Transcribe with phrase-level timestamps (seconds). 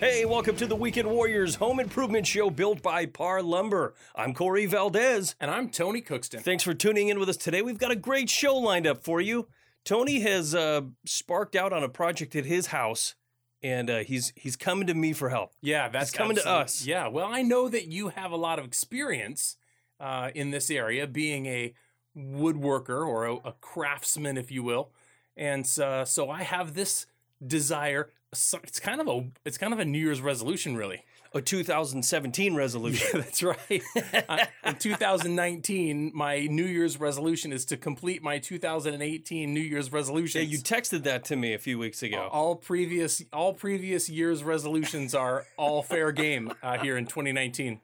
[0.00, 3.94] Hey, welcome to the Weekend Warriors Home Improvement Show built by Parr Lumber.
[4.14, 5.34] I'm Corey Valdez.
[5.40, 6.40] And I'm Tony Cookston.
[6.40, 7.62] Thanks for tuning in with us today.
[7.62, 9.48] We've got a great show lined up for you.
[9.84, 13.16] Tony has uh, sparked out on a project at his house,
[13.60, 15.50] and uh, he's he's coming to me for help.
[15.62, 16.86] Yeah, that's He's coming to us.
[16.86, 19.56] Yeah, well, I know that you have a lot of experience
[19.98, 21.74] uh, in this area, being a
[22.16, 24.92] woodworker or a, a craftsman, if you will,
[25.36, 27.06] and so, so I have this
[27.44, 28.10] desire.
[28.34, 31.04] So- It's kind of a it's kind of a New Year's resolution, really.
[31.34, 33.06] A 2017 resolution.
[33.20, 33.82] That's right.
[34.28, 40.40] Uh, in 2019, my New Year's resolution is to complete my 2018 New Year's resolution.
[40.42, 42.28] yeah, you texted that to me a few weeks ago.
[42.32, 47.80] all previous all previous years resolutions are all fair game uh, here in 2019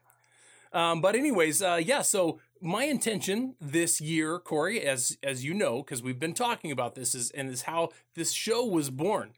[0.73, 5.83] um, but anyways uh, yeah so my intention this year corey as as you know
[5.83, 9.33] because we've been talking about this is and is how this show was born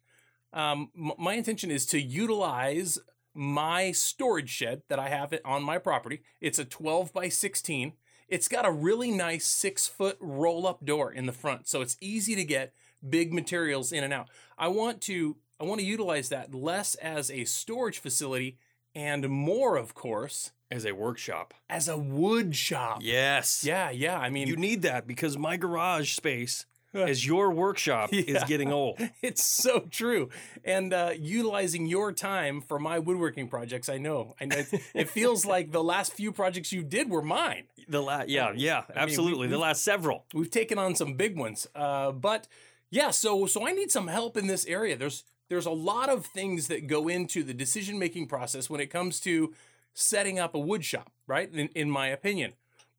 [0.52, 2.98] um, m- my intention is to utilize
[3.34, 7.92] my storage shed that i have it on my property it's a 12 by 16
[8.28, 11.96] it's got a really nice six foot roll up door in the front so it's
[12.00, 12.72] easy to get
[13.08, 14.28] big materials in and out.
[14.58, 18.56] I want to I want to utilize that less as a storage facility
[18.96, 21.54] and more, of course, As a workshop.
[21.68, 22.98] as a wood shop.
[23.02, 23.62] Yes.
[23.64, 24.18] Yeah, yeah.
[24.18, 26.64] I mean, You need that because my garage space
[27.08, 29.00] as your workshop is getting old.
[29.22, 30.30] it's so true.
[30.64, 34.34] And uh, utilizing your time for my woodworking projects, I know.
[34.40, 34.62] I know
[34.94, 37.64] it, feels like the last few projects you did were mine.
[37.88, 39.48] The last, yeah, yeah, we- absolutely.
[39.48, 40.24] the last several.
[40.34, 41.66] We've taken on some big ones.
[41.74, 42.48] Uh, but
[42.90, 44.96] yeah, so so I need some help in this area.
[44.96, 48.86] There's there's a lot of things that go into the decision making process when it
[48.86, 49.54] comes to
[49.94, 51.52] setting up a wood shop, right?
[51.52, 52.52] In, in my opinion,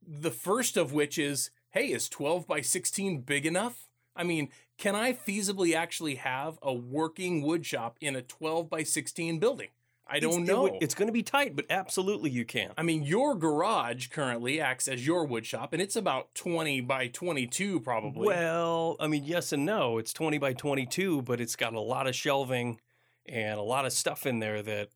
[0.06, 3.87] the first of which is, hey, is 12 by 16 big enough?
[4.18, 8.84] I mean, can I feasibly actually have a working wood shop in a 12 by
[8.84, 9.70] 16 building?
[10.10, 10.62] I don't It's- it know.
[10.64, 12.74] would- it's going to be tight, but absolutely you can.
[12.78, 17.08] I mean, your garage currently acts as your wood shop, and it's about 20 by
[17.08, 18.26] 22, probably.
[18.26, 19.98] Well, I mean, yes and no.
[19.98, 22.80] It's 20 by 22, but it's got a lot of shelving
[23.26, 24.90] and a lot of stuff in there that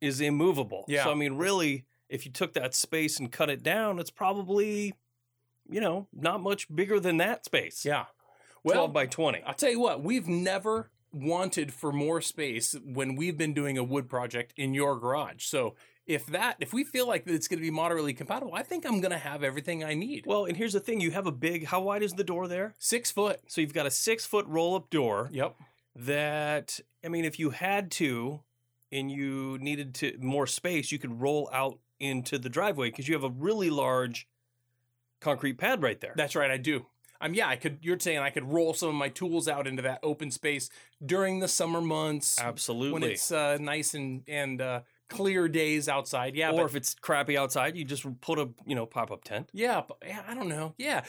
[0.00, 0.86] is immovable.
[0.88, 1.04] Yeah.
[1.04, 4.94] So, I mean, really, if you took that space and cut it down, it's probably,
[5.68, 7.84] you know, not much bigger than that space.
[7.84, 8.06] yeah.
[8.74, 9.42] 12 by 20.
[9.46, 13.84] I'll tell you what, we've never wanted for more space when we've been doing a
[13.84, 15.44] wood project in your garage.
[15.44, 15.74] So
[16.06, 19.00] if that, if we feel like it's going to be moderately compatible, I think I'm
[19.00, 20.24] going to have everything I need.
[20.26, 22.74] Well, and here's the thing you have a big, how wide is the door there?
[22.78, 23.40] Six foot.
[23.48, 25.56] So you've got a six foot roll up door Yep.
[25.96, 28.40] that, I mean, if you had to
[28.92, 33.14] and you needed to more space, you could roll out into the driveway because you
[33.14, 34.28] have a really large
[35.20, 36.12] concrete pad right there.
[36.14, 36.50] That's right.
[36.50, 36.86] I do.
[37.20, 37.78] Um, yeah, I could.
[37.82, 40.68] You're saying I could roll some of my tools out into that open space
[41.04, 42.92] during the summer months Absolutely.
[42.92, 46.34] when it's uh, nice and and uh, clear days outside.
[46.36, 49.24] Yeah, or but- if it's crappy outside, you just put a you know pop up
[49.24, 49.50] tent.
[49.52, 50.74] Yeah, but yeah, I don't know.
[50.78, 51.04] Yeah,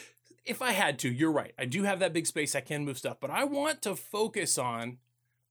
[0.45, 1.53] if I had to, you're right.
[1.59, 2.55] I do have that big space.
[2.55, 4.97] I can move stuff, but I want to focus on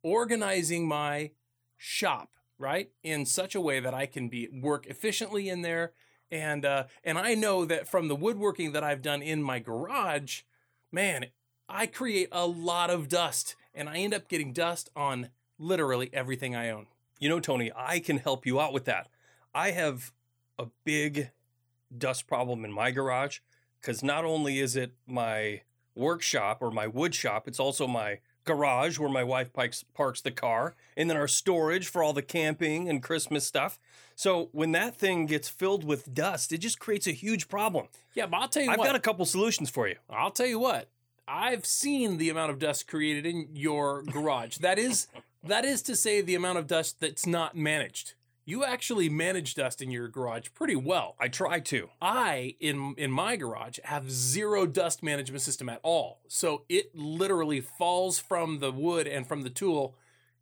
[0.02, 1.32] organizing my
[1.76, 5.92] shop right in such a way that I can be work efficiently in there.
[6.30, 10.42] And uh, and I know that from the woodworking that I've done in my garage,
[10.90, 11.26] man,
[11.68, 16.54] I create a lot of dust, and I end up getting dust on literally everything
[16.54, 16.86] I own.
[17.18, 19.08] You know, Tony, I can help you out with that.
[19.54, 20.12] I have
[20.58, 21.30] a big
[21.96, 23.38] dust problem in my garage
[23.80, 25.62] because not only is it my
[25.94, 30.30] workshop or my wood shop, it's also my garage where my wife parks, parks the
[30.30, 33.78] car, and then our storage for all the camping and Christmas stuff.
[34.14, 37.88] So when that thing gets filled with dust, it just creates a huge problem.
[38.14, 38.86] Yeah, but I'll tell you I've what.
[38.86, 39.96] got a couple solutions for you.
[40.08, 40.88] I'll tell you what.
[41.28, 44.58] I've seen the amount of dust created in your garage.
[44.58, 45.08] That is
[45.42, 48.14] that is to say the amount of dust that's not managed.
[48.48, 51.16] You actually manage dust in your garage pretty well.
[51.18, 51.90] I try to.
[52.00, 56.20] I in in my garage have zero dust management system at all.
[56.28, 59.96] So it literally falls from the wood and from the tool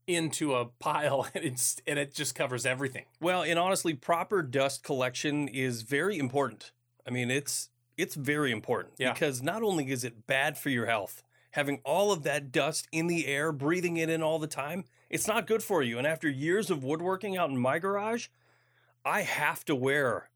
[0.06, 3.06] into a pile and it's and it just covers everything.
[3.20, 6.72] Well, and honestly, proper dust collection is very important.
[7.08, 9.14] I mean, it's it's very important Yeah.
[9.14, 11.22] because not only is it bad for your health,
[11.52, 14.84] having all of that dust in the air, breathing it in all the time,
[15.14, 15.96] it's not good for you.
[15.96, 18.26] And after years of woodworking out in my garage,
[19.04, 20.28] I have to wear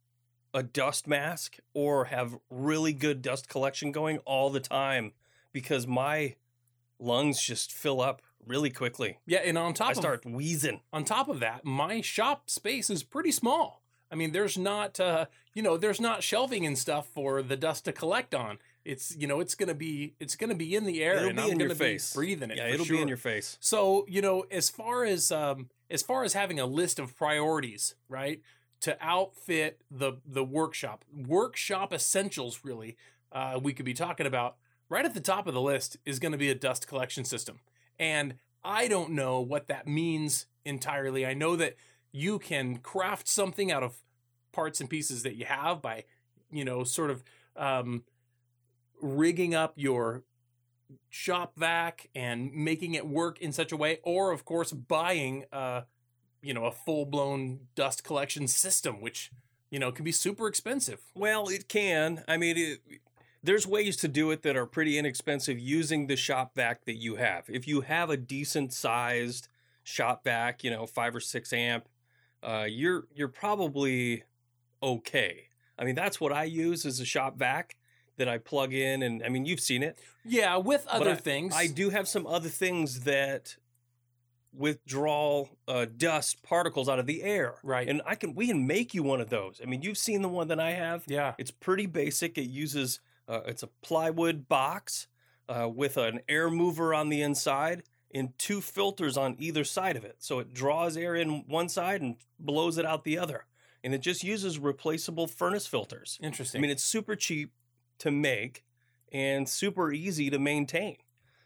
[0.54, 5.14] a dust mask or have really good dust collection going all the time
[5.52, 6.36] because my
[7.00, 9.18] lungs just fill up really quickly.
[9.26, 10.80] Yeah, and on top I of start wheezing.
[10.92, 13.82] on top of that, my shop space is pretty small.
[14.12, 17.84] I mean, there's not, uh, you know, there's not shelving and stuff for the dust
[17.86, 18.58] to collect on.
[18.88, 21.42] It's, you know, it's gonna be, it's gonna be in the air, It'll and be
[21.42, 22.14] I'm in your gonna be face.
[22.14, 22.56] breathing it.
[22.56, 23.58] Yeah, it'll be in your face.
[23.60, 27.94] So, you know, as far as um, as far as having a list of priorities,
[28.08, 28.40] right,
[28.80, 32.96] to outfit the the workshop, workshop essentials, really,
[33.30, 34.56] uh, we could be talking about.
[34.90, 37.60] Right at the top of the list is going to be a dust collection system,
[37.98, 41.26] and I don't know what that means entirely.
[41.26, 41.76] I know that
[42.10, 43.98] you can craft something out of
[44.52, 46.04] parts and pieces that you have by,
[46.50, 47.22] you know, sort of
[47.54, 48.02] um,
[49.00, 50.24] rigging up your
[51.08, 55.82] shop vac and making it work in such a way, or of course buying, uh,
[56.42, 59.30] you know, a full blown dust collection system, which
[59.70, 61.00] you know can be super expensive.
[61.14, 62.24] Well, it can.
[62.26, 62.80] I mean, it,
[63.42, 67.16] there's ways to do it that are pretty inexpensive using the shop vac that you
[67.16, 67.44] have.
[67.48, 69.48] If you have a decent sized
[69.82, 71.88] shop vac, you know, five or six amp,
[72.42, 74.24] uh, you're you're probably
[74.82, 75.44] okay.
[75.78, 77.76] I mean, that's what I use as a shop vac
[78.18, 79.98] that I plug in, and I mean, you've seen it.
[80.24, 83.56] Yeah, with other I- things, I do have some other things that
[84.52, 87.88] withdraw uh, dust particles out of the air, Right.
[87.88, 89.60] And I can we can make you one of those.
[89.62, 91.04] I mean, you've seen the one that I have.
[91.06, 92.38] Yeah, It's pretty basic.
[92.38, 95.06] It uses uh, it's a plywood box
[95.48, 97.82] uh, with an air mover on the inside
[98.14, 100.16] and two filters on either side of it.
[100.18, 103.44] So it draws air in one side and blows it out the other.
[103.84, 106.18] And it just uses replaceable furnace filters.
[106.22, 106.58] Interesting.
[106.58, 107.52] I mean, it's super cheap
[107.98, 108.64] to make
[109.12, 110.96] and super easy to maintain.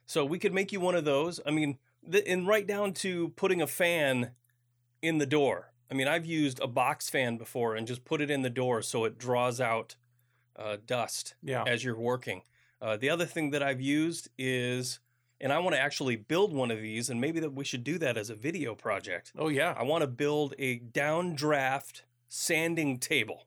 [0.06, 1.40] So we could make you one of those.
[1.46, 4.32] I mean, the, and right down to putting a fan
[5.00, 5.72] in the door.
[5.90, 8.82] I mean, I've used a box fan before and just put it in the door
[8.82, 9.96] so it draws out
[10.56, 12.42] uh, dust yeah, as you're working.
[12.80, 15.00] Uh, the other thing that I've used is,
[15.40, 17.98] and I want to actually build one of these, and maybe that we should do
[17.98, 19.32] that as a video project.
[19.38, 23.44] oh yeah, I want to build a downdraft sanding table.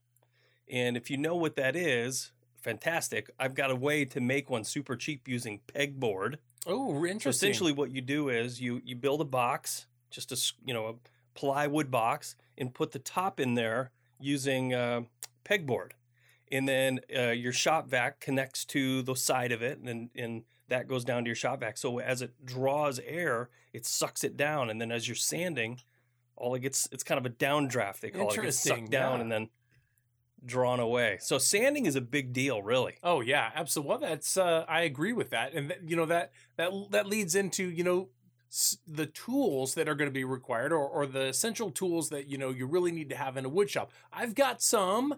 [0.69, 2.31] And if you know what that is,
[2.65, 3.29] fantastic.
[3.39, 6.37] I've got a way to make one super cheap using pegboard.
[6.65, 7.29] oh So interesting.
[7.29, 10.93] essentially what you do is you you build a box, just a you know, a
[11.39, 15.01] plywood box and put the top in there using uh,
[15.45, 15.91] pegboard.
[16.51, 20.87] And then uh, your shop vac connects to the side of it and and that
[20.87, 21.77] goes down to your shop vac.
[21.77, 25.81] So as it draws air, it sucks it down and then as you're sanding,
[26.35, 28.37] all it gets it's kind of a downdraft they call it.
[28.39, 29.21] It gets sucked down yeah.
[29.21, 29.49] and then
[30.43, 31.17] drawn away.
[31.21, 32.95] So sanding is a big deal, really.
[33.03, 33.89] Oh yeah, absolutely.
[33.89, 37.35] Well, that's uh, I agree with that, and that, you know that that that leads
[37.35, 38.09] into you know
[38.51, 42.27] s- the tools that are going to be required, or or the essential tools that
[42.27, 43.91] you know you really need to have in a wood shop.
[44.11, 45.15] I've got some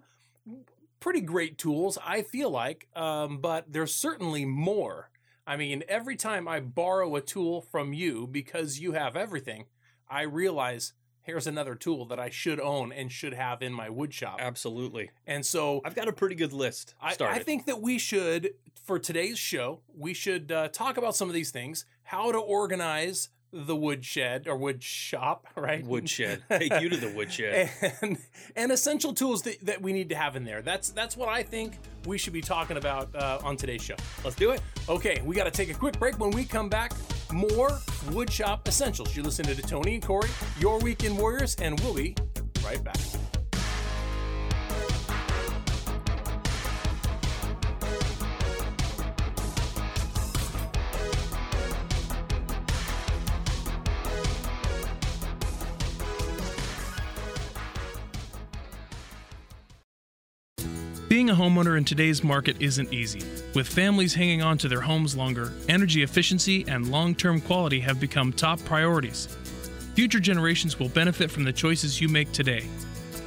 [1.00, 5.10] pretty great tools, I feel like, um, but there's certainly more.
[5.46, 9.66] I mean, every time I borrow a tool from you because you have everything,
[10.10, 10.94] I realize
[11.28, 14.38] here's another tool that I should own and should have in my wood shop.
[14.40, 15.12] Absolutely.
[15.28, 17.16] And so I've got a pretty good list I.
[17.20, 18.52] I think that we should,
[18.84, 23.30] for today's show, we should uh, talk about some of these things, how to organize
[23.52, 25.86] the woodshed or wood shop, right?
[25.86, 26.44] woodshed.
[26.50, 27.70] Take you to the woodshed.
[28.02, 28.18] and
[28.56, 30.62] and essential tools that, that we need to have in there.
[30.62, 33.96] That's that's what I think we should be talking about uh, on today's show.
[34.24, 34.62] Let's do it.
[34.90, 36.20] Okay, we got to take a quick break.
[36.20, 36.94] When we come back,
[37.32, 37.70] more
[38.10, 39.16] woodshop essentials.
[39.16, 42.16] You're listening to Tony and Corey, your weekend warriors, and we'll be
[42.64, 42.98] right back.
[61.10, 63.22] Being a homeowner in today's market isn't easy.
[63.56, 67.98] With families hanging on to their homes longer, energy efficiency and long term quality have
[67.98, 69.28] become top priorities.
[69.96, 72.68] Future generations will benefit from the choices you make today.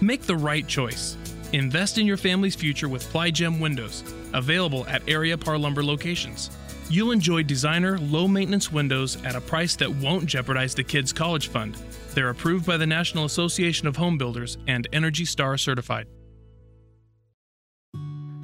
[0.03, 1.17] Make the right choice.
[1.55, 6.51] Invest in your family's future with Ply Gem windows, available at area Parr Lumber locations.
[6.91, 11.49] You'll enjoy designer, low maintenance windows at a price that won't jeopardize the kids' college
[11.49, 11.77] fund.
[12.13, 16.07] They're approved by the National Association of Home Builders and Energy Star certified.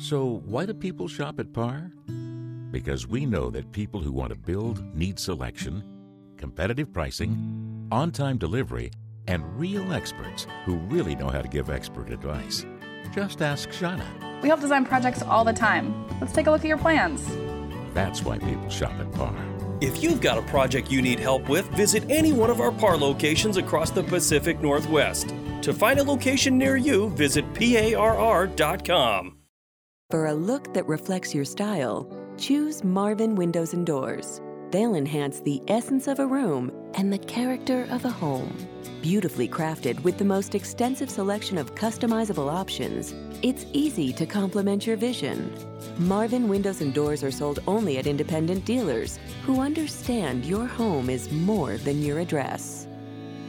[0.08, 1.90] So, why do people shop at Parr?
[2.70, 5.82] Because we know that people who want to build need selection,
[6.36, 8.92] competitive pricing, on time delivery,
[9.26, 12.64] and real experts who really know how to give expert advice.
[13.12, 14.06] Just ask Shauna.
[14.42, 15.92] We help design projects all the time.
[16.20, 17.26] Let's take a look at your plans.
[17.92, 19.34] That's why people shop at Parr.
[19.80, 22.96] If you've got a project you need help with, visit any one of our Parr
[22.96, 25.34] locations across the Pacific Northwest.
[25.62, 29.35] To find a location near you, visit PARR.com.
[30.08, 32.08] For a look that reflects your style,
[32.38, 34.40] choose Marvin Windows and Doors.
[34.70, 38.56] They'll enhance the essence of a room and the character of a home.
[39.02, 44.96] Beautifully crafted with the most extensive selection of customizable options, it's easy to complement your
[44.96, 45.52] vision.
[45.98, 51.32] Marvin Windows and Doors are sold only at independent dealers who understand your home is
[51.32, 52.86] more than your address.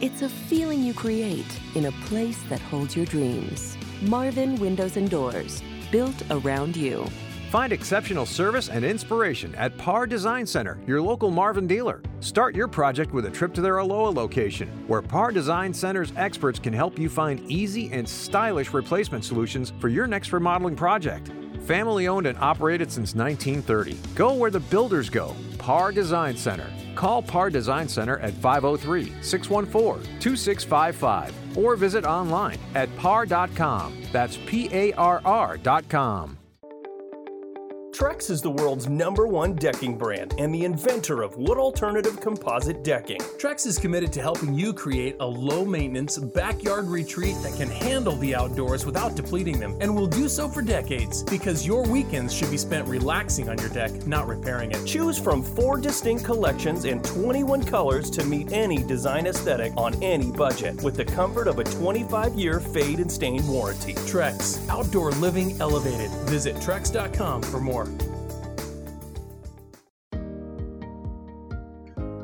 [0.01, 3.77] It's a feeling you create in a place that holds your dreams.
[4.01, 5.61] Marvin Windows and Doors,
[5.91, 7.07] built around you.
[7.49, 12.01] Find exceptional service and inspiration at Parr Design Center, your local Marvin dealer.
[12.19, 16.59] Start your project with a trip to their Aloha location, where Parr Design Center's experts
[16.59, 21.31] can help you find easy and stylish replacement solutions for your next remodeling project.
[21.65, 23.97] Family owned and operated since 1930.
[24.13, 25.33] Go where the builders go.
[25.67, 26.71] Parr Design Center.
[26.95, 34.01] Call Parr Design Center at 503 614 2655 or visit online at parr.com.
[34.13, 36.37] That's P A R R.com.
[37.97, 42.83] Trex is the world's number one decking brand and the inventor of wood alternative composite
[42.83, 43.17] decking.
[43.39, 48.15] Trex is committed to helping you create a low maintenance backyard retreat that can handle
[48.17, 52.51] the outdoors without depleting them and will do so for decades because your weekends should
[52.51, 54.85] be spent relaxing on your deck, not repairing it.
[54.85, 60.29] Choose from four distinct collections and 21 colors to meet any design aesthetic on any
[60.29, 63.95] budget with the comfort of a 25 year fade and stain warranty.
[64.05, 66.11] Trex, outdoor living elevated.
[66.29, 67.86] Visit Trex.com for more.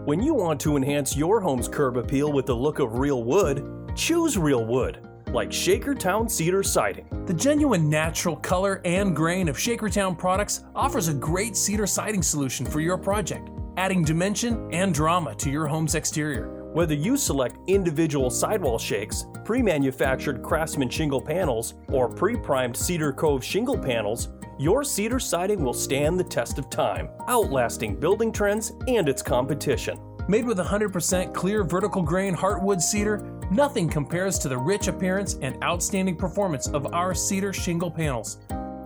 [0.05, 3.89] When you want to enhance your home's curb appeal with the look of real wood,
[3.95, 7.07] choose real wood, like Shakertown Cedar Siding.
[7.25, 12.65] The genuine natural color and grain of Shakertown products offers a great cedar siding solution
[12.65, 16.49] for your project, adding dimension and drama to your home's exterior.
[16.73, 23.13] Whether you select individual sidewall shakes, pre manufactured Craftsman shingle panels, or pre primed Cedar
[23.13, 24.27] Cove shingle panels,
[24.59, 29.99] your cedar siding will stand the test of time, outlasting building trends and its competition.
[30.27, 33.17] Made with 100% clear vertical grain heartwood cedar,
[33.51, 38.37] nothing compares to the rich appearance and outstanding performance of our cedar shingle panels.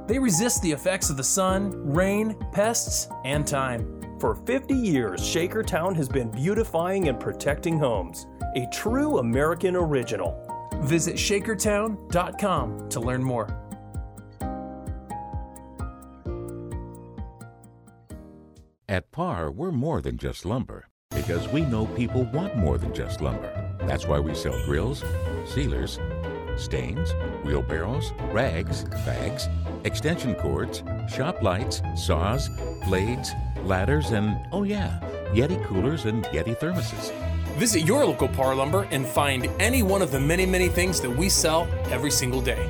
[0.08, 4.02] They resist the effects of the sun, rain, pests, and time.
[4.20, 10.44] For 50 years, Shakertown has been beautifying and protecting homes, a true American original.
[10.82, 13.67] Visit shakertown.com to learn more.
[18.90, 23.20] At Parr, we're more than just lumber because we know people want more than just
[23.20, 23.76] lumber.
[23.80, 25.04] That's why we sell grills,
[25.46, 26.00] sealers,
[26.56, 27.14] stains,
[27.44, 29.50] wheelbarrows, rags, bags,
[29.84, 32.48] extension cords, shop lights, saws,
[32.86, 33.32] blades,
[33.64, 35.02] ladders, and oh, yeah,
[35.34, 37.12] Yeti coolers and Yeti thermoses.
[37.58, 41.12] Visit your local Parr Lumber and find any one of the many, many things that
[41.12, 42.70] we sell every single day.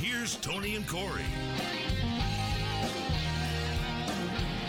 [0.00, 1.22] Here's Tony and Corey.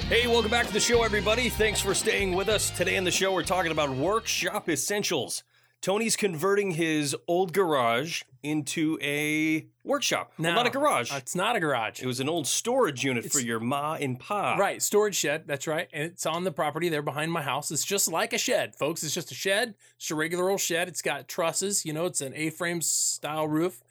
[0.09, 1.47] Hey, welcome back to the show, everybody.
[1.47, 2.69] Thanks for staying with us.
[2.71, 5.43] Today in the show, we're talking about workshop essentials.
[5.79, 10.33] Tony's converting his old garage into a workshop.
[10.37, 11.11] Well, not a garage.
[11.15, 12.03] It's not a garage.
[12.03, 14.57] It was an old storage unit for your ma and pa.
[14.57, 15.45] Right, storage shed.
[15.47, 17.71] That's right, and it's on the property there behind my house.
[17.71, 19.01] It's just like a shed, folks.
[19.01, 19.75] It's just a shed.
[19.95, 20.87] It's a regular old shed.
[20.87, 21.85] It's got trusses.
[21.85, 23.81] You know, it's an A-frame style roof.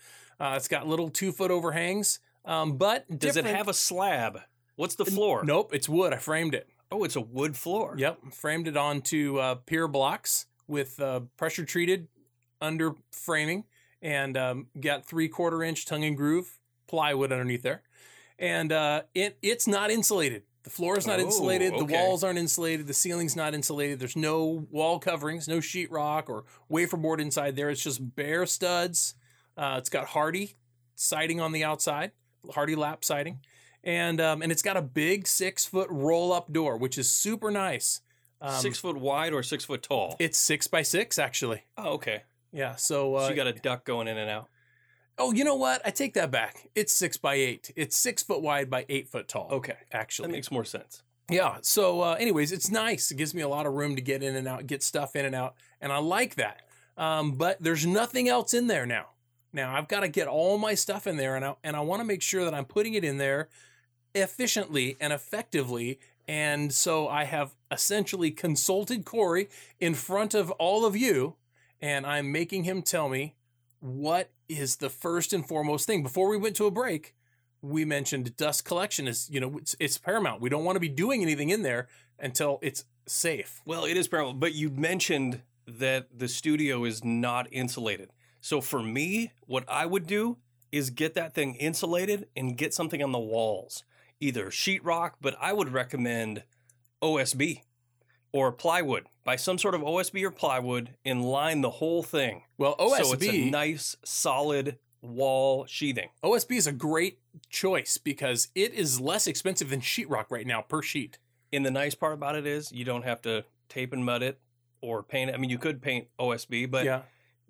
[0.40, 2.18] Uh, it's got little two-foot overhangs.
[2.44, 4.40] Um, but Does it different- have a slab?
[4.76, 5.44] What's the floor?
[5.44, 6.14] Nope, it's wood.
[6.14, 6.66] I framed it.
[6.90, 7.94] Oh, it's a wood floor.
[7.98, 12.08] Yep, framed it onto uh, pier blocks with uh, pressure treated
[12.62, 13.64] under framing,
[14.00, 17.82] and um, got three quarter inch tongue and groove plywood underneath there,
[18.38, 20.42] and uh, it it's not insulated.
[20.62, 21.72] The floor is not Oh, insulated.
[21.74, 21.94] The okay.
[21.94, 22.86] walls aren't insulated.
[22.86, 23.98] The ceiling's not insulated.
[24.00, 27.70] There's no wall coverings, no sheetrock or wafer board inside there.
[27.70, 29.14] It's just bare studs.
[29.60, 30.54] Uh, it's got Hardie
[30.94, 32.12] siding on the outside,
[32.46, 33.40] Hardie lap siding,
[33.84, 37.50] and um, and it's got a big six foot roll up door, which is super
[37.50, 38.00] nice.
[38.40, 40.16] Um, six foot wide or six foot tall?
[40.18, 41.64] It's six by six, actually.
[41.76, 42.22] oh, okay.
[42.52, 42.76] Yeah.
[42.76, 44.48] So, uh, so you got a duck going in and out.
[45.18, 45.82] oh, you know what?
[45.84, 46.70] I take that back.
[46.74, 47.70] It's six by eight.
[47.76, 49.48] It's six foot wide by eight foot tall.
[49.52, 49.76] Okay.
[49.92, 51.02] Actually, That makes more sense.
[51.28, 51.58] yeah.
[51.60, 53.10] So, uh, anyways, it's nice.
[53.10, 55.26] It gives me a lot of room to get in and out, get stuff in
[55.26, 56.62] and out, and I like that.
[56.96, 59.10] Um, but there's nothing else in there now.
[59.52, 62.00] Now I've got to get all my stuff in there, and I and I want
[62.00, 63.48] to make sure that I'm putting it in there
[64.14, 65.98] efficiently and effectively.
[66.28, 69.48] And so I have essentially consulted Corey
[69.80, 71.36] in front of all of you,
[71.80, 73.34] and I'm making him tell me
[73.80, 76.02] what is the first and foremost thing.
[76.02, 77.14] Before we went to a break,
[77.62, 80.40] we mentioned dust collection is you know it's, it's paramount.
[80.40, 81.88] We don't want to be doing anything in there
[82.18, 83.60] until it's safe.
[83.64, 88.10] Well, it is paramount, but you mentioned that the studio is not insulated.
[88.40, 90.38] So for me, what I would do
[90.72, 93.84] is get that thing insulated and get something on the walls,
[94.20, 96.44] either sheetrock, but I would recommend
[97.02, 97.62] OSB
[98.32, 99.06] or plywood.
[99.24, 102.42] Buy some sort of OSB or plywood and line the whole thing.
[102.56, 106.08] Well, OSB So it's a nice, solid wall sheathing.
[106.22, 107.18] OSB is a great
[107.48, 111.18] choice because it is less expensive than sheetrock right now per sheet.
[111.52, 114.38] And the nice part about it is you don't have to tape and mud it
[114.80, 115.34] or paint it.
[115.34, 117.02] I mean, you could paint OSB, but yeah.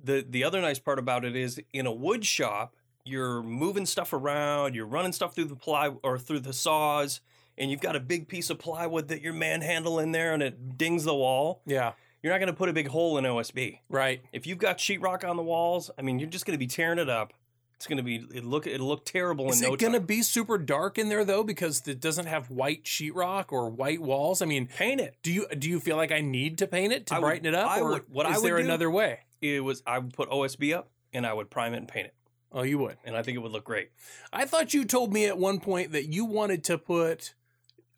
[0.02, 4.12] The the other nice part about it is in a wood shop, you're moving stuff
[4.12, 7.20] around, you're running stuff through the ply or through the saws,
[7.58, 10.78] and you've got a big piece of plywood that you're manhandling in there and it
[10.78, 11.62] dings the wall.
[11.66, 11.92] Yeah.
[12.22, 13.78] You're not going to put a big hole in OSB.
[13.88, 14.22] Right.
[14.32, 16.98] If you've got sheetrock on the walls, I mean, you're just going to be tearing
[16.98, 17.32] it up.
[17.80, 20.00] It's going to be it look it'll look terrible Is in no it going to
[20.00, 20.06] time.
[20.06, 24.42] be super dark in there though because it doesn't have white sheetrock or white walls?
[24.42, 25.16] I mean, Paint it.
[25.22, 27.46] do you do you feel like I need to paint it to I would- brighten
[27.46, 29.20] it up, I or would- what is I would there do- another way?
[29.40, 32.14] It was I would put OSB up and I would prime it and paint it,
[32.52, 32.98] Oh, you would.
[33.02, 33.88] and I think it would look great.
[34.30, 37.32] I thought you told me at one point that you wanted to put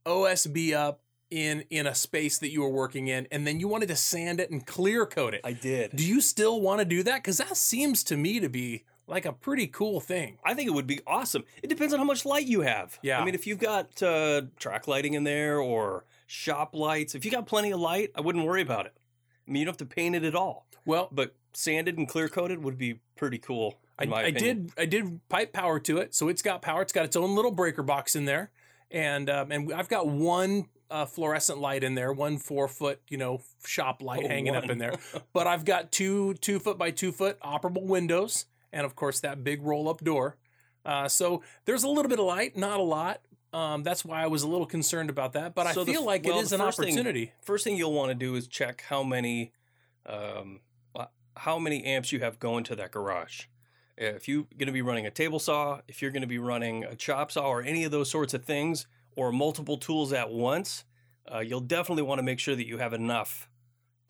[0.07, 3.89] OSB up in in a space that you were working in, and then you wanted
[3.89, 5.41] to sand it and clear coat it.
[5.43, 5.97] I did.
[5.97, 7.17] do you still want to do that?
[7.17, 10.39] Because that seems to me to be like a pretty cool thing.
[10.45, 11.45] I think it would be awesome.
[11.63, 12.99] It depends on how much light you have.
[13.03, 13.21] Yeah.
[13.21, 17.31] I mean, if you've got uh, track lighting in there or shop lights, if you
[17.31, 18.95] got plenty of light, I wouldn't worry about it.
[19.47, 20.67] I mean, you don't have to paint it at all.
[20.85, 23.79] Well, But sanded and clear coated would be pretty cool.
[23.99, 26.83] I, my I did I did pipe power to it, so it's got power.
[26.83, 28.51] It's got its own little breaker box in there,
[28.91, 33.19] and um, and I've got one uh, fluorescent light in there, one four foot you
[33.19, 34.95] know shop light Oh, hanging up in there.
[35.33, 39.45] but I've got two two foot by two foot operable windows, and of course that
[39.45, 40.37] big roll up door.
[40.85, 43.21] Uh, so there's a little bit of light, not a lot.
[43.53, 46.07] Um, that's why I was a little concerned about that, but So I feel f-
[46.07, 47.33] like well, it is an first thing- opportunity.
[47.43, 49.53] First thing you'll want to do is check how many,
[50.07, 50.61] um,
[50.97, 51.07] uh,
[51.37, 53.43] how many amps you have going to that garage.
[53.99, 56.83] If you're going to be running a table saw, if you're going to be running
[56.85, 60.85] a chop saw, or any of those sorts of things, or multiple tools at once,
[61.33, 63.51] uh, you'll definitely want to make sure that you have enough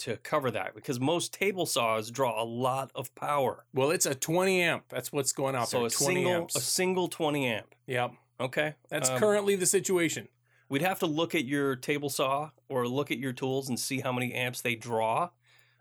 [0.02, 3.64] to cover that because most table saws draw a lot of power.
[3.72, 4.84] Well, it's a 20 amp.
[4.88, 5.86] That's what's going out so there.
[5.86, 6.56] a 20 single amps.
[6.56, 7.74] a single 20 amp.
[7.86, 10.28] yep, Okay, that's Um, currently the situation.
[10.68, 14.00] We'd have to look at your table saw or look at your tools and see
[14.00, 15.30] how many amps they draw.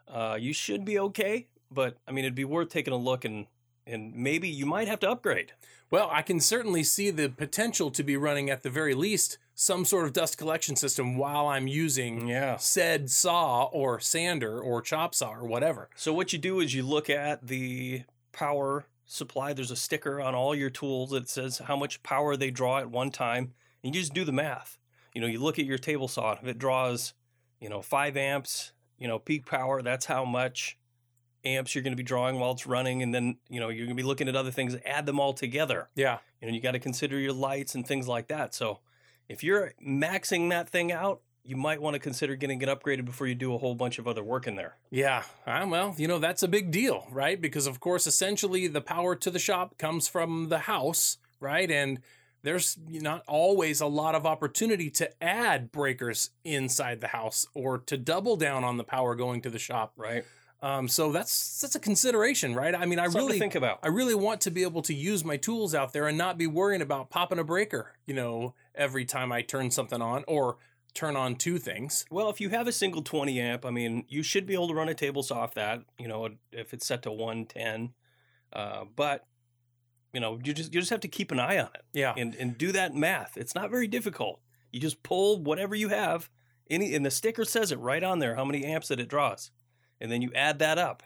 [0.08, 3.48] Uh, you should be okay, but I mean, it'd be worth taking a look and
[3.88, 5.54] and maybe you might have to upgrade.
[5.90, 9.86] Well, I can certainly see the potential to be running at the very least some
[9.86, 12.58] sort of dust collection system while I'm using Yeah.
[12.58, 15.88] said saw or sander or chop saw or whatever.
[15.96, 19.54] So what you do is you look at the power supply.
[19.54, 22.90] There's a sticker on all your tools that says how much power they draw at
[22.90, 24.80] one time, and you just do the math.
[25.14, 26.32] You know, you look at your table saw.
[26.42, 27.14] If it draws,
[27.60, 30.76] you know, five amps, you know, peak power, that's how much
[31.46, 33.96] amps you're going to be drawing while it's running, and then you know you're going
[33.96, 35.90] to be looking at other things, add them all together.
[35.94, 36.18] Yeah.
[36.42, 38.56] You know, you got to consider your lights and things like that.
[38.56, 38.80] So
[39.32, 43.26] if you're maxing that thing out, you might want to consider getting it upgraded before
[43.28, 44.76] you do a whole bunch of other work in there.
[44.92, 45.24] Yeah.
[45.48, 47.40] Uh, well, you know, that's a big deal, right?
[47.42, 51.72] Because, of course, essentially the power to the shop comes from the house, right?
[51.72, 52.02] And
[52.44, 57.98] there's not always a lot of opportunity to add breakers inside the house or to
[57.98, 59.94] double down on the power going to the shop.
[59.96, 60.26] Right.
[60.64, 62.76] Um, so that's that's a consideration, right?
[62.76, 63.80] I mean, I Something really think about.
[63.82, 66.46] I really want to be able to use my tools out there and not be
[66.46, 70.58] worrying about popping a breaker, you know, every time I turn something on or
[70.94, 72.06] turn on two things.
[72.12, 74.74] Well, if you have a single 20 amp, I mean, you should be able to
[74.76, 77.94] run a table saw off that, you know, if it's set to 110.
[78.54, 79.26] Uh, but,
[80.14, 82.14] you know, you just you just have to keep an eye on it Yeah.
[82.18, 83.36] and, and do that math.
[83.38, 84.42] It's not very difficult.
[84.72, 86.30] You just pull whatever you have,
[86.70, 89.50] any and the sticker says it right on there how many amps that it draws.
[90.02, 91.04] And then you add that up.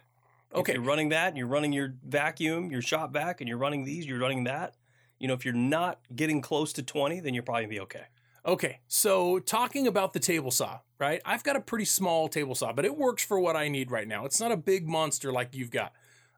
[0.54, 0.72] Okay.
[0.72, 3.84] If you're running that and you're running your vacuum, your shop vac, and you're running
[3.84, 4.76] these, you're running that.
[5.20, 8.06] You know, if you're not getting close to 20, then you're probably gonna be okay.
[8.46, 11.20] Okay, so talking about the table saw, right?
[11.26, 14.08] I've got a pretty small table saw, but it works for what I need right
[14.08, 14.24] now.
[14.26, 15.94] It's not a big monster like you've got,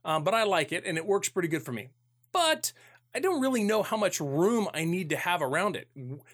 [0.06, 1.90] um, but I like it and it works pretty good for me.
[2.32, 2.72] But
[3.14, 5.90] I don't really know how much room I need to have around it.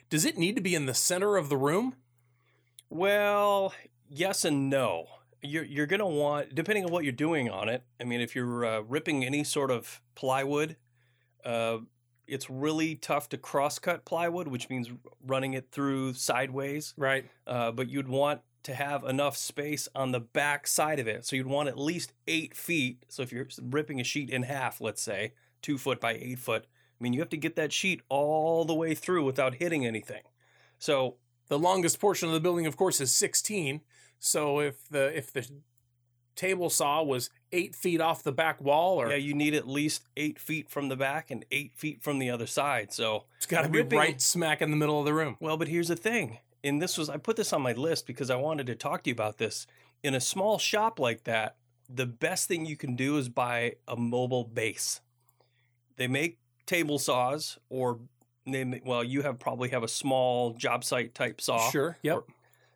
[0.09, 1.95] Does it need to be in the center of the room?
[2.89, 3.73] Well,
[4.09, 5.07] yes and no.
[5.43, 7.83] You're you're gonna want depending on what you're doing on it.
[7.99, 10.77] I mean, if you're uh, ripping any sort of plywood,
[11.45, 11.79] uh,
[12.27, 14.89] it's really tough to cross cut plywood, which means
[15.25, 16.93] running it through sideways.
[16.97, 17.25] Right.
[17.45, 21.35] Uh, but you'd want to have enough space on the back side of it, so
[21.35, 23.03] you'd want at least eight feet.
[23.09, 26.65] So if you're ripping a sheet in half, let's say two foot by eight foot,
[26.65, 30.23] I mean, you have to get that sheet all the way through without hitting anything.
[30.79, 31.17] So
[31.49, 33.81] The longest portion of the building, of course, is 16.
[34.25, 35.45] So if the if the
[36.35, 40.07] table saw was eight feet off the back wall, or yeah, you need at least
[40.15, 42.93] eight feet from the back and eight feet from the other side.
[42.93, 45.35] So it's got to be ripping- right smack in the middle of the room.
[45.41, 46.39] Well, but here's the thing.
[46.63, 49.09] And this was, I put this on my list because I wanted to talk to
[49.09, 49.67] you about this.
[50.01, 51.57] In a small shop like that,
[51.89, 55.01] the best thing you can do is buy a mobile base.
[55.97, 57.99] They make table saws, or
[58.47, 61.69] they, well, you have probably have a small job site type saw.
[61.69, 61.97] Sure.
[62.01, 62.23] Yep.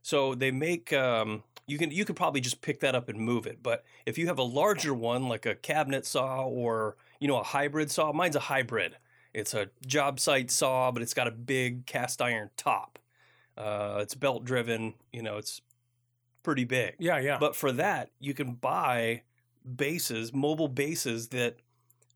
[0.07, 3.45] So they make, um, you can, you could probably just pick that up and move
[3.45, 3.61] it.
[3.61, 7.43] But if you have a larger one, like a cabinet saw or, you know, a
[7.43, 8.95] hybrid saw, mine's a hybrid.
[9.33, 12.99] It's a job site saw, but it's got a big cast iron top.
[13.57, 14.93] Uh, it's belt driven.
[15.11, 15.59] You know, it's
[16.41, 16.95] pretty big.
[16.99, 17.19] yeah.
[17.19, 17.37] Yeah.
[17.37, 19.23] But for that, you can buy
[19.75, 21.57] bases, mobile bases that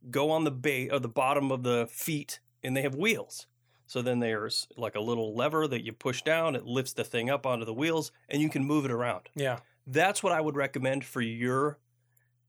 [0.10, 3.48] go on the base or the bottom of the feet, and they have wheels.
[3.92, 6.56] So then there's like a little lever that you push down.
[6.56, 9.28] It lifts the thing up onto the wheels, and you can move it around.
[9.36, 9.60] yeah.
[9.86, 11.78] That's what I would recommend for your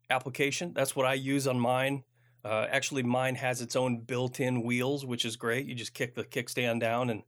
[0.09, 0.72] application.
[0.72, 2.05] That's what I use on mine.
[2.44, 5.66] Uh, actually, mine has its own built-in wheels, which is great.
[5.66, 7.24] You just kick the kickstand down and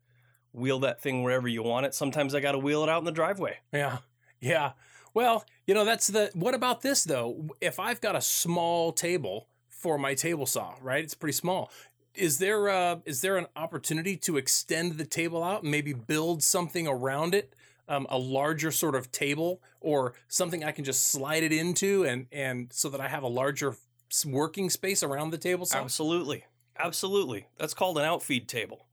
[0.53, 1.93] wheel that thing wherever you want it.
[1.93, 3.59] Sometimes I got to wheel it out in the driveway.
[3.73, 3.99] Yeah.
[4.41, 4.73] Yeah.
[5.13, 7.49] Well, you know, that's the what about this though?
[7.61, 11.03] If I've got a small table for my table saw, right?
[11.03, 11.71] It's pretty small.
[12.15, 16.43] Is there uh is there an opportunity to extend the table out and maybe build
[16.43, 17.55] something around it?
[17.87, 22.27] Um, a larger sort of table or something I can just slide it into and
[22.33, 23.77] and so that I have a larger
[24.25, 25.69] working space around the table?
[25.73, 26.45] Absolutely.
[26.79, 27.47] Absolutely.
[27.59, 28.87] That's called an outfeed table.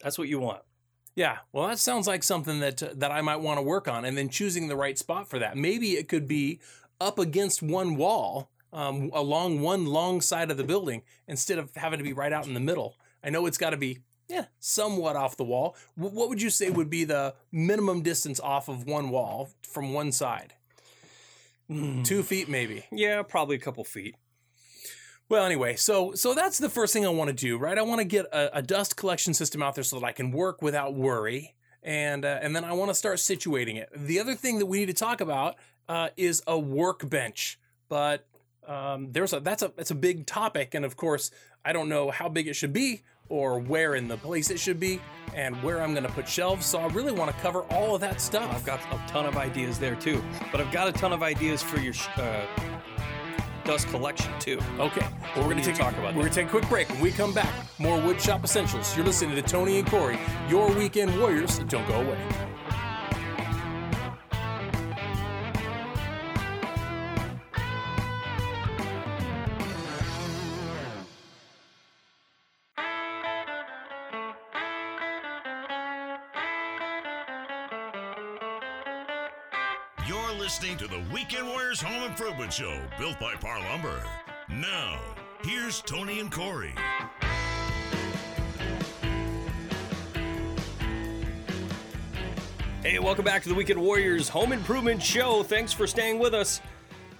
[0.00, 0.62] That's what you want.
[1.14, 4.04] Yeah, well, that sounds like something that uh, that I might want to work on,
[4.04, 5.56] and then choosing the right spot for that.
[5.56, 6.60] Maybe it could be
[7.00, 11.98] up against one wall, um, along one long side of the building, instead of having
[11.98, 12.96] to be right out in the middle.
[13.22, 15.76] I know it's got to be yeah somewhat off the wall.
[15.96, 19.92] W- what would you say would be the minimum distance off of one wall from
[19.92, 20.54] one side?
[21.68, 22.84] Two feet, maybe.
[22.92, 24.14] Yeah, probably a couple feet.
[25.28, 27.76] Well, anyway, so so that's the first thing I want to do, right?
[27.76, 30.30] I want to get a, a dust collection system out there so that I can
[30.30, 33.88] work without worry, and uh, and then I want to start situating it.
[33.92, 35.56] The other thing that we need to talk about
[35.88, 38.24] uh, is a workbench, but
[38.66, 41.30] um, there's a that's a that's a big topic, and of course,
[41.64, 44.78] I don't know how big it should be or where in the place it should
[44.78, 45.00] be,
[45.34, 46.64] and where I'm going to put shelves.
[46.66, 48.52] So I really want to cover all of that stuff.
[48.54, 51.62] I've got a ton of ideas there too, but I've got a ton of ideas
[51.62, 52.46] for your sh- uh,
[53.64, 54.58] dust collection too.
[54.78, 56.88] Okay, well, we're going to talk about We're going to take a quick break.
[56.88, 58.96] When we come back, more woodshop essentials.
[58.96, 61.58] You're listening to Tony and Corey, your weekend warriors.
[61.60, 62.18] Don't go away.
[81.28, 84.00] Weekend Warriors Home Improvement Show, built by Parr Lumber.
[84.48, 85.00] Now,
[85.42, 86.72] here's Tony and Corey.
[92.80, 95.42] Hey, welcome back to the Weekend Warriors Home Improvement Show.
[95.42, 96.60] Thanks for staying with us.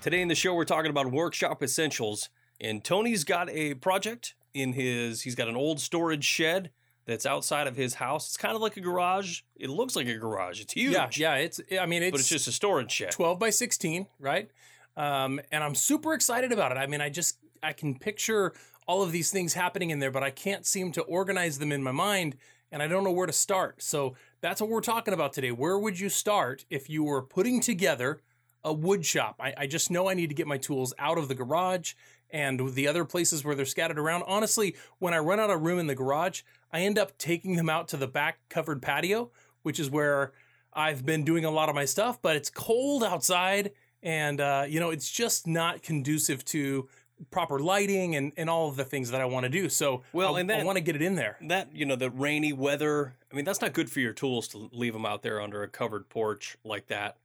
[0.01, 2.29] Today in the show, we're talking about workshop essentials.
[2.61, 6.71] And Tony's got a project in his, he's got an old storage shed
[7.07, 8.27] that's outside of his house.
[8.27, 9.41] It's kind of like a garage.
[9.57, 10.61] It looks like a garage.
[10.61, 10.93] It's huge.
[10.93, 11.35] Yeah, yeah.
[11.37, 11.61] It's.
[11.81, 13.13] I mean, it's, But it's just a storage shed.
[13.13, 14.51] 12 by 16, right?
[14.97, 16.79] Um, and I'm super excited about it.
[16.79, 18.53] I mean, I just I can picture
[18.87, 21.83] all of these things happening in there, but I can't seem to organize them in
[21.83, 22.37] my mind,
[22.71, 23.83] and I don't know where to start.
[23.83, 25.51] So that's what we're talking about today.
[25.53, 28.21] Where would you start if you were putting together
[28.67, 29.37] a wood shop?
[29.41, 31.95] I, I just know I need to get my tools out of the garage
[32.31, 34.25] and the other places where they're scattered around.
[34.27, 37.71] Honestly, when I run out of room in the garage, I end up taking them
[37.71, 39.31] out to the back covered patio,
[39.63, 40.33] which is where
[40.75, 44.79] I've been doing a lot of my stuff, but it's cold outside and uh, you
[44.79, 46.87] know it's just not conducive to
[47.31, 49.71] proper lighting and, and all of the things that I want to do.
[49.71, 51.39] So Well, I, and that- I want to get it in there.
[51.41, 54.69] that you know the rainy weather i mean that's not good for your tools to
[54.73, 57.17] leave them out there under a covered porch like that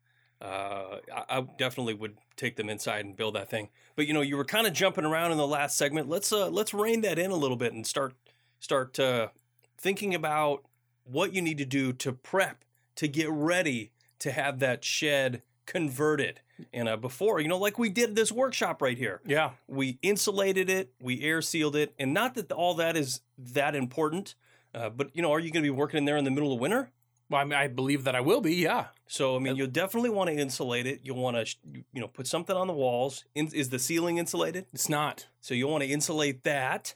[0.41, 3.69] uh, I, I definitely would take them inside and build that thing.
[3.95, 6.09] But you know you were kind of jumping around in the last segment.
[6.09, 8.13] Let's uh let's rein that in a little bit and start
[8.59, 9.29] start uh,
[9.77, 10.63] thinking about
[11.03, 12.63] what you need to do to prep
[12.95, 16.41] to get ready to have that shed converted.
[16.73, 19.21] And uh, before you know like we did this workshop right here.
[19.25, 23.75] Yeah, we insulated it, we air sealed it, and not that all that is that
[23.75, 24.35] important,
[24.73, 26.53] uh, but you know, are you going to be working in there in the middle
[26.53, 26.91] of winter?
[27.31, 28.55] Well, I, mean, I believe that I will be.
[28.55, 30.99] Yeah, So I mean, you'll definitely want to insulate it.
[31.03, 31.55] You'll want to,
[31.93, 33.23] you know, put something on the walls.
[33.33, 34.65] In, is the ceiling insulated?
[34.73, 35.27] it's not.
[35.39, 36.93] So you'll want to insulate that,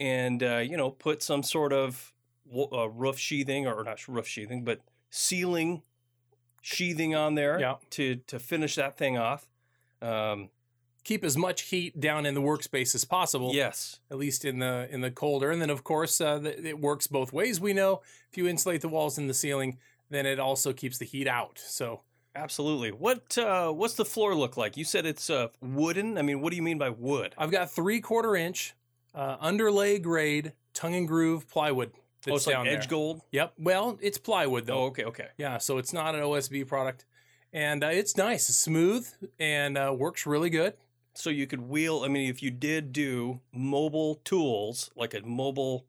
[0.00, 2.12] and uh, you know put some sort of
[2.72, 5.82] uh, roof sheathing or not roof sheathing, but ceiling
[6.62, 7.74] sheathing on there Yeah.
[7.90, 9.46] to to finish that thing off.
[10.00, 10.50] Um,
[11.04, 13.52] Keep as much heat down in the workspace as possible.
[13.54, 15.50] yes, at least in the in the colder.
[15.50, 17.60] And then of course uh, the, it works both ways.
[17.60, 19.78] We know if you insulate the walls and the ceiling,
[20.10, 21.62] then it also keeps the heat out.
[21.64, 22.00] So
[22.34, 22.90] absolutely.
[22.90, 24.76] What uh, what's the floor look like?
[24.76, 26.16] You said it's uh, wooden.
[26.16, 27.34] I mean, what do you mean by wood?
[27.36, 28.74] I've got three quarter inch
[29.14, 31.92] uh, underlay grade tongue and groove plywood.
[32.24, 32.90] That's oh, it's like edge there.
[32.90, 33.22] gold.
[33.32, 33.54] Yep.
[33.58, 34.84] Well, it's plywood though.
[34.84, 35.28] Oh, okay, okay.
[35.36, 37.04] Yeah, so it's not an OSB product,
[37.52, 39.06] and uh, it's nice, it's smooth,
[39.38, 40.74] and uh, works really good.
[41.14, 42.02] So you could wheel.
[42.04, 45.86] I mean, if you did do mobile tools like a mobile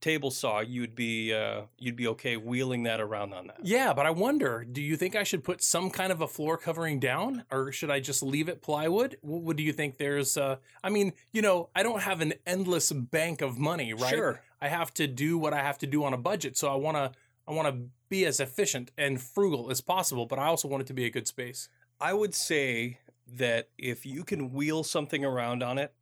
[0.00, 3.58] table saw, you'd be uh, you'd be okay wheeling that around on that.
[3.62, 6.56] Yeah, but I wonder, do you think I should put some kind of a floor
[6.58, 9.16] covering down or should I just leave it plywood?
[9.22, 12.92] What, do you think there's uh I mean, you know, I don't have an endless
[12.92, 14.14] bank of money, right?
[14.14, 14.42] Sure.
[14.60, 16.96] I have to do what I have to do on a budget, so I want
[16.96, 17.12] to
[17.48, 20.86] I want to be as efficient and frugal as possible, but I also want it
[20.88, 21.68] to be a good space.
[22.00, 25.92] I would say that if you can wheel something around on it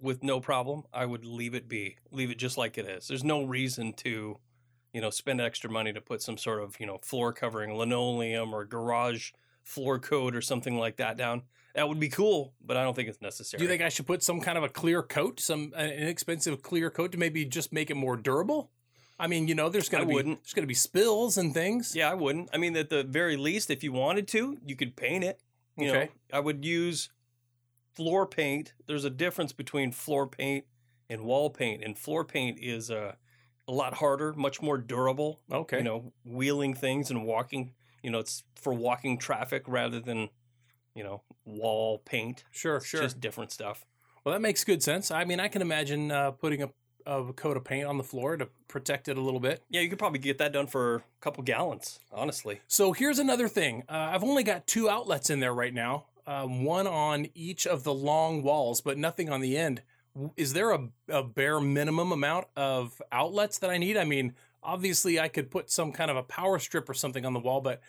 [0.00, 1.96] with no problem, I would leave it be.
[2.10, 3.08] Leave it just like it is.
[3.08, 4.38] There's no reason to,
[4.92, 8.54] you know, spend extra money to put some sort of, you know, floor covering, linoleum
[8.54, 11.42] or garage floor coat or something like that down.
[11.74, 13.58] That would be cool, but I don't think it's necessary.
[13.58, 16.62] Do you think I should put some kind of a clear coat, some an inexpensive
[16.62, 18.70] clear coat to maybe just make it more durable?
[19.20, 20.42] I mean, you know, there's going I be wouldn't.
[20.42, 21.94] there's going to be spills and things.
[21.94, 22.48] Yeah, I wouldn't.
[22.52, 25.38] I mean, at the very least, if you wanted to, you could paint it.
[25.80, 26.10] You know, Okay.
[26.32, 27.10] I would use
[27.94, 28.74] floor paint.
[28.86, 30.64] There's a difference between floor paint
[31.08, 33.14] and wall paint, and floor paint is uh,
[33.66, 35.40] a lot harder, much more durable.
[35.50, 35.78] Okay.
[35.78, 37.72] You know, wheeling things and walking.
[38.02, 40.30] You know, it's for walking traffic rather than,
[40.94, 42.44] you know, wall paint.
[42.50, 43.02] Sure, It's sure.
[43.02, 43.84] just different stuff.
[44.24, 45.10] Well, that makes good sense.
[45.10, 46.70] I mean, I can imagine uh, putting a,
[47.06, 49.62] a coat of paint on the floor to protect it a little bit.
[49.68, 52.60] Yeah, you could probably get that done for a couple gallons, honestly.
[52.68, 53.84] So here's another thing.
[53.88, 57.84] Uh, I've only got two outlets in there right now, um, one on each of
[57.84, 59.82] the long walls, but nothing on the end.
[60.36, 63.96] Is there a, a bare minimum amount of outlets that I need?
[63.96, 67.32] I mean, obviously, I could put some kind of a power strip or something on
[67.32, 67.80] the wall, but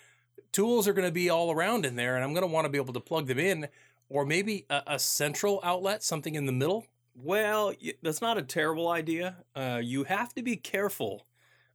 [0.51, 2.69] tools are going to be all around in there, and I'm going to want to
[2.69, 3.67] be able to plug them in,
[4.09, 6.85] or maybe a, a central outlet, something in the middle.
[7.13, 9.37] Well, that's not a terrible idea.
[9.55, 11.25] Uh, you have to be careful.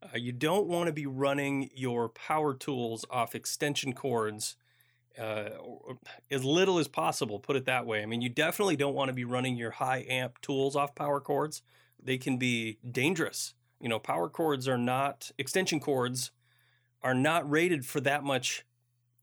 [0.03, 4.57] Uh, you don't want to be running your power tools off extension cords
[5.19, 5.51] uh,
[6.31, 8.03] as little as possible, put it that way.
[8.03, 11.21] I mean, you definitely don't want to be running your high amp tools off power
[11.21, 11.63] cords.
[12.03, 13.55] They can be dangerous.
[13.81, 16.31] You know, power cords are not, extension cords
[17.03, 18.65] are not rated for that much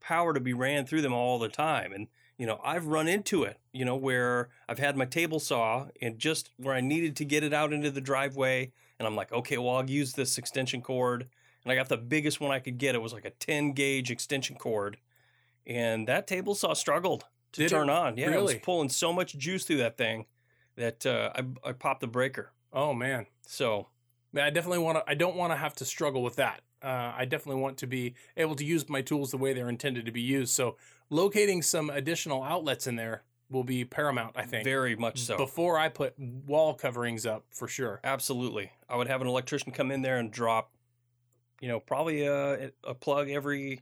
[0.00, 1.92] power to be ran through them all the time.
[1.92, 5.86] And you know, I've run into it, you know, where I've had my table saw
[6.02, 8.72] and just where I needed to get it out into the driveway.
[8.98, 11.28] And I'm like, okay, well, I'll use this extension cord.
[11.64, 12.94] And I got the biggest one I could get.
[12.94, 14.98] It was like a 10 gauge extension cord.
[15.66, 17.68] And that table saw struggled to Did it?
[17.70, 18.16] turn on.
[18.16, 18.58] Yeah, it was Really?
[18.58, 20.26] pulling so much juice through that thing
[20.76, 22.52] that uh, I, I popped the breaker.
[22.72, 23.26] Oh, man.
[23.46, 23.86] So,
[24.36, 25.04] I definitely want to.
[25.08, 26.60] I don't want to have to struggle with that.
[26.84, 30.04] Uh, I definitely want to be able to use my tools the way they're intended
[30.04, 30.52] to be used.
[30.52, 30.76] So,
[31.08, 34.34] locating some additional outlets in there will be paramount.
[34.36, 35.36] I think very much so.
[35.36, 38.00] before I put wall coverings up for sure.
[38.04, 38.72] Absolutely.
[38.88, 40.72] I would have an electrician come in there and drop,
[41.60, 43.80] you know, probably a, a plug every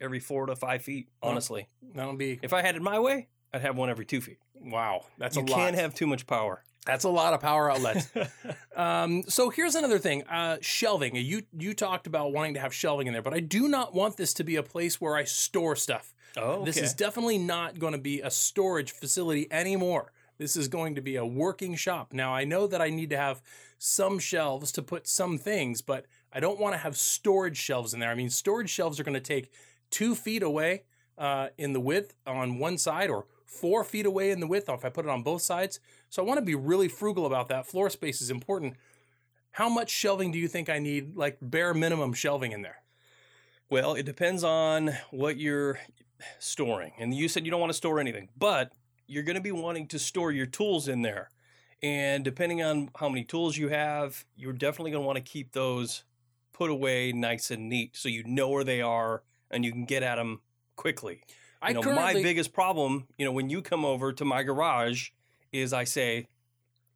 [0.00, 1.08] every four to five feet.
[1.22, 4.38] Honestly, That'll be if I had it my way, I'd have one every two feet.
[4.54, 5.04] wow.
[5.18, 5.50] That's you a lot.
[5.50, 6.64] You can't have too much power.
[6.86, 8.08] That's a lot of power outlets.
[8.76, 11.16] um, so here's another thing: uh, shelving.
[11.16, 14.16] You you talked about wanting to have shelving in there, but I do not want
[14.16, 16.14] this to be a place where I store stuff.
[16.36, 20.12] oh, This is definitely not going to be a storage facility anymore.
[20.36, 22.12] This is going to be a working shop.
[22.12, 23.40] Now, I know that I need to have
[23.78, 28.00] some shelves to put some things, but I don't want to have storage shelves in
[28.00, 28.10] there.
[28.10, 29.52] I mean, storage shelves are going to take
[29.90, 30.82] two feet away
[31.16, 34.84] uh, in the width on one side or four feet away in the width if
[34.84, 35.78] I put it on both sides.
[36.14, 37.66] So I want to be really frugal about that.
[37.66, 38.74] Floor space is important.
[39.50, 42.76] How much shelving do you think I need, like bare minimum shelving in there?
[43.68, 45.80] Well, it depends on what you're
[46.38, 46.92] storing.
[47.00, 48.70] And you said you don't want to store anything, but
[49.08, 51.30] you're going to be wanting to store your tools in there.
[51.82, 55.50] And depending on how many tools you have, you're definitely going to want to keep
[55.50, 56.04] those
[56.52, 60.04] put away nice and neat so you know where they are and you can get
[60.04, 60.42] at them
[60.76, 61.22] quickly.
[61.60, 65.08] I know, my biggest problem, you know, when you come over to my garage
[65.54, 66.26] is I say,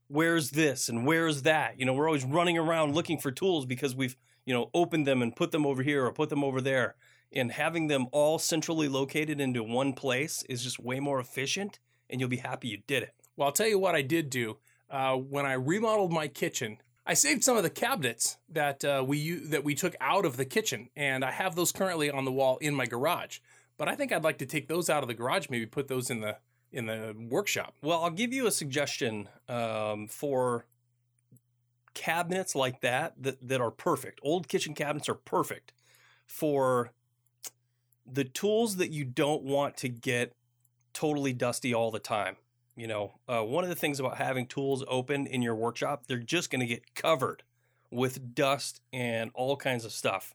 [0.08, 1.78] where's this and where's that?
[1.78, 5.22] You know, we're always running around looking for tools because we've, you know, opened them
[5.22, 6.96] and put them over here or put them over there.
[7.32, 11.78] And having them all centrally located into one place is just way more efficient
[12.10, 13.14] and you'll be happy you did it.
[13.36, 14.58] Well, I'll tell you what I did do.
[14.90, 19.32] uh, when I remodeled my kitchen, I saved some of the cabinets that uh, we
[19.48, 22.58] that we took out of the kitchen, and I have those currently on the wall
[22.58, 23.38] in my garage.
[23.76, 26.10] But I think I'd like to take those out of the garage, maybe put those
[26.10, 26.36] in the
[26.72, 27.74] in the workshop.
[27.83, 30.66] Well, I'll give you a suggestion um, for
[31.94, 34.20] cabinets like that, that that are perfect.
[34.22, 35.72] Old kitchen cabinets are perfect
[36.26, 36.92] for
[38.07, 40.35] the tools that you don't want to get
[40.92, 42.37] totally dusty all the time.
[42.76, 46.18] You know, uh, one of the things about having tools open in your workshop, they're
[46.18, 47.42] just going to get covered
[47.90, 50.35] with dust and all kinds of stuff.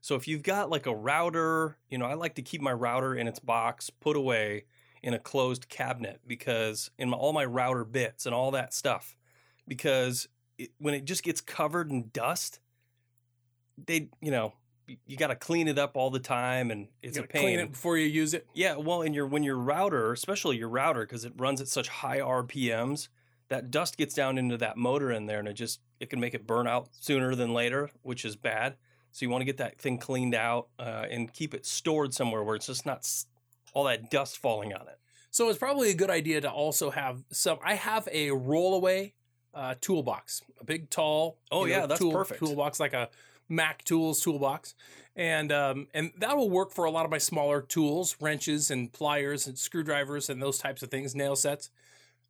[0.00, 3.14] So if you've got like a router, you know, I like to keep my router
[3.14, 4.64] in its box, put away
[5.02, 9.16] in a closed cabinet because in my, all my router bits and all that stuff,
[9.66, 12.60] because it, when it just gets covered in dust,
[13.86, 14.54] they, you know,
[15.06, 17.42] you got to clean it up all the time and it's a pain.
[17.42, 18.46] Clean it before you use it.
[18.54, 21.88] Yeah, well, and your when your router, especially your router, because it runs at such
[21.88, 23.08] high RPMs,
[23.48, 26.34] that dust gets down into that motor in there, and it just it can make
[26.34, 28.76] it burn out sooner than later, which is bad.
[29.12, 32.42] So you want to get that thing cleaned out uh, and keep it stored somewhere
[32.42, 33.04] where it's just not
[33.72, 34.98] all that dust falling on it.
[35.30, 37.58] So it's probably a good idea to also have some.
[37.64, 39.12] I have a rollaway
[39.54, 41.38] uh, toolbox, a big, tall.
[41.50, 42.40] Oh, you know, yeah, that's tool- perfect.
[42.40, 43.08] Toolbox like a
[43.48, 44.74] Mac Tools toolbox,
[45.16, 48.92] and um, and that will work for a lot of my smaller tools, wrenches and
[48.92, 51.70] pliers and screwdrivers and those types of things, nail sets.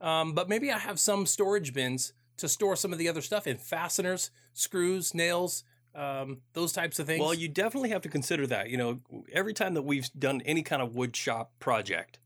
[0.00, 3.46] Um, but maybe I have some storage bins to store some of the other stuff
[3.46, 7.20] in fasteners, screws, nails, um, those types of things.
[7.20, 8.70] Well, you definitely have to consider that.
[8.70, 8.98] You know,
[9.32, 12.18] every time that we've done any kind of wood shop project,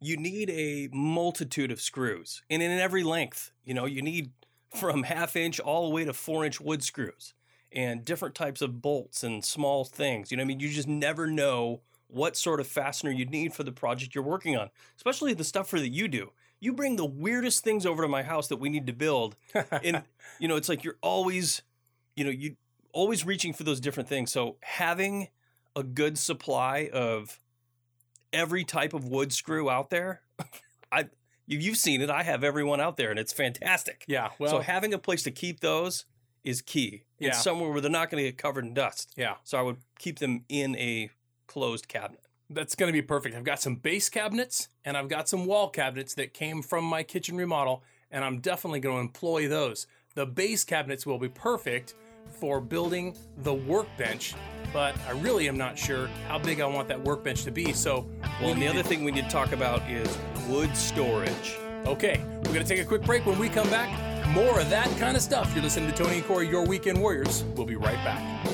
[0.00, 3.52] you need a multitude of screws and in every length.
[3.64, 4.32] You know, you need
[4.74, 7.34] from half inch all the way to four inch wood screws
[7.70, 10.30] and different types of bolts and small things.
[10.30, 13.62] You know, I mean, you just never know what sort of fastener you need for
[13.62, 16.32] the project you're working on, especially the stuff for that you do.
[16.60, 19.36] You bring the weirdest things over to my house that we need to build,
[19.82, 20.02] and
[20.38, 21.62] you know, it's like you're always,
[22.14, 22.56] you know, you
[22.92, 24.30] always reaching for those different things.
[24.32, 25.28] So having
[25.74, 27.40] a good supply of
[28.32, 30.22] every type of wood screw out there,
[30.92, 31.06] I
[31.46, 32.10] you- you've seen it.
[32.10, 34.04] I have everyone out there, and it's fantastic.
[34.08, 34.30] yeah.
[34.38, 36.04] Well, so having a place to keep those
[36.44, 37.04] is key.
[37.18, 37.32] Yeah.
[37.32, 39.12] Somewhere where they're not going to get covered in dust.
[39.16, 39.34] yeah.
[39.44, 41.10] So I would keep them in a
[41.46, 42.20] closed cabinet.
[42.50, 43.34] That's going to be perfect.
[43.36, 47.02] I've got some base cabinets and I've got some wall cabinets that came from my
[47.02, 49.86] kitchen remodel, and I'm definitely going to employ those.
[50.14, 51.94] The base cabinets will be perfect
[52.30, 54.34] for building the workbench,
[54.72, 57.72] but I really am not sure how big I want that workbench to be.
[57.72, 58.06] So,
[58.40, 60.16] Well, and the other to- thing we need to talk about is
[60.48, 61.56] wood storage.
[61.86, 63.26] okay, we're going to take a quick break.
[63.26, 63.90] When we come back,
[64.28, 65.52] more of that kind of stuff.
[65.54, 67.42] You're listening to Tony and Corey, Your Weekend Warriors.
[67.56, 68.51] We'll be right back.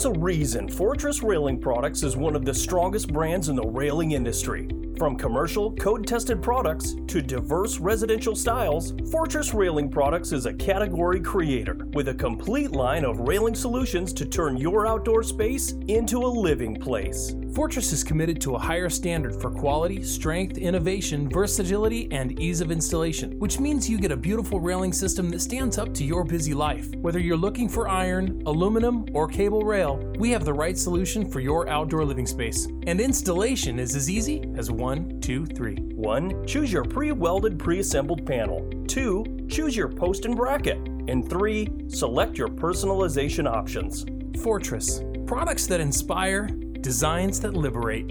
[0.00, 4.12] There's a reason Fortress Railing Products is one of the strongest brands in the railing
[4.12, 4.66] industry.
[4.96, 11.20] From commercial, code tested products to diverse residential styles, Fortress Railing Products is a category
[11.20, 16.26] creator with a complete line of railing solutions to turn your outdoor space into a
[16.26, 17.34] living place.
[17.54, 22.70] Fortress is committed to a higher standard for quality, strength, innovation, versatility, and ease of
[22.70, 26.54] installation, which means you get a beautiful railing system that stands up to your busy
[26.54, 26.94] life.
[26.96, 31.40] Whether you're looking for iron, aluminum, or cable rail, we have the right solution for
[31.40, 32.68] your outdoor living space.
[32.86, 35.76] And installation is as easy as one, two, three.
[36.00, 36.46] 1.
[36.46, 38.68] Choose your pre welded, pre assembled panel.
[38.86, 39.46] 2.
[39.48, 40.78] Choose your post and bracket.
[41.08, 41.68] And 3.
[41.88, 44.06] Select your personalization options.
[44.42, 46.48] Fortress, products that inspire,
[46.80, 48.08] designs that liberate.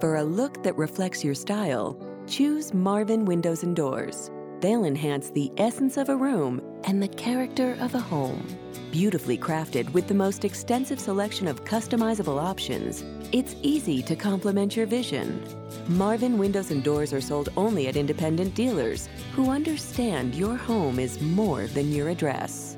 [0.00, 4.30] For a look that reflects your style, choose Marvin Windows and Doors.
[4.60, 8.46] They'll enhance the essence of a room and the character of a home.
[8.90, 14.86] Beautifully crafted with the most extensive selection of customizable options, it's easy to complement your
[14.86, 15.42] vision.
[15.88, 21.20] Marvin Windows and Doors are sold only at independent dealers who understand your home is
[21.20, 22.73] more than your address.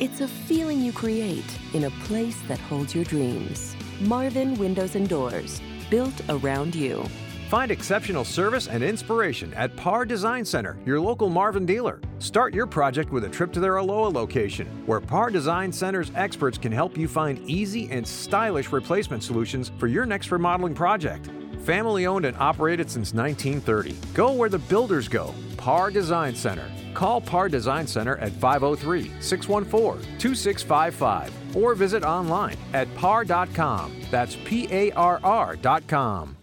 [0.00, 3.76] It's a feeling you create in a place that holds your dreams.
[4.00, 7.04] Marvin Windows and Doors, built around you.
[7.48, 12.00] Find exceptional service and inspiration at Parr Design Center, your local Marvin dealer.
[12.18, 16.58] Start your project with a trip to their Aloha location, where Parr Design Center's experts
[16.58, 21.30] can help you find easy and stylish replacement solutions for your next remodeling project.
[21.64, 23.96] Family owned and operated since 1930.
[24.12, 25.34] Go where the builders go.
[25.56, 26.70] Parr Design Center.
[26.92, 33.96] Call Parr Design Center at 503 614 2655 or visit online at parr.com.
[34.10, 36.36] That's P A R R.com.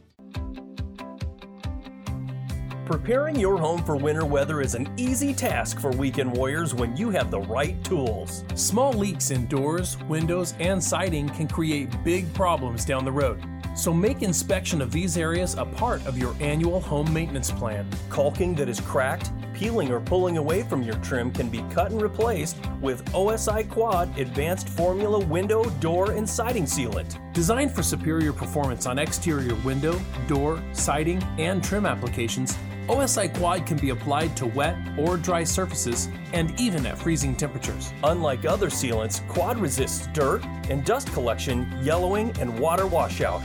[2.86, 7.09] Preparing your home for winter weather is an easy task for weekend warriors when you
[7.11, 8.43] have the right tools.
[8.55, 13.41] Small leaks in doors, windows, and siding can create big problems down the road.
[13.74, 17.88] So make inspection of these areas a part of your annual home maintenance plan.
[18.09, 22.01] Caulking that is cracked, peeling, or pulling away from your trim can be cut and
[22.01, 27.17] replaced with OSI Quad Advanced Formula Window, Door, and Siding Sealant.
[27.34, 32.57] Designed for superior performance on exterior window, door, siding, and trim applications,
[32.88, 37.93] OSI Quad can be applied to wet or dry surfaces and even at freezing temperatures.
[38.03, 43.41] Unlike other sealants, Quad resists dirt and dust collection, yellowing, and water washout.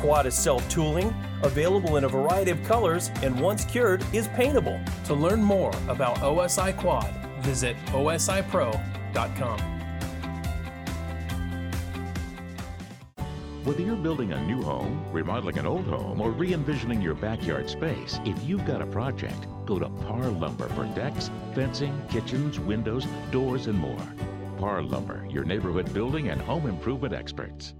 [0.00, 4.80] Quad is self tooling, available in a variety of colors, and once cured, is paintable.
[5.04, 9.60] To learn more about OSI Quad, visit osipro.com.
[13.62, 17.68] Whether you're building a new home, remodeling an old home, or re envisioning your backyard
[17.68, 23.06] space, if you've got a project, go to Parr Lumber for decks, fencing, kitchens, windows,
[23.30, 24.08] doors, and more.
[24.56, 27.74] Parr Lumber, your neighborhood building and home improvement experts.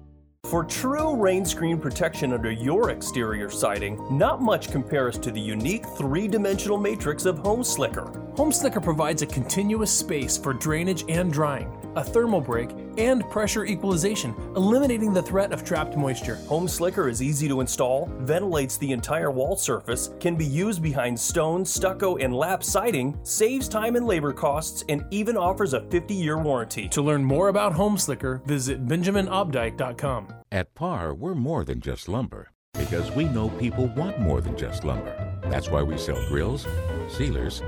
[0.50, 5.86] For true rain screen protection under your exterior siding, not much compares to the unique
[5.96, 8.29] three dimensional matrix of Home Slicker.
[8.40, 13.66] Home Slicker provides a continuous space for drainage and drying, a thermal break, and pressure
[13.66, 16.36] equalization, eliminating the threat of trapped moisture.
[16.48, 21.20] Home Slicker is easy to install, ventilates the entire wall surface, can be used behind
[21.20, 26.14] stone, stucco, and lap siding, saves time and labor costs, and even offers a 50
[26.14, 26.88] year warranty.
[26.88, 30.32] To learn more about Home Slicker, visit benjaminobdyke.com.
[30.50, 34.82] At Parr, we're more than just lumber because we know people want more than just
[34.82, 35.14] lumber.
[35.50, 36.66] That's why we sell grills,
[37.08, 37.62] sealers,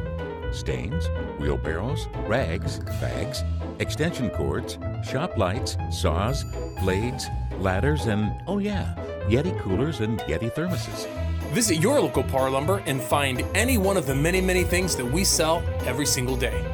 [0.52, 3.42] stains, wheelbarrows, rags, bags,
[3.78, 6.44] extension cords, shop lights, saws,
[6.80, 7.26] blades,
[7.58, 8.94] ladders, and oh yeah,
[9.28, 11.06] Yeti coolers and Yeti thermoses.
[11.52, 15.04] Visit your local Parr Lumber and find any one of the many, many things that
[15.04, 16.64] we sell every single day.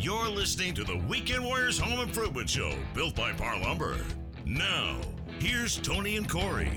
[0.00, 3.98] You're listening to the Weekend Warriors Home Improvement Show, built by Parr Lumber.
[4.46, 4.98] Now,
[5.40, 6.70] here's Tony and Corey.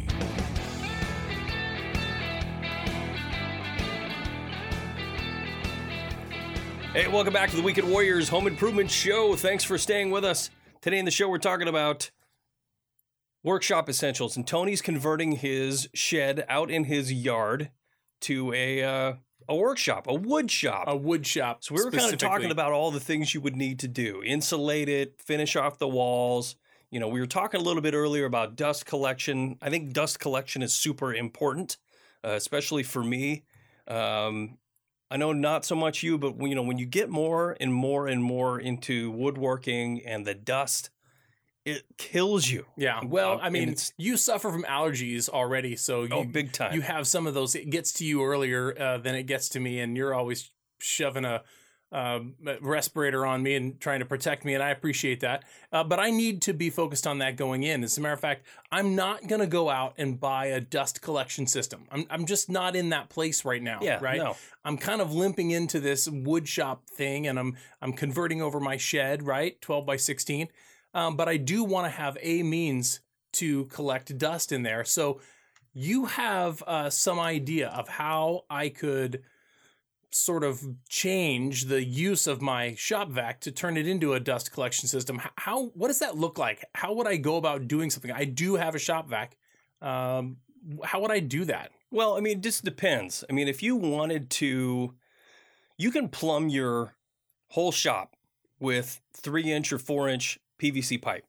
[6.94, 9.36] Hey, welcome back to the Weekend Warriors Home Improvement Show.
[9.36, 10.50] Thanks for staying with us.
[10.82, 12.12] Today in the show, we're talking about
[13.44, 17.72] workshop essentials, and Tony's converting his shed out in his yard
[18.22, 19.14] to a uh,
[19.50, 20.86] a workshop, a wood shop.
[20.88, 21.64] A wood shop.
[21.64, 24.22] So we were kind of talking about all the things you would need to do:
[24.24, 26.56] insulate it, finish off the walls.
[26.94, 29.58] You know, we were talking a little bit earlier about dust collection.
[29.64, 31.78] I think dust collection is super important,
[32.24, 33.46] uh, especially for me.
[33.88, 34.60] Um,
[35.10, 37.74] I know not so much you, but when, you know when you get more and
[37.74, 40.92] more and more into woodworking and the dust,
[41.66, 42.68] it kills you.
[42.78, 43.02] Yeah.
[43.04, 46.76] Well, Um, I mean, it's- you suffer from allergies already, so you, Oh, big time.
[46.76, 47.56] You have some of those.
[47.56, 51.26] It gets to you earlier uh, than it gets to me, and you're always shoving
[51.26, 51.42] a,
[51.94, 52.22] a
[52.62, 55.44] respirator on me and trying to protect me, and I appreciate that.
[55.72, 57.84] Uh, but I need to be focused on that going in.
[57.84, 61.02] As a matter of fact, I'm not going to go out and buy a dust
[61.02, 61.86] collection system.
[61.92, 63.80] I'm, I'm just not in that place right now.
[63.82, 64.18] Yeah, Right.
[64.18, 64.36] no.
[64.66, 68.78] I'm kind of limping into this wood shop thing, and I'm I'm converting over my
[68.78, 69.24] shed.
[69.24, 70.48] Right, 12 by 16.
[70.96, 73.00] Um, but I do want to have a means
[73.34, 74.84] to collect dust in there.
[74.84, 75.20] So
[75.74, 79.24] you have uh, some idea of how I could
[80.14, 84.52] sort of change the use of my shop vac to turn it into a dust
[84.52, 85.22] collection system.
[85.38, 86.64] How what does that look like?
[86.76, 88.12] How would I go about doing something?
[88.12, 89.38] I do have a shop vac.
[89.82, 90.38] Um,
[90.84, 91.72] how would I do that?
[91.92, 93.24] Well, I mean, it just depends.
[93.30, 94.96] I mean, if you wanted to,
[95.78, 96.96] you can plumb your
[97.50, 98.16] whole shop
[98.60, 101.26] with three inch or four inch PVC pipe,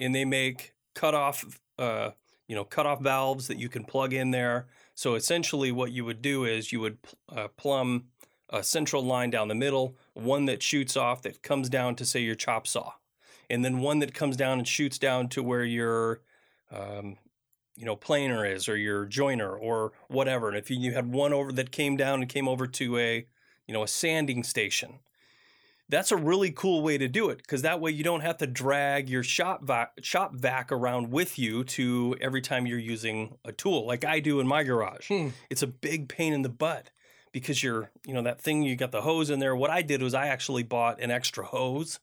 [0.00, 2.10] and they make cut off, uh,
[2.52, 4.66] you know, cutoff valves that you can plug in there.
[4.94, 6.98] So essentially, what you would do is you would
[7.34, 8.08] uh, plumb
[8.50, 12.20] a central line down the middle, one that shoots off that comes down to say
[12.20, 12.92] your chop saw,
[13.48, 16.20] and then one that comes down and shoots down to where your
[16.70, 17.16] um,
[17.74, 21.32] you know planer is or your joiner or whatever and if you, you had one
[21.32, 23.26] over that came down and came over to a
[23.66, 24.98] you know a sanding station
[25.92, 28.46] that's a really cool way to do it because that way you don't have to
[28.46, 33.52] drag your shop vac, shop vac around with you to every time you're using a
[33.52, 35.08] tool like I do in my garage.
[35.08, 35.28] Hmm.
[35.50, 36.88] It's a big pain in the butt
[37.30, 39.54] because you're, you know, that thing you got the hose in there.
[39.54, 42.00] What I did was I actually bought an extra hose,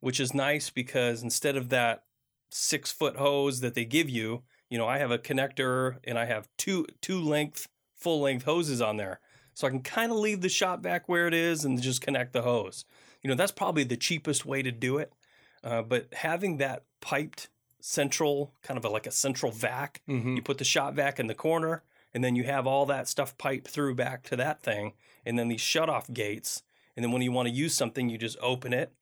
[0.00, 2.04] which is nice because instead of that
[2.50, 6.26] six foot hose that they give you, you know, I have a connector and I
[6.26, 7.66] have two two length
[7.96, 9.18] full length hoses on there.
[9.54, 12.32] So I can kind of leave the shop back where it is and just connect
[12.32, 12.84] the hose.
[13.24, 15.12] You know, that's probably the cheapest way to do it.
[15.64, 17.48] Uh, but having that piped
[17.80, 20.36] central, kind of a, like a central vac, Mhm.
[20.36, 23.36] you put the shot vac in the corner, and then you have all that stuff
[23.38, 24.92] piped through back to that thing,
[25.26, 26.62] and then these shut off gates.
[26.96, 28.92] And then when you want to use something, you just open it,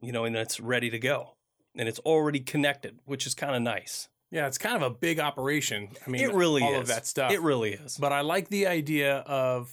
[0.00, 1.36] you know, and it's ready to go.
[1.74, 4.08] And it's already connected, which is kind of nice.
[4.30, 5.88] Yeah, it's kind of a big operation.
[6.06, 6.80] I mean, it really all is.
[6.82, 7.32] of that stuff.
[7.32, 7.96] It really is.
[7.96, 9.72] But I like the idea of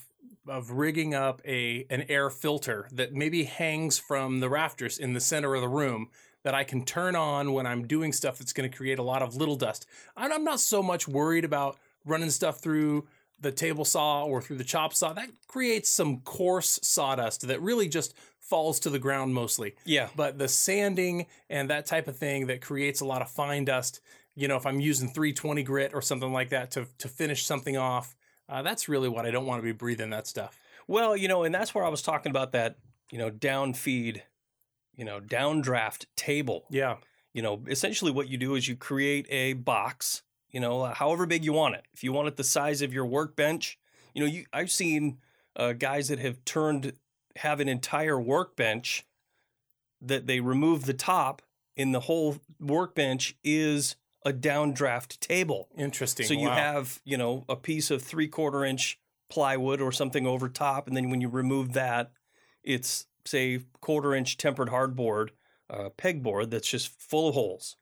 [0.50, 5.20] of rigging up a an air filter that maybe hangs from the rafters in the
[5.20, 6.08] center of the room
[6.44, 9.22] that I can turn on when I'm doing stuff that's going to create a lot
[9.22, 9.86] of little dust.
[10.16, 13.06] And I'm not so much worried about running stuff through
[13.40, 15.12] the table saw or through the chop saw.
[15.12, 19.74] That creates some coarse sawdust that really just falls to the ground mostly.
[19.84, 20.08] Yeah.
[20.16, 24.00] But the sanding and that type of thing that creates a lot of fine dust,
[24.34, 27.76] you know, if I'm using 320 grit or something like that to, to finish something
[27.76, 28.16] off,
[28.48, 30.58] uh, that's really what I don't want to be breathing that stuff.
[30.86, 32.76] Well, you know, and that's where I was talking about that,
[33.10, 34.22] you know, down feed,
[34.96, 36.64] you know, downdraft table.
[36.70, 36.96] Yeah.
[37.34, 41.26] You know, essentially what you do is you create a box, you know, uh, however
[41.26, 41.84] big you want it.
[41.92, 43.78] If you want it the size of your workbench,
[44.14, 45.18] you know, you I've seen
[45.54, 46.94] uh, guys that have turned
[47.36, 49.06] have an entire workbench
[50.00, 51.42] that they remove the top
[51.76, 55.68] and the whole workbench is a downdraft table.
[55.76, 56.26] Interesting.
[56.26, 56.54] So you Wow.
[56.54, 59.00] have, you know, a piece of three quarter inch
[59.30, 62.12] plywood or something over top, and then when you remove that,
[62.62, 65.30] it's say quarter inch tempered hardboard
[65.70, 67.76] uh, pegboard that's just full of holes,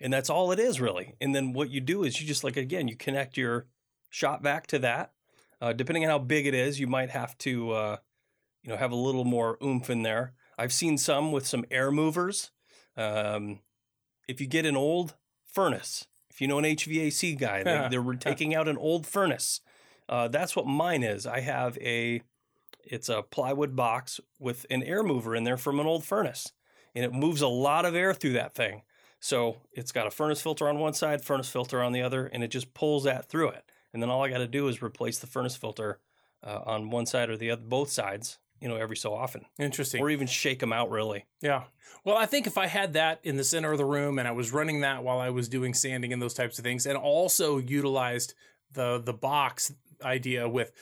[0.00, 1.14] and that's all it is really.
[1.20, 3.66] And then what you do is you just like again you connect your
[4.10, 5.12] shop vac to that.
[5.60, 7.96] Uh, depending on how big it is, you might have to, uh,
[8.64, 10.34] you know, have a little more oomph in there.
[10.58, 12.50] I've seen some with some air movers.
[12.96, 13.60] Um,
[14.26, 15.14] if you get an old
[15.52, 19.60] furnace, if you know an HVAC guy, they, they're taking out an old furnace.
[20.08, 21.26] Uh, that's what mine is.
[21.26, 22.22] I have a,
[22.84, 26.52] it's a plywood box with an air mover in there from an old furnace,
[26.94, 28.82] and it moves a lot of air through that thing.
[29.20, 32.42] So it's got a furnace filter on one side, furnace filter on the other, and
[32.42, 33.64] it just pulls that through it.
[33.92, 36.00] And then all I got to do is replace the furnace filter
[36.42, 40.00] uh, on one side or the other, both sides, you know, every so often, Interesting.
[40.00, 41.26] or even shake them out really.
[41.40, 41.64] Yeah.
[42.04, 44.32] Well, I think if I had that in the center of the room and I
[44.32, 47.58] was running that while I was doing sanding and those types of things, and also
[47.58, 48.34] utilized
[48.72, 50.72] the the box idea with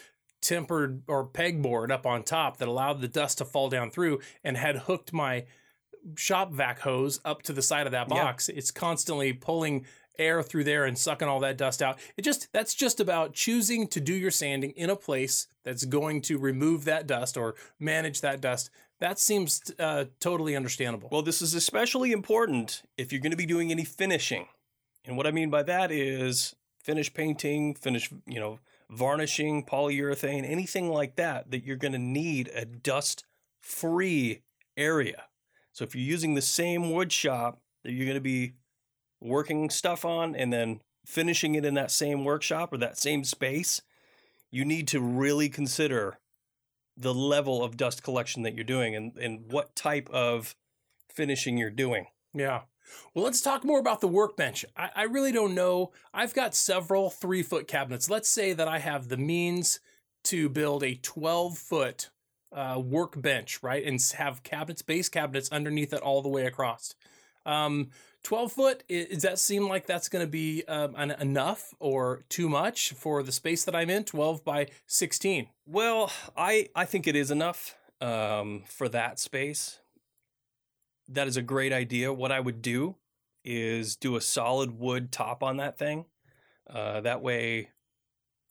[0.41, 4.57] tempered or pegboard up on top that allowed the dust to fall down through, and
[4.57, 5.45] had hooked my
[6.17, 8.15] shop vac hose up to the side of that Yeah.
[8.23, 9.85] box, it's constantly pulling
[10.19, 11.99] air through there and sucking all that dust out.
[12.17, 16.23] It just that's just about choosing to do your sanding in a place that's going
[16.23, 18.71] to remove that dust or manage that dust.
[18.99, 21.09] That seems uh, totally understandable.
[21.11, 24.47] Well, this is especially important if you're going to be doing any finishing.
[25.05, 28.59] And what I mean by that is finish painting, finish, you know,
[28.91, 33.25] varnishing, polyurethane, anything like that, that you're going to need a dust
[33.61, 34.43] free
[34.77, 35.25] area.
[35.73, 38.55] So if you're using the same wood shop that you're going to be
[39.21, 43.81] working stuff on and then finishing it in that same workshop or that same space,
[44.51, 46.19] you need to really consider
[46.97, 50.55] the level of dust collection that you're doing and, and what type of
[51.09, 52.07] finishing you're doing.
[52.35, 52.63] Yeah.
[53.15, 54.65] Well, let's talk more about the workbench.
[54.77, 55.93] I, I really don't know.
[56.13, 58.11] I've got several three foot cabinets.
[58.11, 59.81] Let's say that I have the means
[60.25, 62.11] to build a 12 foot
[62.53, 63.85] uh, workbench, right?
[63.85, 66.95] And have cabinets, base cabinets underneath it all the way across.
[67.47, 67.91] Um,
[68.23, 72.49] 12 foot, does that seem like that's going to be um, an, enough or too
[72.49, 74.05] much for the space that I'm in?
[74.05, 75.49] 12 by 16.
[75.67, 79.81] Well, I, I think it is enough um, for that space.
[81.09, 82.13] That is a great idea.
[82.13, 82.97] What I would do
[83.45, 86.05] is do a solid wood top on that thing.
[86.69, 87.71] Uh, that way,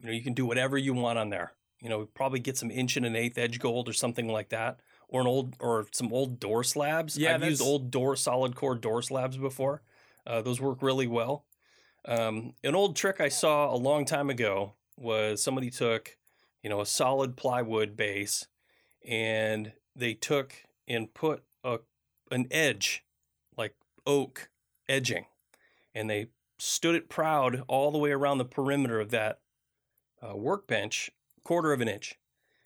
[0.01, 1.53] you know, you can do whatever you want on there.
[1.81, 4.79] You know, probably get some inch and an eighth edge glued or something like that,
[5.09, 7.17] or an old or some old door slabs.
[7.17, 9.81] Yeah, I've used old door solid core door slabs before.
[10.25, 11.45] Uh, those work really well.
[12.05, 16.17] Um, an old trick I saw a long time ago was somebody took,
[16.63, 18.47] you know, a solid plywood base,
[19.05, 20.53] and they took
[20.87, 21.79] and put a
[22.31, 23.03] an edge,
[23.57, 24.49] like oak
[24.87, 25.25] edging,
[25.95, 26.27] and they
[26.59, 29.39] stood it proud all the way around the perimeter of that
[30.21, 31.09] uh, workbench,
[31.43, 32.17] quarter of an inch,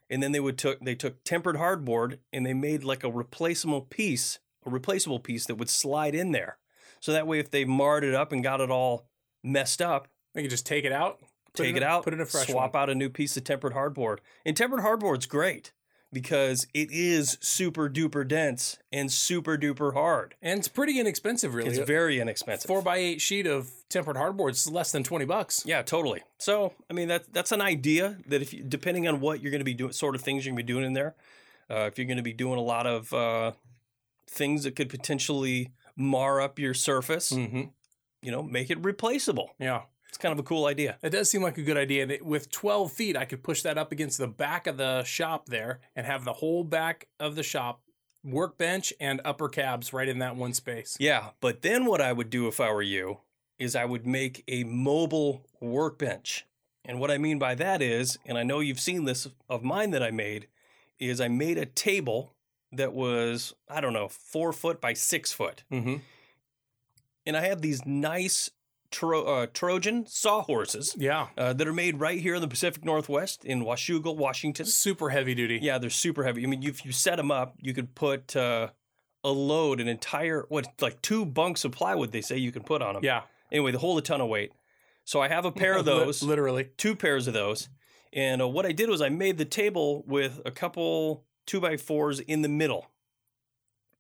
[0.10, 3.82] and then they would took they took tempered hardboard and they made like a replaceable
[3.82, 6.58] piece, a replaceable piece that would slide in there,
[7.00, 9.08] so that way if they marred it up and got it all
[9.44, 11.20] messed up, they could just take it out,
[11.54, 12.84] take it a- out, put in a fresh swap one.
[12.84, 14.20] out a new piece of tempered hardboard.
[14.46, 15.72] And tempered hardboard's great
[16.14, 20.36] because it is super duper dense and super duper hard.
[20.42, 21.70] And it's pretty inexpensive, really.
[21.72, 22.68] It's very inexpensive.
[22.68, 25.64] four by eight sheet of tempered hardboard is less than 20 bucks.
[25.66, 26.22] yeah, totally.
[26.38, 29.60] So, I mean, that that's an idea that if you, depending on what you're going
[29.62, 31.16] to be doing, sort of things you're going to be doing in there,
[31.70, 33.52] uh, if you're going to be doing a lot of uh,
[34.30, 37.64] things that could potentially mar up your surface, Mm-hmm.
[38.22, 39.52] you know, make it replaceable.
[39.60, 39.82] Yeah.
[40.14, 41.00] It's kind of a cool idea.
[41.02, 42.04] It does seem like a good idea.
[42.04, 45.04] And it- with 12 feet, I could push that up against the back of the
[45.04, 47.82] shop there and have the whole back of the shop,
[48.24, 50.96] workbench and upper cabs right in that one space.
[51.00, 53.22] Yeah, but then what I would do if I were you
[53.58, 56.46] is I would make a mobile workbench.
[56.86, 59.90] And what I mean by that is, and I know you've seen this of mine
[59.92, 60.48] that I made,
[61.00, 62.36] is I made a table
[62.72, 65.64] that was, I don't know, four foot by six foot.
[65.72, 65.96] Mm-hmm.
[67.26, 68.52] And I had these nice
[68.94, 71.28] Tro- uh, Trojan sawhorses Yeah.
[71.38, 74.66] uh, that are made right here in the Pacific Northwest in Washougal, Washington.
[74.66, 75.60] Super heavy duty.
[75.62, 76.44] Yeah, they're super heavy.
[76.44, 78.70] I mean, if you set them up, you could put uh,
[79.24, 82.12] a load, an entire what, like two bunks of plywood.
[82.12, 83.04] They say you can put on them.
[83.04, 83.24] Yeah.
[83.52, 84.52] Anyway, they hold a ton of weight.
[85.06, 86.70] So I have a pair of those, Literally.
[86.78, 87.68] two pairs of those,
[88.14, 91.76] and uh, what I did was I made the table with a couple two by
[91.78, 92.92] fours in the middle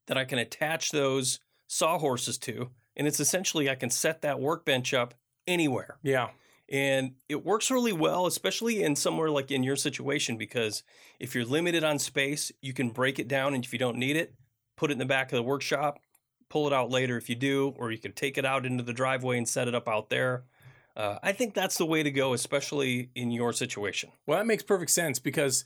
[0.07, 4.93] that I can attach those sawhorses to, and it's essentially I can set that workbench
[4.93, 5.13] up
[5.47, 5.97] anywhere.
[6.03, 6.29] Yeah.
[6.69, 10.83] And it works really well, especially in somewhere like in your situation, because
[11.19, 13.53] if you're limited on space, you can break it down.
[13.53, 14.33] And if you don't need it,
[14.77, 15.99] put it in the back of the workshop,
[16.49, 18.93] pull it out later if you do, or you can take it out into the
[18.93, 20.45] driveway and set it up out there.
[20.95, 24.11] Uh, I think that's the way to go, especially in your situation.
[24.25, 25.65] Well, that makes perfect sense because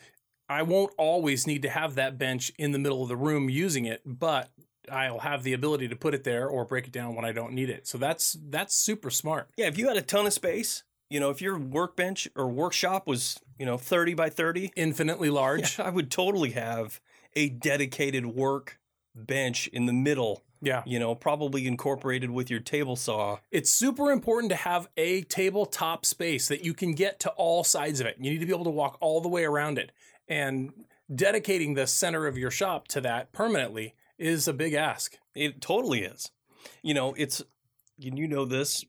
[0.50, 3.86] I won't always need to have that bench in the middle of the room using
[3.86, 4.50] it, but
[4.92, 7.54] I'll have the ability to put it there or break it down when I don't
[7.54, 7.88] need it.
[7.88, 9.50] So that's that's super smart.
[9.58, 13.08] Yeah, if you had a ton of space, you know, if your workbench or workshop
[13.08, 15.80] was, you know, 30 by 30, Infinitely large.
[15.80, 17.00] I would totally have
[17.36, 18.80] a dedicated work
[19.16, 20.84] bench in the middle Yeah.
[20.86, 23.40] you know, probably incorporated with your table saw.
[23.52, 28.00] It's super important to have a tabletop space that you can get to all sides
[28.00, 28.18] of it.
[28.20, 29.92] You need to be able to walk all the way around it.
[30.28, 30.74] And
[31.14, 35.18] dedicating the center of your shop to that permanently is a big ask.
[35.36, 36.32] It totally is.
[36.82, 37.42] You know, it's,
[38.04, 38.86] and you know this,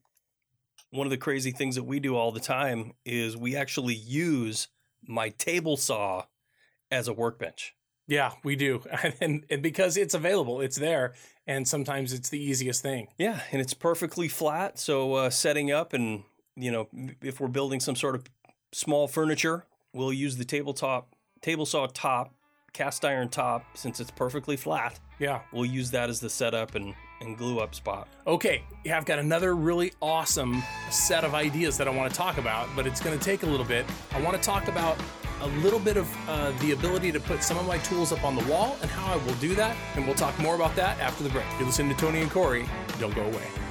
[0.91, 4.69] one of the crazy things that we do all the time is we actually use
[5.07, 6.25] my table saw
[6.91, 7.75] as a workbench.
[8.07, 8.83] Yeah, we do.
[9.21, 11.15] And, and because it's available, it's there.
[11.47, 13.09] And sometimes it's the easiest thing.
[13.19, 14.79] Yeah, and it's perfectly flat.
[14.79, 16.25] So uh, setting up and,
[16.57, 16.89] you know,
[17.23, 18.25] if we're building some sort of
[18.73, 22.35] small furniture, we'll use the tabletop, table saw top,
[22.79, 25.01] cast iron top, since it's perfectly flat.
[25.19, 25.41] Yeah.
[25.53, 28.07] We'll use that as the setup and, and glue up spot.
[28.25, 32.39] Okay, yeah, I've got another really awesome set of ideas that I want to talk
[32.39, 33.85] about, but it's going to take a little bit.
[34.13, 34.97] I want to talk about
[35.41, 38.37] a little bit of uh, the ability to put some of my tools up on
[38.37, 41.25] the wall and how I will do that, and we'll talk more about that after
[41.25, 41.47] the break.
[41.59, 42.69] You're listening to Tony and Corey.
[43.01, 43.68] Don't go away.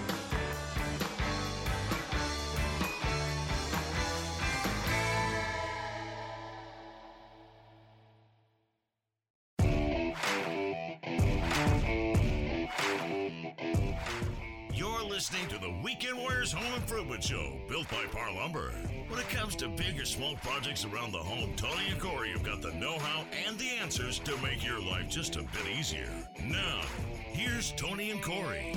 [15.30, 18.72] Listening to the Weekend Warriors Home Improvement Show, built by Parr Lumber.
[19.10, 22.44] When it comes to big or small projects around the home, Tony and Corey have
[22.44, 26.10] got the know-how and the answers to make your life just a bit easier.
[26.42, 28.74] Now, here's Tony and Corey.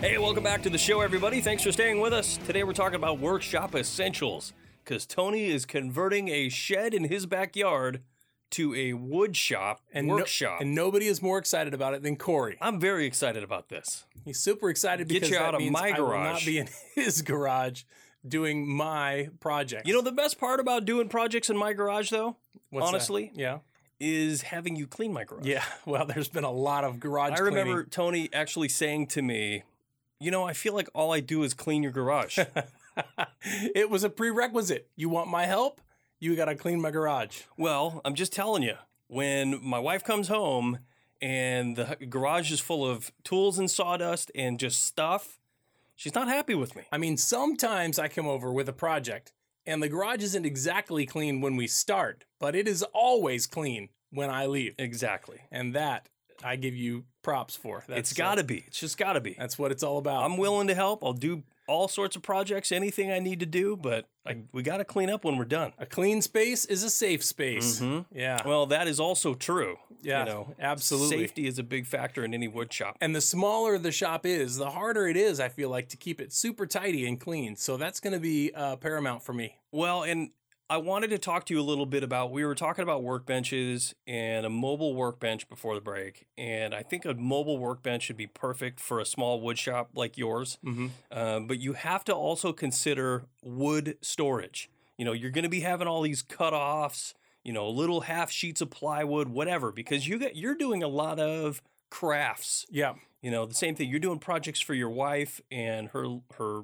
[0.00, 1.42] Hey, welcome back to the show, everybody.
[1.42, 2.38] Thanks for staying with us.
[2.46, 8.00] Today we're talking about workshop essentials because Tony is converting a shed in his backyard
[8.54, 10.60] to a wood shop and no- workshop.
[10.60, 12.56] and nobody is more excited about it than Corey.
[12.60, 14.04] I'm very excited about this.
[14.24, 16.46] He's super excited Get because you that out of means my I will not garage.
[16.46, 17.82] be in his garage
[18.26, 19.86] doing my project.
[19.86, 22.36] You know, the best part about doing projects in my garage, though,
[22.72, 23.58] honestly, yeah,
[24.00, 25.44] is having you clean my garage.
[25.46, 25.62] yeah.
[25.86, 27.38] Well, there's been a lot of garage.
[27.38, 27.90] I remember cleaning.
[27.90, 29.62] Tony actually saying to me,
[30.20, 32.38] You know, I feel like all I do is clean your garage.
[33.42, 34.88] it was a prerequisite.
[34.96, 35.80] You want my help?
[36.24, 37.42] You got to clean my garage.
[37.58, 38.76] Well, I'm just telling you,
[39.08, 40.78] when my wife comes home
[41.20, 45.38] and the garage is full of tools and sawdust and just stuff,
[45.94, 46.84] she's not happy with me.
[46.90, 49.34] I mean, sometimes I come over with a project
[49.66, 54.30] and the garage isn't exactly clean when we start, but it is always clean when
[54.30, 54.76] I leave.
[54.78, 55.42] Exactly.
[55.52, 56.08] And that
[56.42, 57.84] I give you props for.
[57.86, 58.64] That's, it's got to uh, be.
[58.66, 59.36] It's just got to be.
[59.38, 60.24] That's what it's all about.
[60.24, 61.04] I'm willing to help.
[61.04, 64.78] I'll do all sorts of projects, anything I need to do, but I, we got
[64.78, 65.72] to clean up when we're done.
[65.78, 67.80] a clean space is a safe space.
[67.80, 68.06] Mhm.
[68.12, 68.40] Yeah.
[68.46, 69.76] Well, that is also true.
[70.02, 71.18] Yeah, you know, absolutely.
[71.18, 72.96] Safety is a big factor in any wood shop.
[73.00, 76.20] And the smaller the shop is, the harder it is, I feel like, to keep
[76.20, 77.56] it super tidy and clean.
[77.56, 79.56] So that's going to be uh, paramount for me.
[79.72, 80.30] Well, and
[80.74, 83.94] I wanted to talk to you a little bit about we were talking about workbenches
[84.08, 88.26] and a mobile workbench before the break, and I think a mobile workbench should be
[88.26, 90.58] perfect for a small wood shop like yours.
[90.66, 90.88] Mm-hmm.
[91.12, 94.68] Uh, but you have to also consider wood storage.
[94.98, 97.14] You know, you're going to be having all these cut-offs.
[97.44, 101.20] you know, little half sheets of plywood, whatever, because you get you're doing a lot
[101.20, 102.66] of crafts.
[102.70, 102.94] Yeah.
[103.22, 103.88] You know, the same thing.
[103.88, 106.62] You're doing projects for your wife and her her,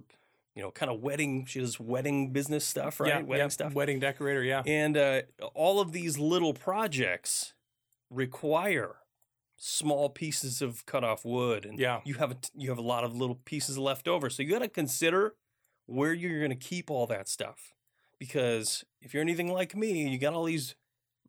[0.54, 1.44] you know, kind of wedding.
[1.46, 3.08] She does wedding business stuff, right?
[3.08, 3.22] Yeah.
[3.22, 3.48] wedding yeah.
[3.48, 3.72] stuff.
[3.74, 4.42] Wedding decorator.
[4.42, 4.62] Yeah.
[4.66, 5.22] And uh,
[5.54, 7.54] all of these little projects
[8.10, 8.96] require
[9.56, 12.00] small pieces of cut off wood, and Yeah.
[12.04, 14.30] you have a, t- you have a lot of little pieces left over.
[14.30, 15.34] So you got to consider
[15.86, 17.74] where you're going to keep all that stuff,
[18.18, 20.74] because if you're anything like me, you got all these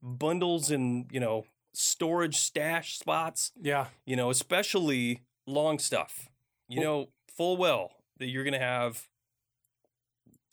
[0.01, 3.51] bundles and you know storage stash spots.
[3.61, 3.87] Yeah.
[4.05, 6.29] You know, especially long stuff.
[6.67, 9.07] You Well- know full well that you're going to have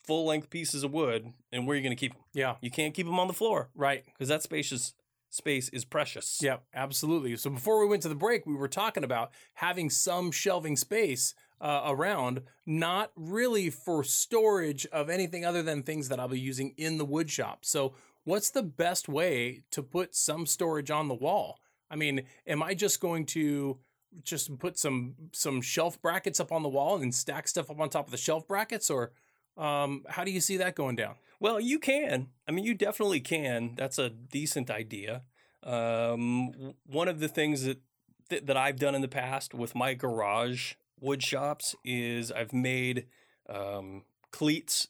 [0.08, 2.22] full length pieces of wood, and where are you're going to keep them.
[2.34, 2.56] Yeah.
[2.60, 4.04] You can't keep them on the floor Right.
[4.06, 4.94] because that spacious
[5.30, 6.40] space is precious.
[6.42, 7.36] Yeah, absolutely.
[7.36, 11.34] So before we went to the break, we were talking about having some shelving space
[11.60, 16.72] uh, around, not really for storage of anything other than things that I'll be using
[16.76, 17.64] in the wood shop.
[17.64, 17.94] So,
[18.24, 21.58] what's the best way to put some storage on the wall?
[21.90, 23.78] I mean, am I just going to
[24.24, 27.90] just put some some shelf brackets up on the wall and stack stuff up on
[27.90, 29.12] top of the shelf brackets, or
[29.58, 31.16] um, how do you see that going down?
[31.40, 32.28] Well, you can.
[32.48, 33.74] I mean, you definitely can.
[33.76, 35.22] That's a decent idea.
[35.62, 37.78] Um, one of the things that
[38.28, 43.06] th- that I've done in the past with my garage wood shops is I've made
[43.48, 44.88] um, cleats,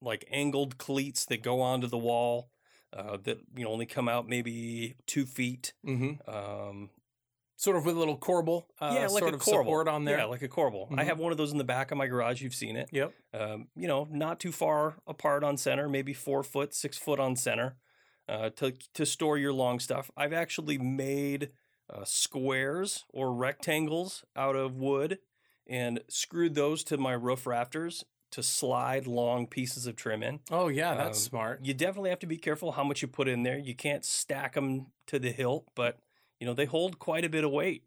[0.00, 2.50] like angled cleats that go onto the wall.
[2.92, 5.72] Uh, that you know only come out maybe two feet.
[5.86, 6.28] Mm-hmm.
[6.28, 6.90] Um,
[7.60, 9.44] Sort of with a little corbel, uh, yeah, like sort a of corbel.
[9.64, 10.16] support on there.
[10.16, 10.88] Yeah, like a corbel.
[10.96, 11.06] I Mhm.
[11.08, 12.40] have one of those in the back of my garage.
[12.40, 12.88] You've seen it.
[12.90, 13.12] yep.
[13.34, 17.36] um, you know, not too far apart on center, maybe four foot, six foot on
[17.36, 17.76] center,
[18.30, 20.10] uh, to to store your long stuff.
[20.16, 21.50] I've actually made
[21.90, 25.18] uh, squares or rectangles out of wood
[25.66, 30.40] and screwed those to my roof rafters to slide long pieces of trim in.
[30.50, 31.64] Oh yeah, that's Um, smart.
[31.64, 33.58] You definitely have to be careful how much you put in there.
[33.58, 35.98] You can't stack them to the hilt, but
[36.40, 37.84] you know they hold quite a bit of weight.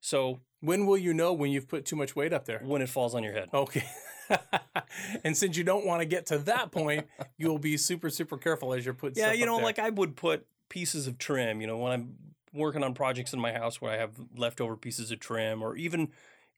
[0.00, 2.60] So When will you know when you've put too much weight up there?
[2.64, 3.84] when it falls on your head, Okay.
[5.24, 8.72] and since you don't want to get to that point, you'll be super, super careful
[8.72, 11.78] as you're putting Yeah, you know, like I would put pieces of trim, you know,
[11.78, 12.14] when I'm
[12.52, 16.08] working on projects in my house where I have leftover pieces of trim, or even,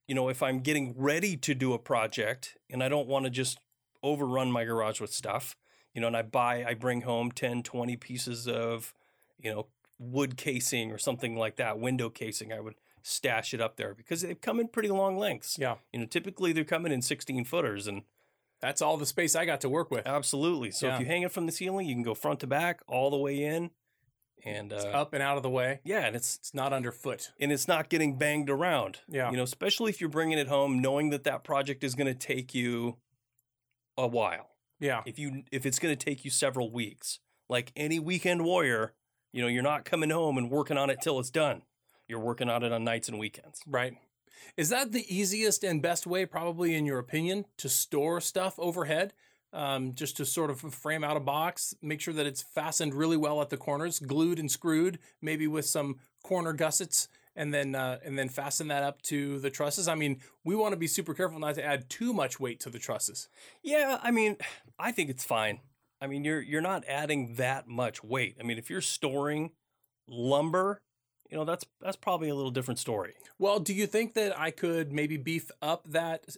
[0.06, 3.30] you know, if I'm getting ready to do a project and I don't want to
[3.30, 3.58] just
[4.02, 5.56] overrun my garage with stuff,
[5.94, 8.94] you know, and I buy, I bring home 10, 20 pieces of,
[9.38, 9.66] you know,
[9.98, 14.22] wood casing or something like that, window casing, I would stash it up there because
[14.22, 15.56] they come in pretty long lengths.
[15.58, 18.02] yeah, You know, typically they're coming in 16 footers and
[18.60, 20.06] that's all the space I got to work with.
[20.06, 20.70] absolutely.
[20.70, 20.94] So Yeah.
[20.94, 23.18] if you hang it from the ceiling, you can go front to back all the
[23.18, 23.70] way in.
[24.44, 25.80] And uh, It's up and out of the way.
[25.84, 27.32] yeah, and it's It's not underfoot.
[27.38, 29.00] and it's not getting banged around.
[29.08, 29.30] Yeah.
[29.30, 32.14] You know, especially if you're bringing it home knowing that that project is going to
[32.18, 32.96] take you
[33.96, 34.50] a while.
[34.80, 35.02] Yeah.
[35.06, 38.92] If you if it's going to take you several weeks, like any weekend warrior,
[39.34, 41.62] you know, you're not coming home and working on it till it's done.
[42.06, 43.60] You're working on it on nights and weekends.
[43.66, 43.96] Right.
[44.56, 49.12] Is that the easiest and best way, probably in your opinion, to store stuff overhead?
[49.52, 53.16] Um, just to sort of frame out a box, make sure that it's fastened really
[53.16, 57.98] well at the corners, glued and screwed, maybe with some corner gussets, and then uh,
[58.04, 59.86] and then fasten that up to the trusses.
[59.86, 62.70] I mean, we want to be super careful not to add too much weight to
[62.70, 63.28] the trusses.
[63.62, 64.36] Yeah, I mean,
[64.78, 65.60] I think it's fine.
[66.00, 68.36] I mean, you're you're not adding that much weight.
[68.38, 69.52] I mean, if you're storing
[70.08, 70.82] lumber,
[71.30, 73.14] you know, that's that's probably a little different story.
[73.38, 76.36] Well, do you think that I could maybe beef up that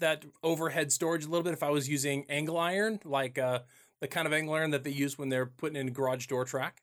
[0.00, 3.60] that overhead storage a little bit if I was using angle iron, like uh,
[4.00, 6.44] the kind of angle iron that they use when they're putting in a garage door
[6.44, 6.82] track?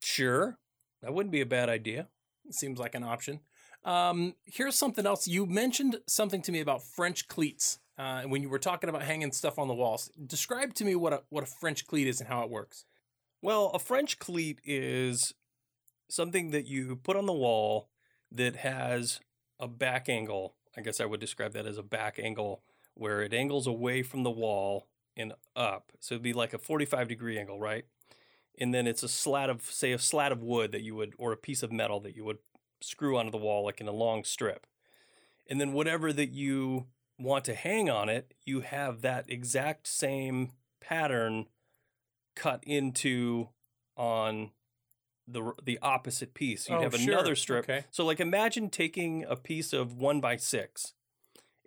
[0.00, 0.58] Sure.
[1.02, 2.08] That wouldn't be a bad idea.
[2.50, 3.40] Seems like an option.
[3.84, 5.28] Um, here's something else.
[5.28, 9.32] You mentioned something to me about French cleats uh, when you were talking about hanging
[9.32, 10.10] stuff on the walls.
[10.26, 12.84] Describe to me what a what a French cleat is and how it works.
[13.42, 15.34] Well, a French cleat is
[16.08, 17.88] something that you put on the wall
[18.30, 19.20] that has
[19.58, 20.54] a back angle.
[20.76, 22.62] I guess I would describe that as a back angle
[22.94, 25.92] where it angles away from the wall and up.
[26.00, 27.84] So it'd be like a 45 degree angle, right?
[28.58, 31.32] And then it's a slat of, say, a slat of wood that you would, or
[31.32, 32.38] a piece of metal that you would
[32.80, 34.66] screw onto the wall, like in a long strip.
[35.48, 36.86] And then whatever that you
[37.18, 41.46] want to hang on it, you have that exact same pattern
[42.34, 43.48] cut into
[43.96, 44.50] on
[45.26, 46.68] the the opposite piece.
[46.68, 47.12] You'd Oh, have sure.
[47.14, 47.64] another strip.
[47.64, 47.84] Okay.
[47.90, 50.92] So like imagine taking a piece of one by six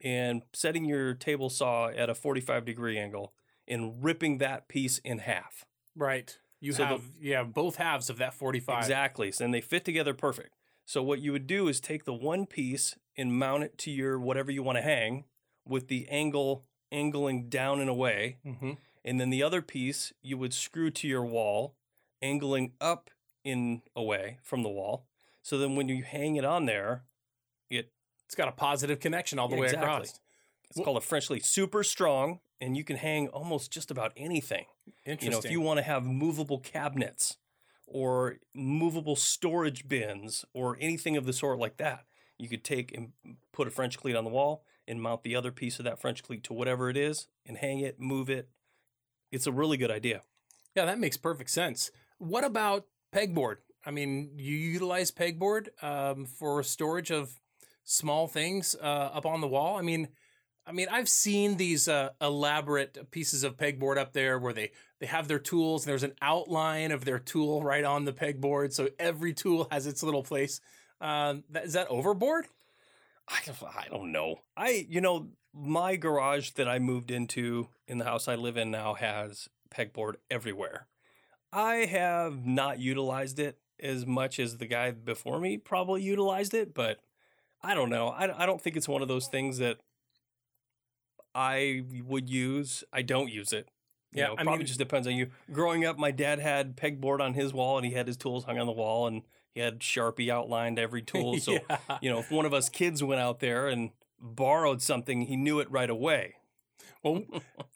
[0.04, 3.34] and setting your table saw at a 45 degree angle
[3.68, 5.66] and ripping that piece in half.
[5.96, 6.38] Right.
[6.62, 8.80] You So the- have you have both halves of that 45.
[8.84, 9.32] Exactly.
[9.32, 10.54] So, and they fit together perfect.
[10.86, 14.20] So what you would do is take the one piece and mount it to your
[14.20, 15.26] whatever you want to hang
[15.66, 18.38] with the angle angling down and away.
[18.44, 18.72] hmm
[19.06, 21.76] And then the other piece you would screw to your wall
[22.22, 23.10] angling up
[23.44, 25.06] in away from the wall.
[25.42, 27.06] So then when you hang it on there,
[27.70, 27.92] it
[28.26, 30.20] It's got a positive connection all the Yeah, way across.
[30.64, 34.12] it's Well- called a French cleat, super strong, and you can hang almost just about
[34.18, 34.66] anything.
[35.06, 35.26] Interesting.
[35.26, 37.38] You know, if you want to have movable cabinets
[37.88, 42.06] or movable storage bins or anything of the sort like that,
[42.38, 43.14] you could take and
[43.52, 46.24] put a French cleat on the wall and mount the other piece of that French
[46.24, 48.50] cleat to whatever it is and hang it, move it.
[49.32, 50.22] It's a really good idea.
[50.76, 51.92] Yeah, that makes perfect sense.
[52.18, 53.58] What about pegboard?
[53.86, 57.40] I mean, you utilize pegboard um, for storage of
[57.84, 59.78] small things uh, up on the wall.
[59.78, 60.10] I mean,
[60.66, 65.08] I mean, I've seen these uh, elaborate pieces of pegboard up there where they they
[65.08, 65.84] have their tools.
[65.84, 69.88] And there's an outline of their tool right on the pegboard, so every tool has
[69.88, 70.62] its little place.
[71.02, 72.46] Uh, that, is that overboard?
[73.30, 73.40] I,
[73.78, 74.42] I don't know.
[74.58, 78.72] I, you know, my garage that I moved into in the house I live in
[78.72, 80.88] now has pegboard everywhere.
[81.54, 86.74] I have not utilized it as much as the guy before me probably utilized it,
[86.74, 87.00] but
[87.62, 88.10] I don't know.
[88.10, 89.78] I, I don't think it's one of those things that
[91.36, 92.84] I would use.
[92.92, 93.68] I don't use it.
[94.12, 95.30] You Yeah, know, I probably mean- just depends on you.
[95.52, 98.58] Growing up, my dad had pegboard on his wall and he had his tools hung
[98.60, 99.22] on the wall and
[99.60, 101.38] he had Sharpie outlined every tool.
[101.38, 101.78] So yeah.
[102.02, 105.60] you know, if one of us kids went out there and borrowed something, he knew
[105.60, 106.36] it right away.
[107.04, 107.24] Well,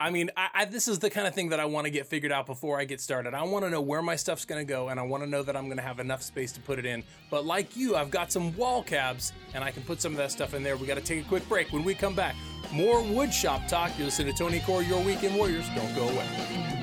[0.01, 2.07] I mean, I, I, this is the kind of thing that I want to get
[2.07, 3.33] figured out before I get started.
[3.33, 5.43] I want to know where my stuff's going to go, and I want to know
[5.43, 7.03] that I'm going to have enough space to put it in.
[7.29, 10.31] But like you, I've got some wall cabs, and I can put some of that
[10.31, 10.75] stuff in there.
[10.75, 11.71] We got to take a quick break.
[11.71, 12.35] When we come back,
[12.73, 13.97] more wood shop talk.
[13.97, 15.67] You listen to Tony Core, your weekend warriors.
[15.73, 16.82] Don't go away.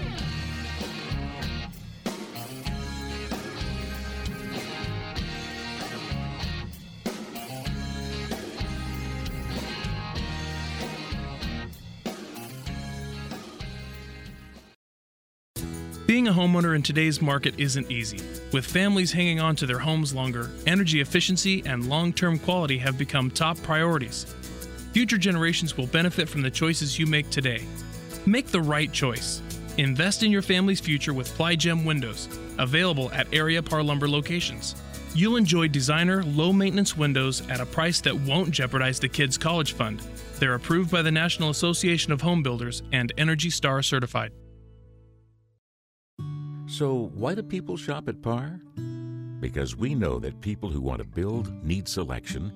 [16.11, 18.18] Being a homeowner in today's market isn't easy.
[18.52, 22.98] With families hanging on to their homes longer, energy efficiency and long term quality have
[22.98, 24.24] become top priorities.
[24.92, 27.64] Future generations will benefit from the choices you make today.
[28.26, 29.40] Make the right choice.
[29.76, 34.74] Invest in your family's future with Ply Gem windows, available at area Parr Lumber locations.
[35.14, 39.74] You'll enjoy designer, low maintenance windows at a price that won't jeopardize the kids' college
[39.74, 40.02] fund.
[40.40, 44.32] They're approved by the National Association of Home Builders and Energy Star certified.
[46.81, 48.59] So, why do people shop at Parr?
[49.39, 52.51] Because we know that people who want to build need selection,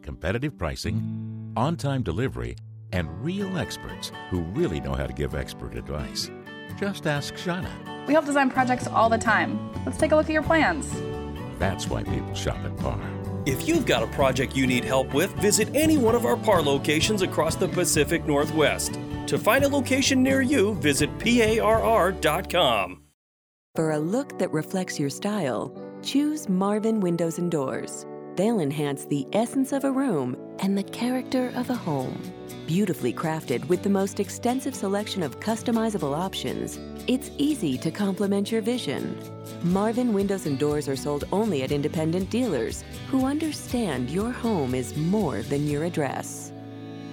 [0.00, 2.56] competitive pricing, on time delivery,
[2.92, 6.30] and real experts who really know how to give expert advice.
[6.78, 7.68] Just ask Shauna.
[8.06, 9.58] We help design projects all the time.
[9.84, 10.90] Let's take a look at your plans.
[11.58, 13.06] That's why people shop at Parr.
[13.44, 16.62] If you've got a project you need help with, visit any one of our Parr
[16.62, 18.98] locations across the Pacific Northwest.
[19.26, 23.02] To find a location near you, visit parr.com.
[23.76, 25.70] For a look that reflects your style,
[26.02, 28.06] choose Marvin Windows and Doors.
[28.34, 32.18] They'll enhance the essence of a room and the character of a home.
[32.66, 38.62] Beautifully crafted with the most extensive selection of customizable options, it's easy to complement your
[38.62, 39.14] vision.
[39.64, 44.96] Marvin Windows and Doors are sold only at independent dealers who understand your home is
[44.96, 46.50] more than your address.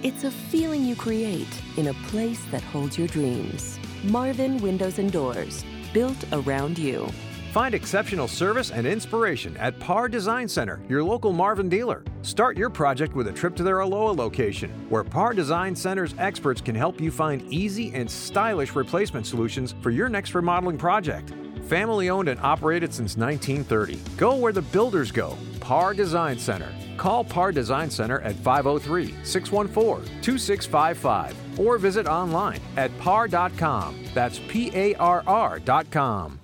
[0.02, 3.78] It's a feeling you create in a place that holds your dreams.
[4.04, 5.62] Marvin Windows and Doors,
[5.94, 7.08] built around you.
[7.52, 12.02] Find exceptional service and inspiration at Parr Design Center, your local Marvin dealer.
[12.22, 16.60] Start your project with a trip to their Aloha location, where Parr Design Center's experts
[16.60, 21.32] can help you find easy and stylish replacement solutions for your next remodeling project.
[21.68, 24.00] Family owned and operated since 1930.
[24.16, 25.38] Go where the builders go.
[25.60, 26.74] Parr Design Center.
[26.96, 34.04] Call Parr Design Center at 503 614 2655 or visit online at parr.com.
[34.14, 36.43] That's P A R R.com.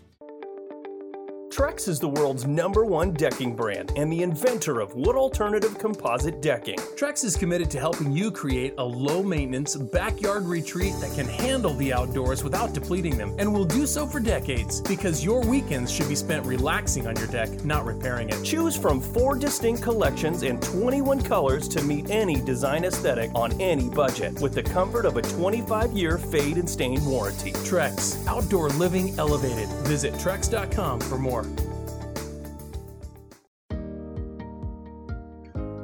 [1.51, 6.41] Trex is the world's number one decking brand and the inventor of wood alternative composite
[6.41, 6.77] decking.
[6.95, 11.75] Trex is committed to helping you create a low maintenance backyard retreat that can handle
[11.75, 16.09] the outdoors without depleting them, and will do so for decades because your weekends should
[16.09, 18.45] be spent relaxing on your deck, not repairing it.
[18.45, 23.91] Choose from four distinct collections and 21 colors to meet any design aesthetic on any
[23.91, 27.51] budget with the comfort of a 25 year fade and stain warranty.
[27.51, 29.69] Trex, outdoor living elevated.
[29.89, 31.41] Visit Trex.com for more.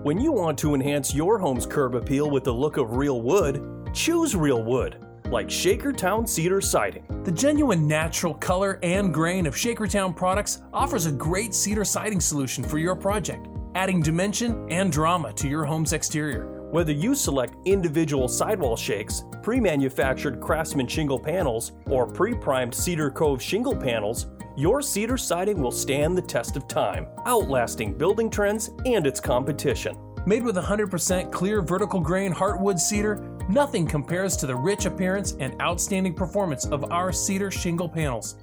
[0.06, 3.90] When you want to enhance your home's curb appeal with the look of real wood,
[3.92, 7.04] choose real wood, like Shakertown Cedar Siding.
[7.24, 12.62] The genuine natural color and grain of Shakertown products offers a great cedar siding solution
[12.62, 16.55] for your project, adding dimension and drama to your home's exterior.
[16.76, 23.10] Whether you select individual sidewall shakes, pre manufactured craftsman shingle panels, or pre primed Cedar
[23.10, 24.26] Cove shingle panels,
[24.58, 29.96] your cedar siding will stand the test of time, outlasting building trends and its competition.
[30.26, 35.58] Made with 100% clear vertical grain heartwood cedar, nothing compares to the rich appearance and
[35.62, 38.36] outstanding performance of our cedar shingle panels.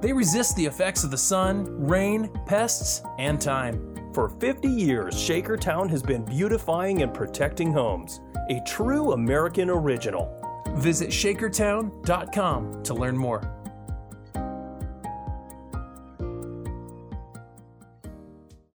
[0.00, 3.94] They resist the effects of the sun, rain, pests, and time.
[4.16, 8.22] For 50 years, Shakertown has been beautifying and protecting homes.
[8.48, 10.34] A true American original.
[10.76, 13.42] Visit shakertown.com to learn more.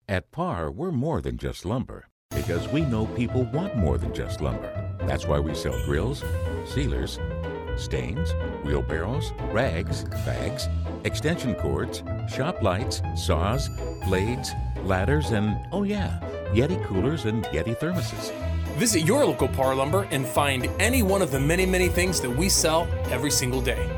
[0.08, 4.40] At Parr, we're more than just lumber because we know people want more than just
[4.40, 4.96] lumber.
[5.08, 6.22] That's why we sell grills,
[6.66, 7.18] sealers,
[7.76, 8.32] stains,
[8.64, 10.68] wheelbarrows, rags, bags,
[11.04, 13.68] extension cords, shop lights, saws,
[14.04, 14.52] blades,
[14.84, 16.20] ladders, and oh yeah,
[16.52, 18.32] Yeti coolers and Yeti thermoses.
[18.76, 22.30] Visit your local Parr Lumber and find any one of the many, many things that
[22.30, 23.88] we sell every single day.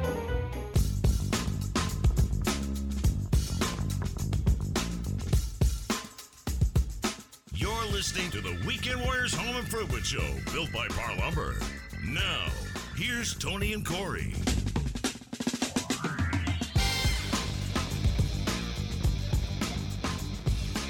[7.55, 11.55] You're listening to the Weekend Warriors Home Improvement Show, built by Parr Lumber.
[12.05, 12.49] Now,
[12.97, 14.33] here's Tony and Corey.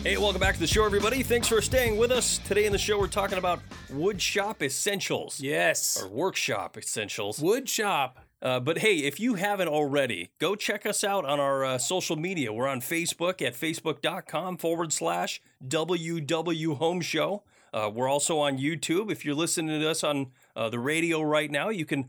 [0.03, 1.23] Hey, welcome back to the show, everybody.
[1.23, 2.37] Thanks for staying with us.
[2.47, 5.99] Today in the show, we're talking about wood shop essentials Yes.
[6.03, 7.39] or workshop essentials.
[7.41, 8.21] Wood shop.
[8.43, 12.17] Uh, but hey, if you haven't already, go check us out on our uh, social
[12.17, 12.53] media.
[12.53, 17.43] We're on Facebook at facebook.com forward slash WW Home Show.
[17.73, 19.11] Uh, we're also on YouTube.
[19.11, 22.09] If you're listening to us on uh, the radio right now, you can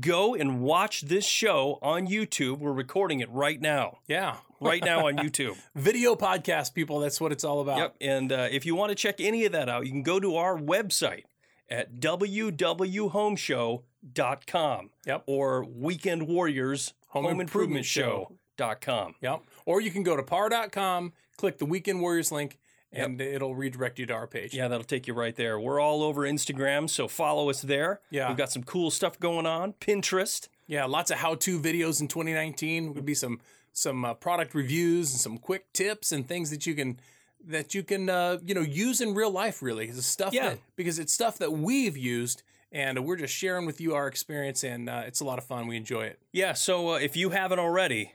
[0.00, 2.58] go and watch this show on YouTube.
[2.58, 4.36] We're recording it right now, Yeah.
[4.60, 5.56] right now on YouTube.
[5.74, 7.00] Video podcast, people.
[7.00, 7.78] That's what it's all about.
[7.78, 7.96] Yep.
[8.00, 10.36] And uh, if you want to check any of that out, you can go to
[10.36, 11.24] our website
[11.68, 15.22] at wwhomeshow.com Yep.
[15.26, 19.14] or Weekend Warriors Home Home Improvement Improvement Show.com.
[19.20, 19.40] Yep.
[19.66, 22.58] Or you can go to parr.com, click the Weekend Warriors link,
[22.92, 24.52] and it'll redirect you to our page.
[24.54, 25.58] Yeah, that'll take you right there.
[25.60, 28.00] We're all over Instagram, so follow us there.
[28.10, 28.28] Yeah.
[28.28, 29.74] We've got some cool stuff going on.
[29.74, 30.48] Pinterest.
[30.66, 32.94] Yeah, lots of how-to videos in 2019.
[32.94, 33.40] Would be some
[33.72, 36.98] some uh, product reviews and some quick tips and things that you can
[37.46, 39.62] that you can uh, you know use in real life.
[39.62, 40.50] Really, it's stuff Yeah.
[40.50, 44.62] that because it's stuff that we've used, and we're just sharing with you our experience,
[44.64, 45.66] and uh, it's a lot of fun.
[45.66, 46.18] We enjoy it.
[46.32, 48.12] Yeah, so uh, if you haven't already,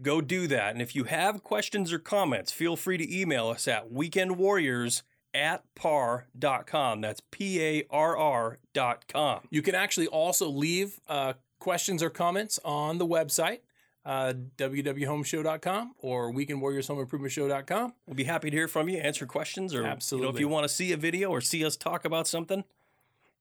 [0.00, 0.72] go do that.
[0.72, 5.02] And if you have questions or comments, feel free to email us at weekendwarriors
[5.34, 7.00] at parr.com.
[7.00, 9.40] That's P A R R dot com.
[9.50, 13.60] You can actually also leave uh, questions or comments on the website,
[14.04, 17.94] uh, wwhomeshow.com or weekendwarriorshomeimprovementshow.com.
[18.06, 20.64] We'll be happy to hear from you, answer questions, or You know, if you want
[20.64, 22.64] to see a video or see us talk about something,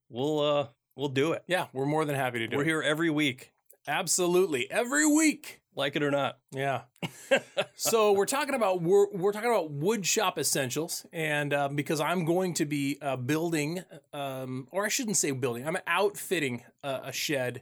[0.09, 1.43] we'll uh we'll do it.
[1.47, 2.57] Yeah, we're more than happy to do it.
[2.57, 2.67] We're it.
[2.67, 3.51] here every week,
[3.87, 4.69] Absolutely.
[4.69, 5.60] Every week.
[5.75, 6.37] Like it or not.
[6.51, 6.81] Yeah.
[7.75, 12.25] so we're talking about we're, we're talking about wood shop essentials, and um, because I'm
[12.25, 17.11] going to be uh, building, um, or I shouldn't say building, I'm outfitting a, a
[17.11, 17.61] shed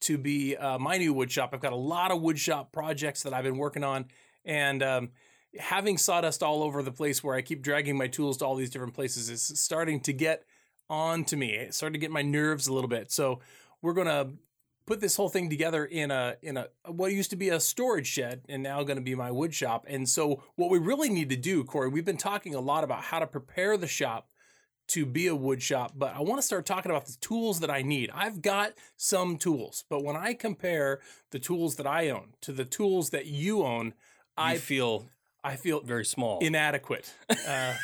[0.00, 1.50] to be uh, my new wood shop.
[1.52, 4.06] I've got a lot of wood shop projects that I've been working on,
[4.44, 5.10] and um,
[5.58, 8.70] having sawdust all over the place where I keep dragging my tools to all these
[8.70, 10.44] different places is starting to get
[10.88, 11.52] on to me.
[11.54, 13.12] It's starting to get my nerves a little bit.
[13.12, 13.40] So
[13.82, 14.30] we're gonna
[14.90, 18.08] put this whole thing together in a in a what used to be a storage
[18.08, 19.86] shed and now going to be my wood shop.
[19.88, 23.04] And so what we really need to do, Corey, we've been talking a lot about
[23.04, 24.28] how to prepare the shop
[24.88, 27.70] to be a wood shop, but I want to start talking about the tools that
[27.70, 28.10] I need.
[28.12, 30.98] I've got some tools, but when I compare
[31.30, 33.94] the tools that I own to the tools that you own,
[34.36, 35.06] I I feel
[35.44, 36.40] I feel very small.
[36.40, 37.14] inadequate.
[37.46, 37.74] Uh,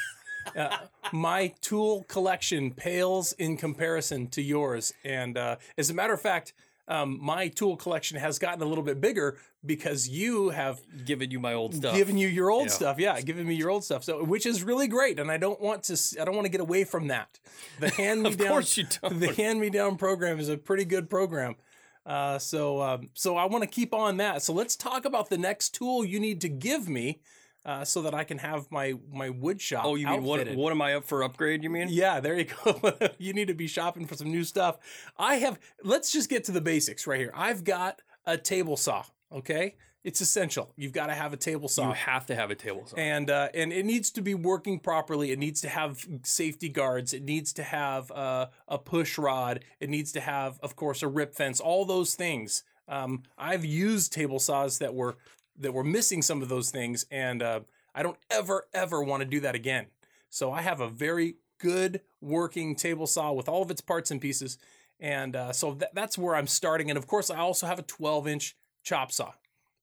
[0.57, 0.77] uh,
[1.13, 4.93] my tool collection pales in comparison to yours.
[5.05, 6.53] And uh, as a matter of fact,
[6.89, 11.41] um, my tool collection has gotten a little bit bigger because you have given you
[11.41, 11.97] my old stuff.
[11.97, 12.73] given you your old Yeah.
[12.73, 12.99] stuff.
[12.99, 14.05] Yeah, giving me your old stuff.
[14.05, 15.99] So, which is really great, and I don't want to.
[16.21, 17.39] I don't want to get away from that.
[17.81, 18.49] The hand me down.
[18.49, 19.19] course you don't.
[19.19, 21.57] The hand me down program is a pretty good program.
[22.05, 24.41] Uh, so, um, so I want to keep on that.
[24.43, 27.21] So let's talk about the next tool you need to give me,
[27.67, 29.85] uh, so that I can have my my wood shop.
[29.85, 30.49] oh, you mean what?
[30.55, 31.65] What am I up for upgrade?
[31.65, 31.89] You mean?
[31.91, 32.93] Yeah, there you go.
[33.19, 34.79] you need to be shopping for some new stuff.
[35.19, 37.33] I have, let's just get to the basics right here.
[37.35, 39.75] I've got a table saw, okay?
[40.05, 40.73] It's essential.
[40.77, 41.89] You've got to have a table saw.
[41.89, 42.97] You have to have a table saw.
[42.97, 45.33] and uh, and it needs to be working properly.
[45.33, 47.13] It needs to have safety guards.
[47.13, 49.65] It needs to have uh, a push rod.
[49.81, 51.59] It needs to have, of course, a rip fence.
[51.59, 52.63] All those things.
[52.89, 55.17] Um, I've used table saws that were
[55.59, 57.61] that we're missing some of those things, and uh,
[57.95, 59.87] I don't ever ever want to do that again.
[60.29, 64.21] So I have a very good working table saw with all of its parts and
[64.21, 64.59] pieces.
[65.01, 66.91] And uh, so tha- that's where I'm starting.
[66.91, 69.33] And of course, I also have a 12 inch chop saw,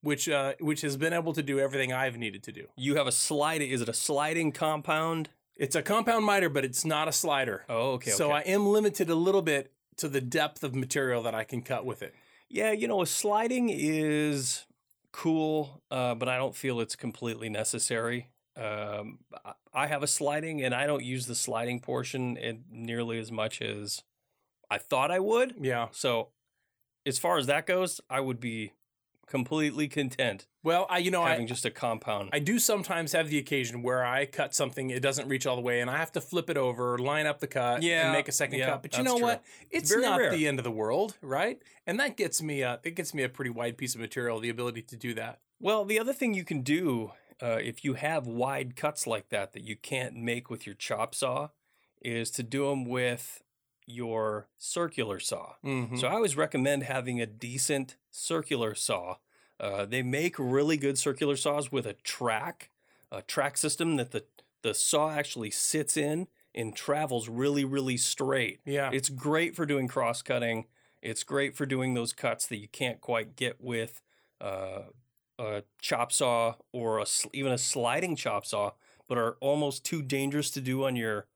[0.02, 2.68] which uh, which has been able to do everything I've needed to do.
[2.76, 3.70] You have a sliding.
[3.70, 5.30] Is it a sliding compound?
[5.56, 7.64] It's a compound miter, but it's not a slider.
[7.70, 8.12] Oh, okay.
[8.12, 8.38] So okay.
[8.38, 11.86] I am limited a little bit to the depth of material that I can cut
[11.86, 12.16] with it.
[12.50, 14.66] Yeah, you know, a sliding is
[15.14, 18.32] cool, uh, but I don't feel it's completely necessary.
[18.58, 19.20] Um,
[19.74, 22.38] I- have a sliding, and I don't use the sliding portion
[22.70, 24.04] nearly as much as
[24.70, 25.56] I thought I would.
[25.60, 25.90] Yeah.
[25.92, 26.30] So,
[27.06, 28.74] as far as that goes, I would be
[29.28, 32.30] completely content Well, I you know I, having just a compound.
[32.34, 35.62] I do sometimes have the occasion where I cut something, it doesn't reach all the
[35.62, 38.28] way, and I have to flip it over, line up the cut, Yeah, and make
[38.28, 38.82] a second yeah, cut.
[38.82, 39.28] But you know true.
[39.28, 39.44] what?
[39.72, 40.32] It's not rare.
[40.32, 41.60] the end of the world, right?
[41.88, 44.50] And that gets me a it gets me a pretty wide piece of material, the
[44.50, 45.40] ability to do that.
[45.60, 49.54] Well, the other thing you can do uh, if you have wide cuts like that
[49.54, 51.50] that you can't make with your chop saw
[52.02, 53.42] is to do them with
[53.86, 55.54] your circular saw.
[55.66, 55.98] Mm-hmm.
[55.98, 59.18] So I always recommend having a decent circular saw.
[59.60, 62.70] Uh, they make really good circular saws with a track,
[63.12, 64.24] a track system that the,
[64.62, 68.60] the saw actually sits in and travels really, really straight.
[68.66, 68.90] yeah.
[68.94, 70.66] It's great for doing cross cutting.
[71.02, 74.02] It's great for doing those cuts that you can't quite get with
[74.40, 74.84] uh,
[75.40, 78.72] a chop saw or a, even a sliding chop saw,
[79.08, 81.28] but are almost too dangerous to do on your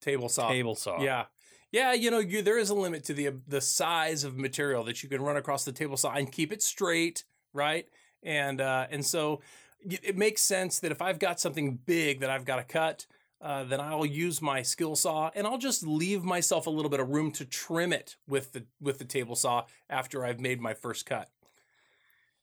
[0.00, 0.48] table saw.
[0.48, 1.00] table saw.
[1.00, 1.26] Yeah.
[1.72, 5.02] Yeah, you know, you, there is a limit to the the size of material that
[5.02, 7.86] you can run across the table saw and keep it straight, right?
[8.22, 9.40] And uh, and so
[9.82, 13.06] it makes sense that if I've got something big that I've got to cut,
[13.40, 17.00] uh, then I'll use my skill saw and I'll just leave myself a little bit
[17.00, 20.74] of room to trim it with the with the table saw after I've made my
[20.74, 21.30] first cut.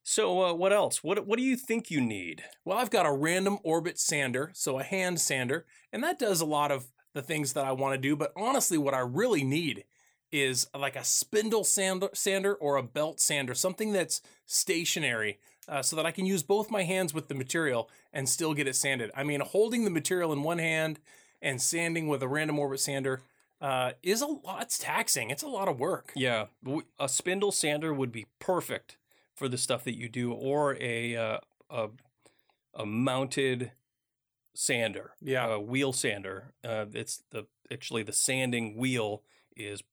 [0.03, 1.03] So uh, what else?
[1.03, 2.45] What what do you think you need?
[2.63, 6.45] Well, I've got a random orbit sander, so a hand sander, and that does a
[6.45, 8.15] lot of the things that I want to do.
[8.15, 9.83] But honestly, what I really need
[10.31, 15.95] is like a spindle sander, sander or a belt sander, something that's stationary, uh, so
[15.95, 19.11] that I can use both my hands with the material and still get it sanded.
[19.15, 20.99] I mean, holding the material in one hand
[21.41, 23.21] and sanding with a random orbit sander
[23.59, 24.61] uh, is a lot.
[24.61, 25.31] It's taxing.
[25.31, 26.11] It's a lot of work.
[26.15, 26.45] Yeah,
[26.99, 28.97] a spindle sander would be perfect
[29.33, 31.37] for the stuff that you do, or a uh,
[31.69, 31.89] a,
[32.75, 33.71] a mounted
[34.59, 35.53] sander, Yeah.
[35.53, 36.53] a wheel sander.
[36.63, 39.23] Uh, it's the actually the sanding wheel
[39.55, 39.83] is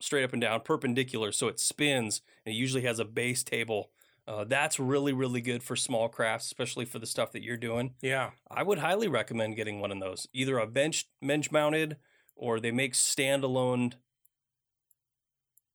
[0.00, 3.92] straight up and down, perpendicular, so it spins, and it usually has a base table.
[4.26, 7.94] Uh, that's really really good for small crafts, especially for the stuff that you're doing.
[8.02, 8.32] Yeah.
[8.50, 11.96] I would highly recommend getting one of those, either a bench bench mounted,
[12.34, 13.94] or they make standalone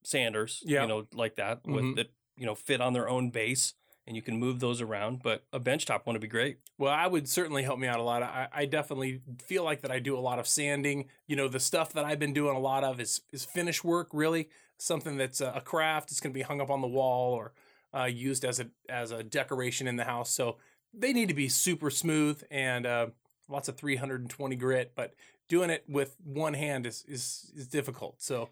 [0.03, 0.81] sanders, Yeah.
[0.81, 1.95] you know, like that with Mhm.
[1.95, 3.75] that you know fit on their own base,
[4.09, 5.21] and you can move those around.
[5.21, 6.57] But a benchtop one would be great.
[6.79, 8.23] Well, I would certainly help me out a lot.
[8.23, 11.05] I, I definitely feel like that I do a lot of sanding.
[11.27, 14.09] You know, the stuff that I've been doing a lot of is is finish work,
[14.11, 16.09] really something that's a, craft.
[16.09, 17.53] It's going to be hung up on the wall or
[17.95, 20.31] uh, used as a as a decoration in the house.
[20.31, 20.57] So
[20.91, 23.07] they need to be super smooth and uh,
[23.47, 24.93] lots of 320 grit.
[24.95, 25.13] But
[25.47, 28.23] doing it with one hand is is is difficult.
[28.23, 28.49] So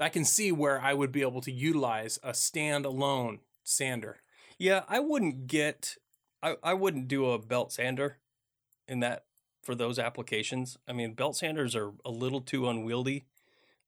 [0.00, 4.18] I can see where I would be able to utilize a standalone sander.
[4.62, 5.96] Yeah, I wouldn't get,
[6.40, 8.18] I, I wouldn't do a belt sander
[8.86, 9.24] in that
[9.60, 10.78] for those applications.
[10.86, 13.24] I mean, belt sanders are a little too unwieldy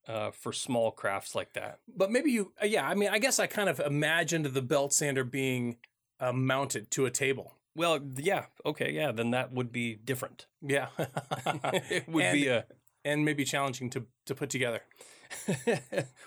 [0.09, 1.79] uh, for small crafts like that.
[1.96, 2.88] But maybe you, uh, yeah.
[2.88, 5.76] I mean, I guess I kind of imagined the belt sander being
[6.18, 7.55] uh, mounted to a table.
[7.76, 10.46] Well, yeah, okay, yeah, then that would be different.
[10.61, 12.67] Yeah, it would be a
[13.05, 14.80] and maybe challenging to to put together.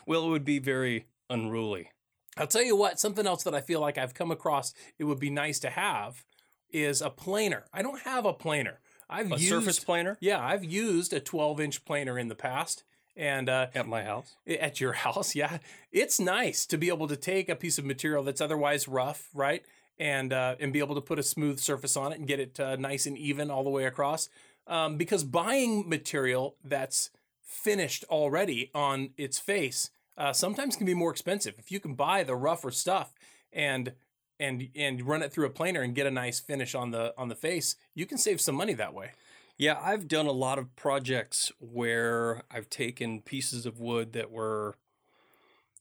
[0.08, 1.92] well, it would be very unruly.
[2.38, 3.00] I'll tell you what.
[3.00, 6.24] Something else that I feel like I've come across, it would be nice to have,
[6.72, 7.66] is a planer.
[7.74, 8.80] I don't have a planer.
[9.10, 12.84] I've A used, surface planer Yeah, I've used a 12 inch planer in the past,
[13.16, 14.36] and uh, at my house.
[14.48, 15.36] at your house.
[15.36, 15.60] Yeah,
[15.92, 19.64] it's nice to be able to take a piece of material that's otherwise rough, right,
[19.98, 22.60] and uh, and be able to put a smooth surface on it and get it
[22.60, 24.30] uh, nice and even all the way across.
[24.68, 27.10] Um, because buying material that's
[27.42, 31.56] finished already on its face uh, sometimes can be more expensive.
[31.60, 33.14] If you can buy the rougher stuff
[33.54, 33.94] and
[34.40, 37.28] and and run it through a planer and get a nice finish on the on
[37.30, 39.12] the face, you can save some money that way.
[39.58, 44.76] Yeah, I've done a lot of projects where I've taken pieces of wood that were,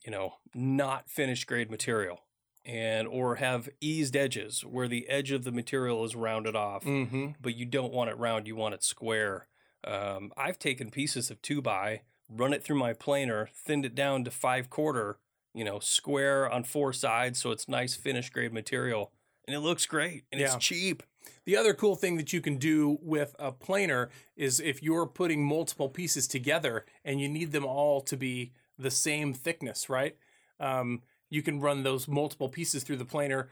[0.05, 2.21] you know, not finished grade material
[2.65, 7.29] and or have eased edges where the edge of the material is rounded off, Mm-hmm.
[7.41, 9.47] but you don't want it round, you want it square.
[9.85, 14.25] Um, I've taken pieces of two by, run it through my planer, thinned it down
[14.25, 15.19] to five quarter,
[15.55, 19.13] you know, square on four sides, so it's nice finished grade material,
[19.47, 20.55] and it looks great and Yeah.
[20.55, 21.03] it's cheap.
[21.45, 25.45] The other cool thing that you can do with a planer is if you're putting
[25.45, 30.17] multiple pieces together and you need them all to be the same thickness, right?
[30.61, 33.49] Um, you can run those multiple pieces through the planer,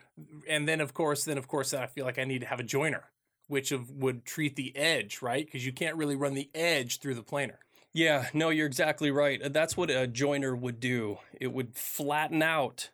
[0.49, 2.65] and then of course, then of course, I feel like I need to have a
[2.65, 3.11] joiner,
[3.49, 5.45] which of, would treat the edge, right?
[5.45, 7.59] Because you can't really run the edge through the planer.
[7.95, 9.41] Yeah, no, you're exactly right.
[9.41, 11.19] Uh, That's what a joiner would do.
[11.41, 12.91] It would flatten out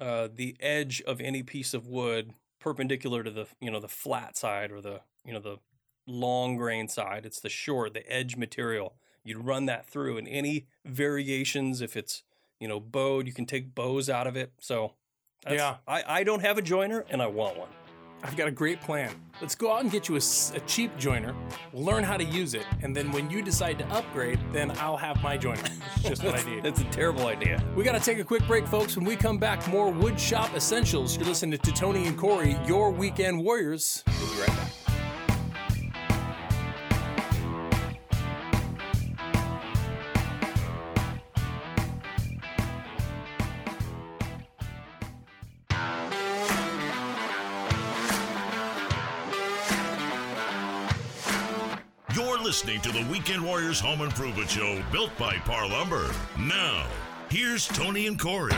[0.00, 4.36] uh, the edge of any piece of wood perpendicular to the you know the flat
[4.36, 5.56] side or the you know the
[6.06, 7.26] long grain side.
[7.26, 8.94] It's the short, the edge material.
[9.24, 12.22] You'd run that through, and any variations, if it's
[12.60, 14.52] you know bowed, you can take bows out of it.
[14.60, 14.92] So
[15.42, 15.76] that's- Yeah.
[15.88, 17.68] I I don't have a joiner, and I want one.
[18.22, 19.10] I've got a great plan.
[19.40, 20.20] Let's go out and get you a
[20.66, 21.34] cheap joiner,
[21.72, 25.22] learn how to use it, and then when you decide to upgrade, then I'll have
[25.22, 25.62] my joiner.
[25.96, 26.62] It's just what I need.
[26.62, 27.62] That's a terrible idea.
[27.76, 28.96] We got to take a quick break, folks.
[28.96, 31.16] When we come back, more wood shop essentials.
[31.16, 34.02] You're listening to Tony and Corey, your weekend warriors.
[34.06, 34.65] We'll be right back.
[52.56, 56.10] Listening to the Weekend Warriors Home Improvement Show built by Parr Lumber.
[56.38, 56.86] Now,
[57.28, 58.54] here's Tony and Corey.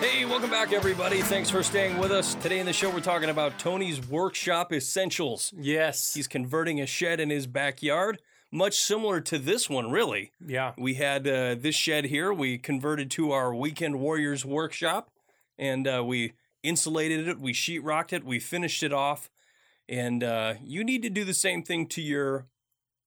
[0.00, 1.20] Hey, welcome back, everybody.
[1.20, 2.34] Thanks for staying with us.
[2.36, 5.52] Today in the show, we're talking about Tony's workshop essentials.
[5.54, 6.14] Yes.
[6.14, 10.32] He's converting a shed in his backyard, much similar to this one, really.
[10.46, 10.72] yeah.
[10.78, 15.10] We had uh, this shed here, we converted to our Weekend Warriors workshop,
[15.58, 16.32] and uh, we
[16.62, 19.30] insulated it, we sheetrocked it, we finished it off.
[19.88, 22.46] And uh, you need to do the same thing to your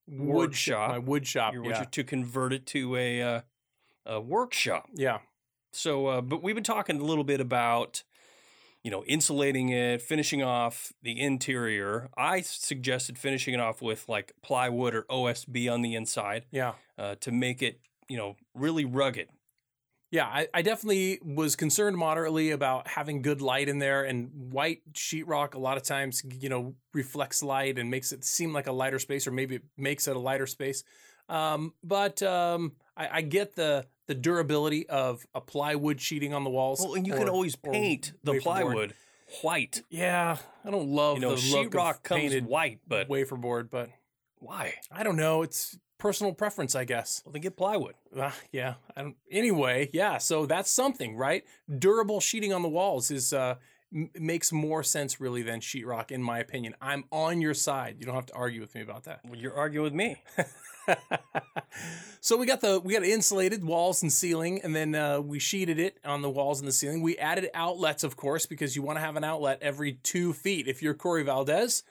[0.08, 0.90] Wood shop.
[0.90, 1.54] My wood shop.
[1.54, 1.84] your yeah.
[1.84, 3.40] to convert it to a, uh,
[4.04, 4.88] a workshop.
[4.94, 5.18] yeah.
[5.74, 8.02] So, uh, but we've been talking a little bit about,
[8.82, 12.10] you know, insulating it, finishing off the interior.
[12.16, 16.72] I suggested finishing it off with like plywood or OSB on the inside Yeah.
[16.98, 19.28] uh, to make it, you know, really rugged.
[20.12, 24.82] Yeah, I, I definitely was concerned moderately about having good light in there, and white
[24.92, 28.72] sheetrock a lot of times, you know, reflects light and makes it seem like a
[28.72, 30.84] lighter space, or maybe it makes it a lighter space.
[31.30, 36.50] Um, but um, I, I get the the durability of a plywood sheeting on the
[36.50, 36.80] walls.
[36.84, 38.92] Well, and you can always paint the plywood
[39.40, 39.82] white.
[39.88, 43.88] Yeah, I don't love You know, the sheetrock comes painted white, but wafer board, but
[44.40, 44.74] why?
[44.90, 45.40] I don't know.
[45.40, 47.22] It's personal preference, I guess.
[47.24, 47.94] Well, then get plywood.
[48.18, 48.74] Uh, yeah.
[48.96, 50.18] I don't, anyway, yeah.
[50.18, 51.44] So that's something, right?
[51.78, 53.54] Durable sheeting on the walls is uh,
[53.94, 56.74] m- makes more sense really than sheetrock, in my opinion.
[56.82, 57.98] I'm on your side.
[58.00, 59.20] You don't have to argue with me about that.
[59.24, 60.20] Well, you're arguing with me.
[62.20, 65.78] so we got the we got insulated walls and ceiling, and then uh, we sheeted
[65.78, 67.02] it on the walls and the ceiling.
[67.02, 70.66] We added outlets, of course, because you want to have an outlet every two feet.
[70.66, 71.84] If you're Corey Valdez,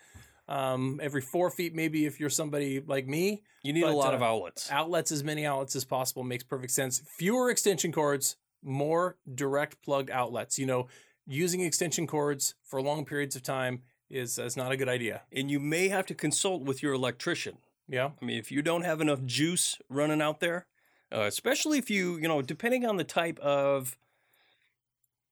[0.52, 3.42] um, every four feet, maybe if you're somebody like me.
[3.64, 4.70] You need a lot uh, of outlets.
[4.70, 10.10] outlets as many outlets as possible makes perfect sense fewer extension cords more direct plugged
[10.10, 10.88] outlets you know
[11.28, 15.50] using extension cords for long periods of time is, is not a good idea And
[15.50, 17.58] you may have to consult with your electrician.
[17.88, 20.66] yeah I mean, if you don't have enough juice running out there,
[21.14, 23.96] uh, especially if you, you know, depending on the type of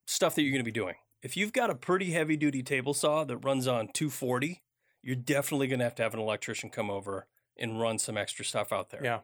[0.05, 0.95] stuff that you're going to be doing.
[1.21, 4.61] If you've got a pretty heavy duty table saw that runs on 240,
[5.01, 7.27] you're definitely going to have to have an electrician come over
[7.57, 9.01] and run some extra stuff out there.
[9.03, 9.19] yeah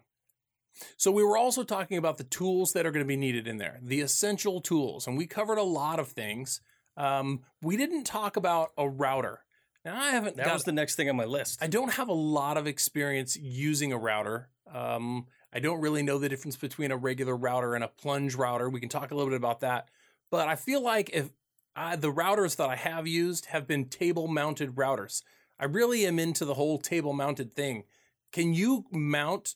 [0.98, 3.58] so we were also talking about the tools that are going to be needed in
[3.58, 6.60] there the essential tools and we covered a lot of things
[6.98, 9.42] um, we didn't talk about a router
[9.86, 11.60] now i haven't That got- was the next thing on my list.
[11.62, 14.50] I don't have a lot of experience using a router.
[14.74, 18.68] Um, I don't really know the difference between a regular router and a plunge router.
[18.70, 19.88] We can talk a little bit about that.
[20.32, 21.30] But I feel like if
[21.76, 25.22] I, the routers that I have used have been table mounted routers,
[25.60, 27.84] I really am into the whole table mounted thing.
[28.32, 29.56] Can you mount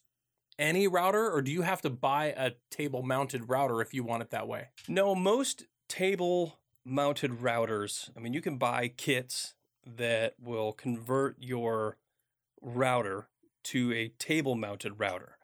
[0.58, 4.22] any router or do you have to buy a table mounted router if you want
[4.22, 4.70] it that way?
[4.88, 9.54] No, most table mounted routers, I mean, you can buy kits
[9.86, 11.98] that will convert your
[12.62, 13.30] router
[13.64, 15.38] to a table mounted router.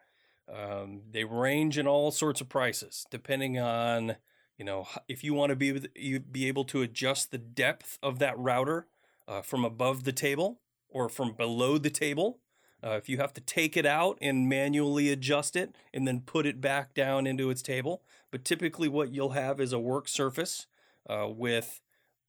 [0.52, 4.16] Um, they range in all sorts of prices depending on,
[4.56, 8.18] you know, if you want to be you be able to adjust the depth of
[8.20, 8.86] that router
[9.28, 12.38] uh, from above the table or from below the table.
[12.84, 16.46] Uh, if you have to take it out and manually adjust it and then put
[16.46, 20.66] it back down into its table, but typically what you'll have is a work surface
[21.08, 21.80] uh, with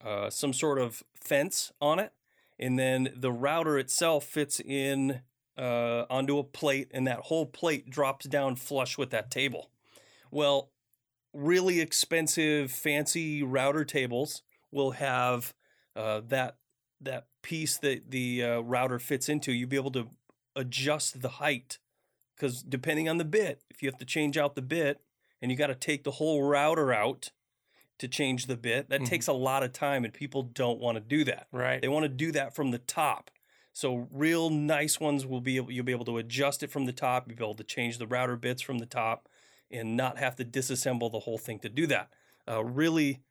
[0.04, 2.14] uh, some sort of fence on it,
[2.60, 5.22] and then the router itself fits in
[5.58, 9.70] uh, onto a plate, and that whole plate drops down flush with that table.
[10.32, 10.72] Well,
[11.34, 15.54] really expensive, fancy router tables will have
[15.96, 16.58] uh, that
[17.02, 19.52] that piece that the uh, router fits into.
[19.52, 20.10] You'll be able to
[20.56, 21.78] adjust the height
[22.36, 25.02] because depending on the bit, if you have to change out the bit
[25.42, 27.32] and you got to take the whole router out
[28.00, 29.08] to change the bit, that Mhm.
[29.08, 31.48] takes a lot of time, and people don't want to do that.
[31.52, 31.82] Right.
[31.82, 33.32] They want to do that from the top.
[33.74, 36.94] So real nice ones will be able, you'll be able to adjust it from the
[36.94, 37.28] top.
[37.28, 39.30] You'll be able to change the router bits from the top,
[39.72, 42.12] and not have to disassemble the whole thing to do that.
[42.48, 43.22] Uh, really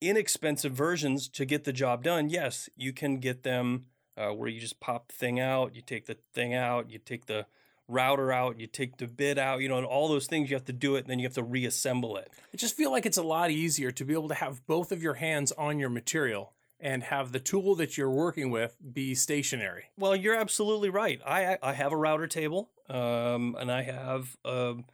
[0.00, 2.30] inexpensive versions to get the job done.
[2.30, 3.86] Yes, you can get them
[4.16, 7.26] uh, where you just pop the thing out, you take the thing out, you take
[7.26, 7.46] the
[7.88, 10.64] router out, you take the bit out, you know, and all those things you have
[10.64, 12.30] to do it, and then you have to reassemble it.
[12.52, 15.02] I just feel like it's a lot easier to be able to have both of
[15.02, 19.86] your hands on your material and have the tool that you're working with be stationary.
[19.98, 21.20] Well, you're absolutely right.
[21.26, 24.86] I I have a router table, um, and I have um,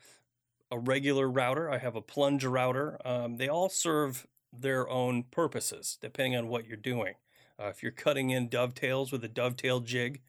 [0.71, 1.71] a regular router.
[1.71, 2.99] I have a plunge router.
[3.05, 4.27] Um, they all serve
[4.63, 7.15] their own purposes depending on what you're doing.
[7.59, 10.21] Uh, if you're cutting in dovetails with a dovetail jig,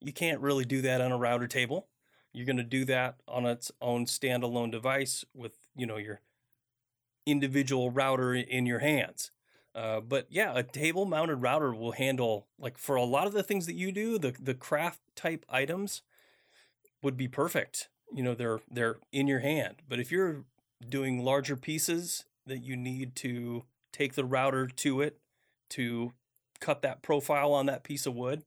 [0.00, 1.88] you can't really do that on a router table.
[2.32, 6.20] You're going to do that on its own standalone device with you know your
[7.26, 9.30] individual router in your hands.
[9.74, 13.42] Uh, but yeah, a table mounted router will handle like for a lot of the
[13.42, 16.02] things that you do, the the craft type items
[17.02, 17.88] would be perfect.
[18.12, 19.76] You know, they're they're in your hand.
[19.88, 20.44] But if you're
[20.86, 25.18] doing larger pieces that you need to take the router to it
[25.70, 26.12] to
[26.60, 28.42] cut that profile on that piece of wood,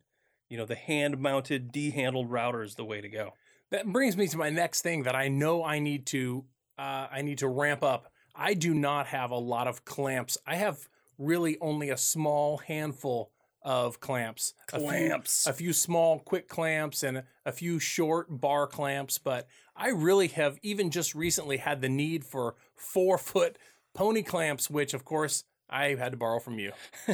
[0.50, 3.34] you know, the hand mounted D-handled router is the way to go.
[3.72, 6.46] That brings me to my next thing that I know I need to
[6.78, 8.12] uh, I need to ramp up.
[8.36, 10.38] I do not have a lot of clamps.
[10.46, 13.32] I have really only a small handful
[13.62, 14.54] of clamps.
[14.74, 15.48] A few- Clamps.
[15.48, 20.60] A few, small quick clamps and a few short bar clamps, but I really have
[20.62, 23.58] even just recently had the need for four foot
[23.96, 26.72] pony clamps, which of course I had to borrow from you.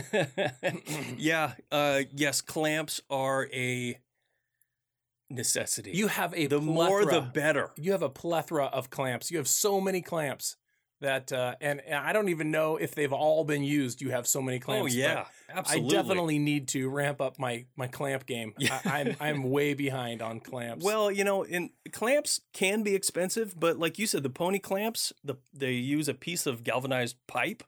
[1.17, 3.97] yeah, uh, yes, clamps are a
[5.29, 5.91] necessity.
[5.91, 7.71] You have a the more the better.
[7.77, 9.31] you have a plethora of clamps.
[9.31, 10.57] You have so many clamps
[11.01, 14.01] that, uh, and, and I don't even know if they've all been used.
[14.01, 14.93] You have so many Oh clamps.
[14.93, 15.97] but yeah, absolutely.
[15.97, 18.53] I definitely need to ramp up my my clamp game.
[18.71, 20.85] I, I'm I'm way behind on clamps.
[20.85, 25.11] Well, you know, in clamps can be expensive, but like you said, the pony clamps,
[25.23, 27.63] the they use a piece of galvanized pipe.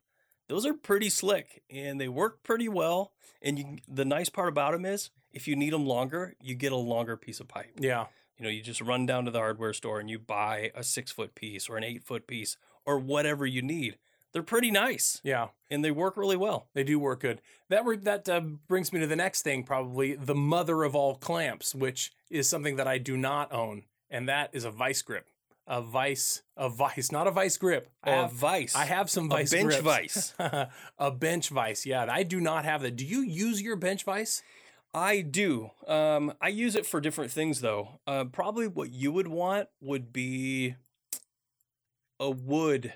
[0.49, 3.11] Those are pretty slick and they work pretty well.
[3.41, 6.71] And you, the nice part about them is, if you need them longer, you get
[6.71, 7.71] a longer piece of pipe.
[7.79, 8.05] yeah,
[8.37, 11.11] You know, you just run down to the hardware store and you buy a six
[11.11, 13.97] foot piece or an eight foot piece or whatever you need.
[14.31, 16.67] They're pretty nice yeah, and they work really well.
[16.73, 17.39] they do work good.
[17.69, 21.15] That re- that uh, brings me to the next thing, probably the mother of all
[21.15, 25.27] clamps, which is something that I do not own, and that is a vice grip.
[25.67, 27.89] A vice, a vice, not a vice grip.
[28.03, 28.75] I a have- vice.
[28.75, 29.81] I have some A vice bench grips.
[29.81, 30.33] vice.
[30.97, 31.85] a bench vice.
[31.85, 32.95] Yeah, I do not have that.
[32.97, 34.41] Do you use your bench vice?
[34.95, 35.69] I do.
[35.87, 37.99] Um, I use it for different things though.
[38.05, 40.75] Uh, probably what you would want would be
[42.19, 42.93] a wood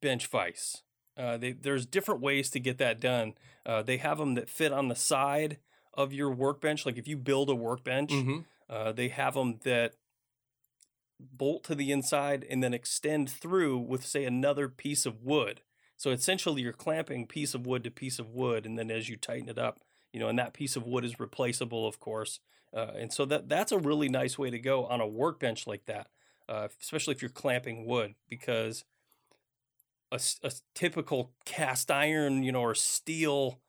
[0.00, 0.82] bench vise.
[1.16, 3.34] Uh, they, there's different ways to get that done.
[3.66, 5.58] Uh, they have them that fit on the side
[5.94, 6.86] of your workbench.
[6.86, 8.38] Like if you build a workbench, Mm-hmm.
[8.68, 9.92] uh, they have them that
[11.20, 15.60] bolt to the inside and then extend through with, say, another piece of wood.
[15.96, 19.16] So essentially, you're clamping piece of wood to piece of wood, and then as you
[19.16, 19.78] tighten it up,
[20.12, 22.40] you know, and that piece of wood is replaceable, of course.
[22.74, 25.84] Uh, and so that that's a really nice way to go on a workbench like
[25.86, 26.08] that,
[26.48, 28.84] uh, especially if you're clamping wood, because
[30.10, 30.20] a
[30.74, 33.60] typical cast iron, you know, or steel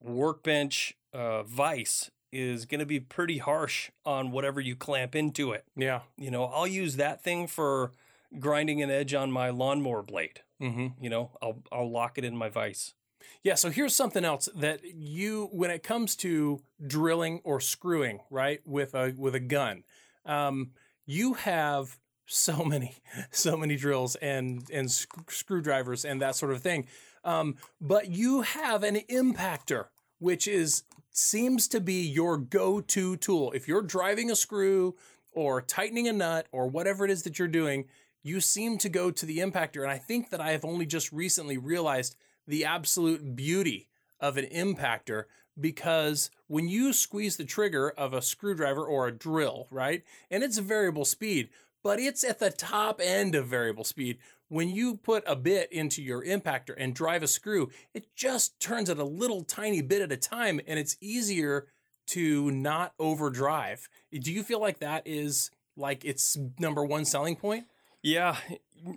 [0.00, 5.64] workbench uh, vise is going to be pretty harsh on whatever you clamp into it.
[5.76, 6.00] Yeah.
[6.16, 7.92] You know, I'll use that thing for
[8.38, 10.40] grinding an edge on my lawnmower blade.
[10.62, 11.04] Mm-hmm.
[11.04, 12.94] You know, I'll I'll lock it in my vise.
[13.42, 18.60] Yeah, so here's something else that you, when it comes to drilling or screwing, right,
[18.64, 19.84] with a with a gun,
[20.24, 20.70] um,
[21.04, 21.98] you have
[22.32, 22.96] so many,
[23.30, 26.86] so many drills and and sc- screwdrivers and that sort of thing,
[27.24, 29.86] um, but you have an impactor,
[30.18, 33.52] which is seems to be your go-to tool.
[33.52, 34.96] If you're driving a screw
[35.32, 37.84] or tightening a nut or whatever it is that you're doing,
[38.22, 41.12] you seem to go to the impactor, and I think that I have only just
[41.12, 43.88] recently realized the absolute beauty
[44.20, 45.24] of an impactor
[45.60, 50.58] because when you squeeze the trigger of a screwdriver or a drill, right, and it's
[50.58, 51.50] a variable speed,
[51.82, 54.18] but it's at the top end of variable speed.
[54.48, 58.88] When you put a bit into your impactor and drive a screw, it just turns
[58.88, 61.66] it a little tiny bit at a time and it's easier
[62.08, 63.88] to not overdrive.
[64.12, 67.66] Do you feel like that is like its number one selling point?
[68.02, 68.36] Yeah,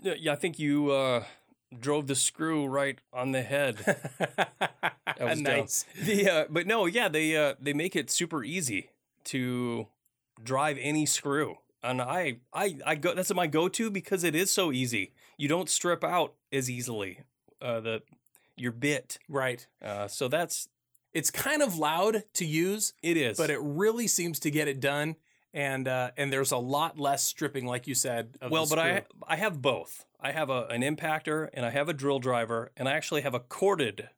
[0.01, 0.33] yeah.
[0.33, 1.23] I think you uh,
[1.79, 3.97] drove the screw right on the head.
[5.17, 5.85] That was nice.
[6.01, 8.89] The uh, but no, yeah, they uh, they make it super easy
[9.25, 9.87] to
[10.43, 14.51] drive any screw, and I I I go that's my go to because it is
[14.51, 15.13] so easy.
[15.37, 17.21] You don't strip out as easily
[17.61, 18.01] uh, the
[18.57, 19.67] your bit, Right.
[19.83, 20.69] uh, so that's
[21.13, 23.37] It's kind of loud to use, it is.
[23.37, 25.15] but it really seems to get it done.
[25.53, 28.37] And uh, and there's a lot less stripping, like you said.
[28.41, 29.03] Of well, but I.
[29.27, 30.05] I have both.
[30.19, 33.33] I have a, an impactor and I have a drill driver, and I actually have
[33.33, 34.09] a corded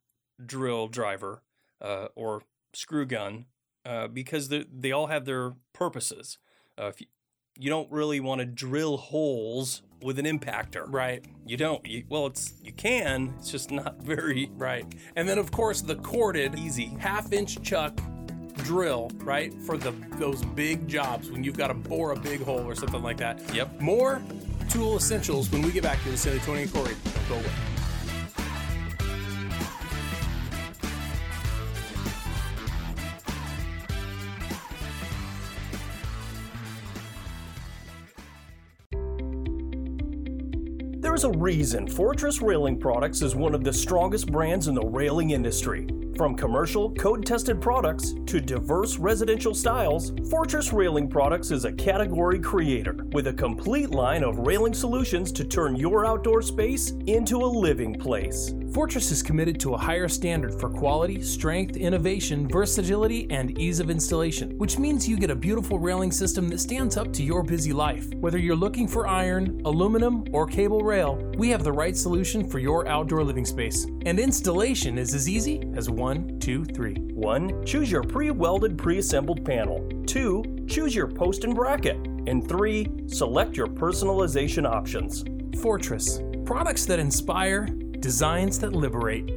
[0.43, 1.43] drill driver
[1.81, 2.41] uh, or
[2.73, 3.45] screw gun
[3.85, 6.39] uh, because they they all have their purposes.
[6.79, 7.07] Uh, if you,
[7.59, 11.85] you don't really want to drill holes with an impactor, right, You don't.
[11.85, 13.33] You, well, it's you can.
[13.39, 14.85] It's just not very right.
[15.15, 16.95] And then of course the corded easy.
[16.99, 17.99] half inch chuck
[18.57, 19.53] drill, right?
[19.63, 23.01] For the those big jobs when you've got to bore a big hole or something
[23.01, 23.41] like that.
[23.53, 23.79] Yep.
[23.79, 24.21] More
[24.69, 26.95] tool essentials when we get back to the and Corey.
[27.03, 27.76] Don't go away.
[41.17, 45.31] There's a reason Fortress Railing Products is one of the strongest brands in the railing
[45.31, 45.87] industry.
[46.15, 52.37] From commercial, code tested products to diverse residential styles, Fortress Railing Products is a category
[52.37, 57.47] creator with a complete line of railing solutions to turn your outdoor space into a
[57.47, 58.53] living place.
[58.73, 63.89] Fortress is committed to a higher standard for quality, strength, innovation, versatility, and ease of
[63.89, 67.71] installation, which means you get a beautiful railing system that stands up to your busy
[67.71, 68.13] life.
[68.15, 72.59] Whether you're looking for iron, aluminum, or cable rail, we have the right solution for
[72.59, 73.85] your outdoor living space.
[74.05, 76.95] And installation is as easy as one, two, three.
[76.95, 77.65] 1.
[77.65, 79.87] Choose your pre welded, pre assembled panel.
[80.05, 80.65] 2.
[80.67, 81.97] Choose your post and bracket.
[82.27, 82.87] And 3.
[83.07, 85.23] Select your personalization options.
[85.61, 87.67] Fortress, products that inspire,
[87.99, 89.27] designs that liberate.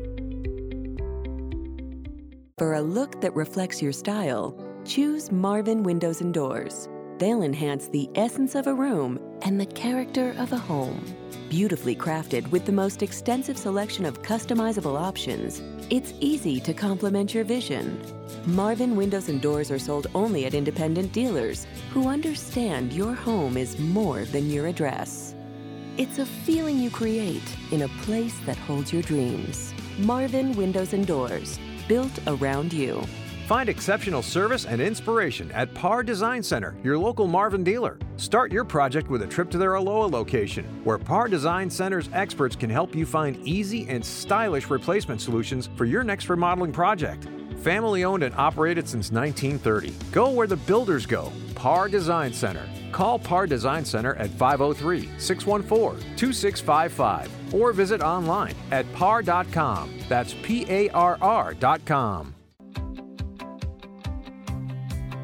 [2.59, 4.55] For a look that reflects your style,
[4.85, 6.89] choose Marvin Windows and Doors.
[7.19, 11.05] They'll enhance the essence of a room and the character of a home.
[11.49, 17.45] Beautifully crafted with the most extensive selection of customizable options, it's easy to complement your
[17.45, 18.01] vision.
[18.47, 23.79] Marvin Windows and Doors are sold only at independent dealers who understand your home is
[23.79, 25.30] more than your address.
[25.97, 27.43] It's a feeling you create
[27.73, 29.75] in a place that holds your dreams.
[29.99, 31.59] Marvin Windows and Doors,
[31.89, 33.03] built around you.
[33.49, 37.99] Find exceptional service and inspiration at Parr Design Center, your local Marvin dealer.
[38.17, 42.55] Start your project with a trip to their Aloha location, where Parr Design Center's experts
[42.55, 47.27] can help you find easy and stylish replacement solutions for your next remodeling project.
[47.59, 49.93] Family owned and operated since 1930.
[50.13, 51.33] Go where the builders go.
[51.57, 52.67] Parr Design Center.
[52.93, 59.91] Call Parr Design Center at 503 614 2655 or visit online at parr.com.
[60.09, 62.35] That's P A R R.com.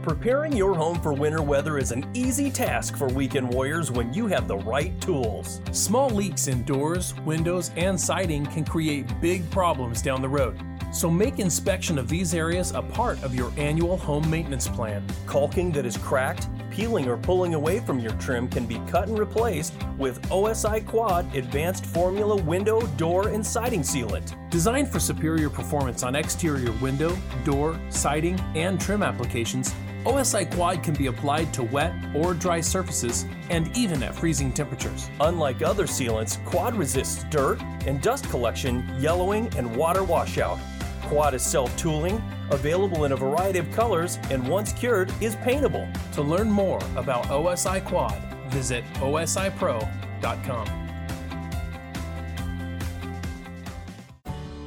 [0.07, 4.29] Preparing your home for winter weather is an easy task for weekend warriors when you
[4.29, 5.61] have the right tools.
[5.73, 10.63] Small leaks in doors, windows, and siding can create big problems down the road.
[10.93, 15.05] So make inspection of these areas a part of your annual home maintenance plan.
[15.27, 19.19] Caulking that is cracked, peeling, or pulling away from your trim can be cut and
[19.19, 24.35] replaced with OSI Quad Advanced Formula Window, Door, and Siding Sealant.
[24.51, 30.95] Designed for superior performance on exterior window, door, siding, and trim applications, OSI Quad can
[30.95, 35.11] be applied to wet or dry surfaces and even at freezing temperatures.
[35.21, 40.59] Unlike other sealants, Quad resists dirt and dust collection, yellowing, and water washout.
[41.07, 42.21] Quad is self tooling,
[42.51, 45.89] available in a variety of colors, and once cured, is paintable.
[46.13, 50.67] To learn more about OSI Quad, visit osipro.com.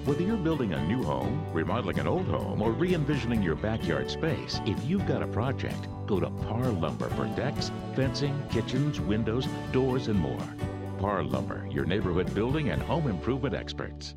[0.06, 4.10] Whether you're building a new home, remodeling an old home, or re envisioning your backyard
[4.10, 9.46] space, if you've got a project, go to Parr Lumber for decks, fencing, kitchens, windows,
[9.72, 10.48] doors, and more.
[11.00, 14.16] Parr Lumber, your neighborhood building and home improvement experts.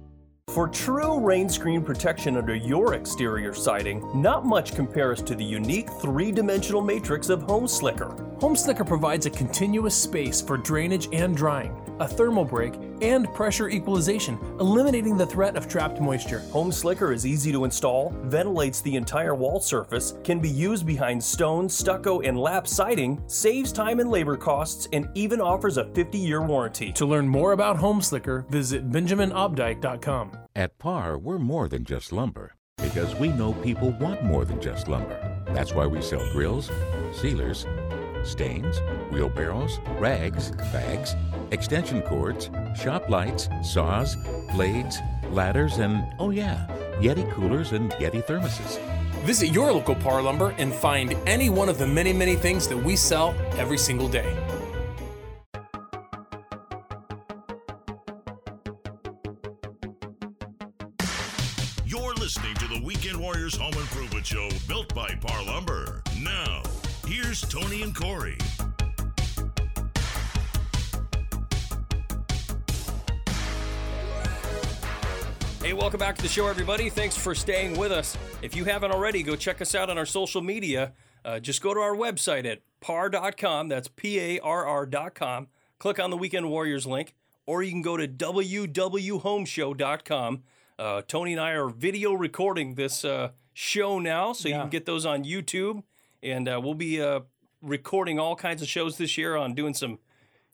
[0.53, 5.89] For true rain screen protection under your exterior siding, not much compares to the unique
[6.03, 8.15] three dimensional matrix of Home Slicker.
[8.43, 13.69] Home Slicker provides a continuous space for drainage and drying, a thermal break, and pressure
[13.69, 16.41] equalization, eliminating the threat of trapped moisture.
[16.51, 21.23] Home Slicker is easy to install, ventilates the entire wall surface, can be used behind
[21.23, 26.19] stone, stucco, and lap siding, saves time and labor costs, and even offers a 50
[26.19, 26.91] year warranty.
[26.95, 30.37] To learn more about Home Slicker, visit benjaminobdyke.com.
[30.57, 34.89] At Parr, we're more than just lumber because we know people want more than just
[34.89, 35.17] lumber.
[35.55, 36.71] That's why we sell grills,
[37.13, 37.67] sealers,
[38.25, 38.81] stains,
[39.11, 41.15] wheelbarrows, rags, bags,
[41.51, 44.17] extension cords, shop lights, saws,
[44.53, 44.99] blades,
[45.31, 46.67] ladders, and oh yeah,
[47.01, 48.79] Yeti coolers and Yeti thermoses.
[49.25, 52.77] Visit your local Parr Lumber and find any one of the many, many things that
[52.77, 54.37] we sell every single day.
[61.87, 65.72] You're listening to the Weekend Warriors Home Improvement Show built by Parr Lumber.
[67.33, 68.37] Now, here's Tony and Corey.
[75.63, 76.91] Hey, welcome back to the show, everybody.
[76.91, 78.19] Thanks for staying with us.
[78.43, 80.93] If you haven't already, go check us out on our social media.
[81.25, 83.69] Uh, just go to our website at parr.com.
[83.69, 85.49] That's P A R R.com.
[85.79, 87.15] Click on the Weekend Warriors link,
[87.47, 90.43] or you can go to wwhomeshow.com.
[90.79, 94.85] Uh, Tony and I are video recording this uh, show now, so you can get
[94.85, 95.83] those on YouTube.
[96.23, 97.21] And uh, we'll be uh,
[97.63, 99.99] recording all kinds of shows this year on doing some,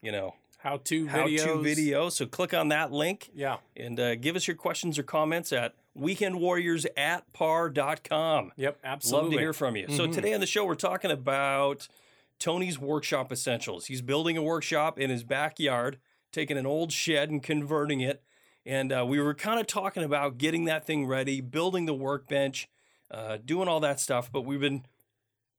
[0.03, 2.12] you know, How to how to videos.
[2.12, 3.59] So click on that link Yeah.
[3.77, 8.53] and uh, give us your questions or comments at weekendwarriors at parr.com.
[8.57, 8.78] Yep.
[8.82, 9.28] Absolutely.
[9.28, 9.86] Love to hear from you.
[9.90, 10.12] So Mhm.
[10.15, 11.89] today on the show, we're talking about
[12.39, 13.86] Tony's workshop essentials.
[13.86, 15.99] He's building a workshop in his backyard,
[16.32, 18.23] taking an old shed and converting it.
[18.65, 22.69] And uh, we were kind of talking about getting that thing ready, building the workbench,
[23.11, 24.31] uh, doing all that stuff.
[24.31, 24.85] But we've been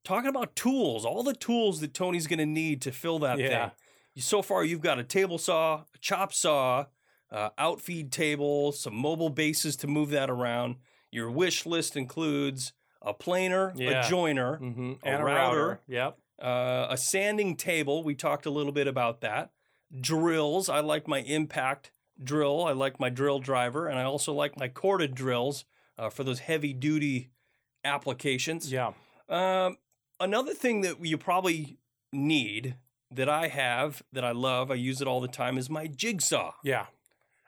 [0.04, 3.68] talking about tools, all the tools that Tony's going to need to fill that Yeah.
[3.68, 4.22] thing.
[4.22, 6.86] So far, you've got a table saw, a chop saw,
[7.30, 10.76] uh, outfeed table, some mobile bases to move that around.
[11.10, 12.72] Your wish list includes
[13.02, 14.04] a planer, Yeah.
[14.04, 15.66] a joiner, hmm a And a router.
[15.68, 15.80] router.
[15.86, 16.18] Yep.
[16.42, 18.02] uh, a sanding table.
[18.02, 19.50] We talked a little bit about that.
[20.00, 20.68] Drills.
[20.70, 21.90] I like my impact
[22.22, 22.64] drill.
[22.64, 25.64] I like my drill driver, and I also like my corded drills
[25.98, 27.28] uh, for those heavy duty
[27.84, 28.72] applications.
[28.72, 28.92] Yeah.
[29.28, 29.76] Um,
[30.20, 31.78] another thing that you probably
[32.12, 32.76] need
[33.10, 36.52] that I have that I love, I use it all the time, is my jigsaw.
[36.62, 36.86] Yeah.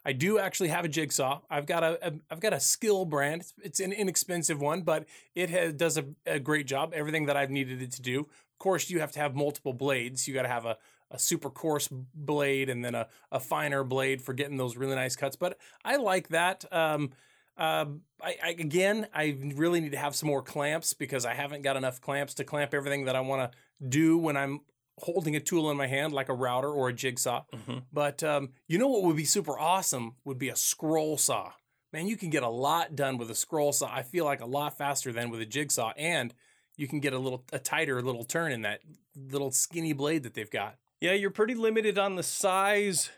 [0.04, 1.42] I do actually have a jigsaw.
[1.48, 3.42] I've got a, a I've got a Skil brand.
[3.42, 6.92] It's, it's an inexpensive one, but it has, does a, a great job.
[6.92, 8.20] Everything that I've needed it to do.
[8.20, 10.26] Of course, you have to have multiple blades.
[10.26, 10.76] You got to have a,
[11.12, 15.14] a super coarse blade and then a, a finer blade for getting those really nice
[15.14, 15.36] cuts.
[15.36, 16.64] But I like that.
[16.72, 17.10] Um,
[17.56, 21.62] um, I, I again, I really need to have some more clamps because I haven't
[21.62, 23.58] got enough clamps to clamp everything that I want to
[23.88, 24.60] do when I'm
[24.98, 27.44] holding a tool in my hand, like a router or a jigsaw.
[27.92, 31.52] But um, you know what would be super awesome would be a scroll saw.
[31.92, 33.92] Man, you can get a lot done with a scroll saw.
[33.92, 36.32] I feel like a lot faster than with a jigsaw, and
[36.76, 38.80] you can get a little a tighter little turn in that
[39.14, 40.76] little skinny blade that they've got.
[41.00, 43.10] Yeah, you're pretty limited on the size,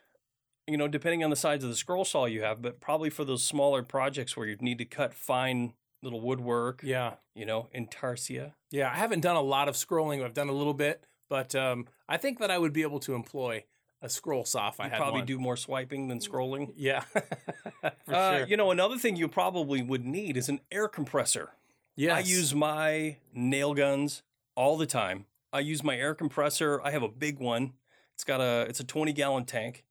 [0.66, 3.24] you know, depending on the size of the scroll saw you have, but probably for
[3.24, 8.53] those smaller projects where you need to cut fine little woodwork, Yeah, you know, intarsia.
[8.70, 8.91] yeah.
[8.91, 10.23] I haven't done a lot of scrolling.
[10.24, 13.15] I've done a little bit, but um, I think that I would be able to
[13.15, 13.65] employ
[14.03, 15.27] a scroll saw if I You had probably one.
[15.27, 16.73] do more swiping than scrolling.
[16.77, 18.47] Yeah, for Uh, sure.
[18.47, 21.53] You know, another thing you probably would need is an air compressor.
[21.97, 22.12] yes.
[22.16, 24.23] I use my nail guns
[24.57, 25.24] all the time.
[25.55, 26.81] I use my air compressor.
[26.82, 27.73] I have a big one.
[28.15, 29.85] It's got a it's a 20 gallon tank,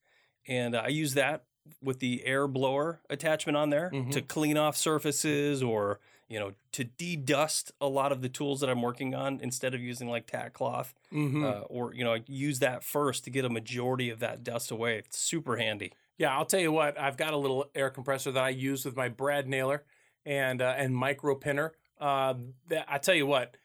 [0.47, 1.43] and I use that
[1.81, 4.27] with the air blower attachment on there to Mhm.
[4.27, 8.81] clean off surfaces or you know to de-dust a lot of the tools that I'm
[8.81, 11.43] working on instead of using like tack cloth Mhm.
[11.43, 14.97] uh, or you know use that first to get a majority of that dust away.
[14.97, 15.93] It's super handy.
[16.17, 16.99] Yeah, I'll tell you what.
[16.99, 19.83] I've got a little air compressor that I use with my brad nailer
[20.25, 21.73] and uh, and micro pinner.
[21.99, 22.33] Uh,
[22.67, 23.55] that I tell you what,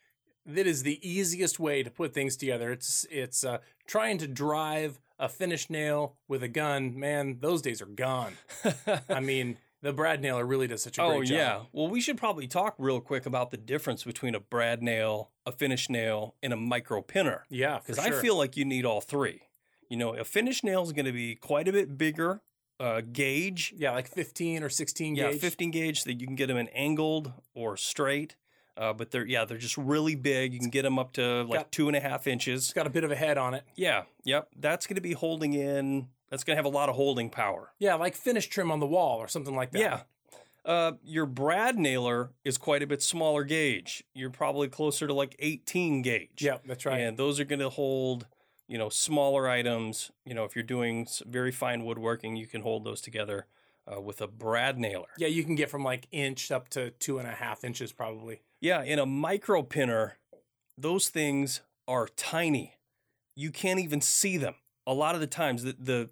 [0.45, 2.71] that is the easiest way to put things together.
[2.71, 3.57] It's it's uh,
[3.87, 6.97] trying to drive a finished nail with a gun.
[6.99, 8.33] Man, those days are gone.
[9.09, 11.37] I mean, the brad nailer really does such a great Oh job.
[11.37, 11.59] yeah.
[11.73, 15.51] Well, we should probably talk real quick about the difference between a brad nail, a
[15.51, 17.45] finish nail, and a micro pinner.
[17.49, 19.41] yeah, Because for I feel like you need all three.
[19.89, 22.41] You know, a finish nail is going to be quite a bit bigger
[22.79, 23.73] uh, gauge.
[23.75, 25.41] yeah, like fifteen or sixteen Yeah, gauge.
[25.41, 28.35] 15 gauge that you can get them in angled or straight.
[28.79, 30.53] Uh, but they're yeah, they're just really big.
[30.53, 32.63] You can get them up to like got- two and a half inches.
[32.63, 33.63] It's got a bit of a head on it.
[33.75, 34.47] Yeah, yep.
[34.57, 36.07] That's going to be holding in.
[36.29, 37.73] That's going to have a lot of holding power.
[37.77, 39.79] Yeah, like finish trim on the wall or something like that.
[39.79, 40.01] Yeah.
[40.63, 44.03] Uh, your brad nailer is quite a bit smaller gauge.
[44.13, 46.41] You're probably closer to like 18 gauge.
[46.41, 46.99] Yeah, that's right.
[47.01, 48.27] And those are going to hold,
[48.67, 50.11] you know, smaller items.
[50.25, 53.47] You know, if you're doing very fine woodworking, you can hold those together
[53.91, 55.07] uh, with a brad nailer.
[55.17, 58.41] yeah, you can get from like inch up to two and a half inches probably.
[58.61, 60.17] Yeah, in a micro pinner,
[60.77, 62.75] those things are tiny.
[63.35, 64.55] You can't even see them.
[64.85, 66.09] A lot of the times, the the,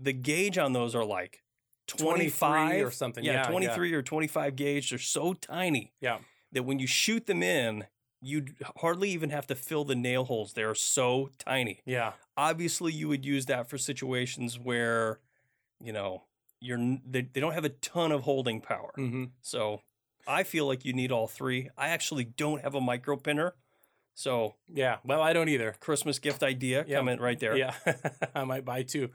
[0.00, 1.42] the gauge on those are like
[1.88, 3.24] 25 or something.
[3.24, 3.50] Yeah, yeah.
[3.50, 4.90] 23 or 25 gauge.
[4.90, 6.18] They're so tiny Yeah.
[6.52, 7.86] that when you shoot them in,
[8.20, 8.46] you
[8.76, 10.52] hardly even have to fill the nail holes.
[10.52, 11.80] They're so tiny.
[11.86, 12.12] Yeah.
[12.36, 15.20] Obviously, you would use that for situations where
[15.80, 16.24] you know,
[16.60, 18.92] you're they, they don't have a ton of holding power.
[18.98, 19.24] Mm-hmm.
[19.40, 19.82] So
[20.28, 21.70] I feel like you need all three.
[21.76, 23.54] I actually don't have a micro pinner.
[24.14, 24.98] So Yeah.
[25.04, 25.74] Well, I don't either.
[25.80, 26.98] Christmas gift idea Yeah.
[26.98, 27.56] coming right there.
[27.56, 27.74] Yeah,
[28.34, 29.10] I might buy two.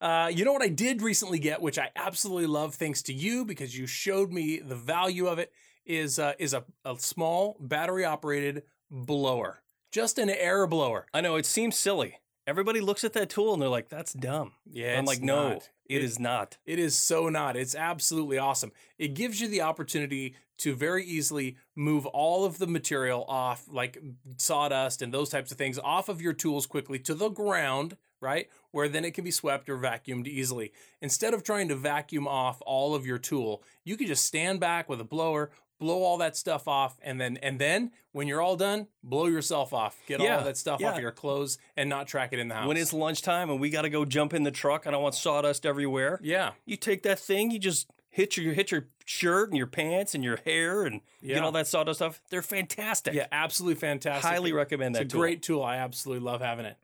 [0.00, 3.44] Uh, you know what I did recently get, which I absolutely love, thanks to you
[3.46, 5.52] because you showed me the value of it.
[5.86, 9.62] Is uh, is a, a small battery operated blower,
[9.92, 11.06] just an air blower.
[11.14, 12.16] I know it seems silly.
[12.46, 15.60] Everybody looks at that tool and they're like, "That's dumb." Yeah, I'm it's like, "No,
[15.88, 15.96] not.
[15.96, 17.56] it is not." It is so not.
[17.56, 18.72] It's absolutely awesome.
[18.98, 24.02] It gives you the opportunity to very easily move all of the material off, like
[24.38, 28.48] sawdust and those types of things, off of your tools quickly to the ground, right?
[28.70, 30.72] Where then it can be swept or vacuumed easily.
[31.02, 34.88] Instead of trying to vacuum off all of your tool, you can just stand back
[34.88, 38.56] with a blower, blow all that stuff off, and then and then when you're all
[38.56, 39.98] done, blow yourself off.
[40.06, 40.94] Get all Yeah, of that stuff off yeah.
[40.94, 42.66] of your clothes and not track it in the house.
[42.68, 45.14] When it's lunchtime and we got to go jump in the truck, I don't want
[45.14, 46.18] sawdust everywhere.
[46.22, 46.52] yeah.
[46.64, 50.24] You take that thing, you just hit your hit your shirt and your pants and
[50.24, 51.34] your hair and Yeah.
[51.34, 52.22] get all that sawdust stuff.
[52.30, 53.12] They're fantastic.
[53.14, 54.24] Yeah, absolutely fantastic.
[54.28, 55.20] Highly recommend that It's a tool.
[55.20, 55.62] great tool.
[55.62, 56.76] I absolutely love having it.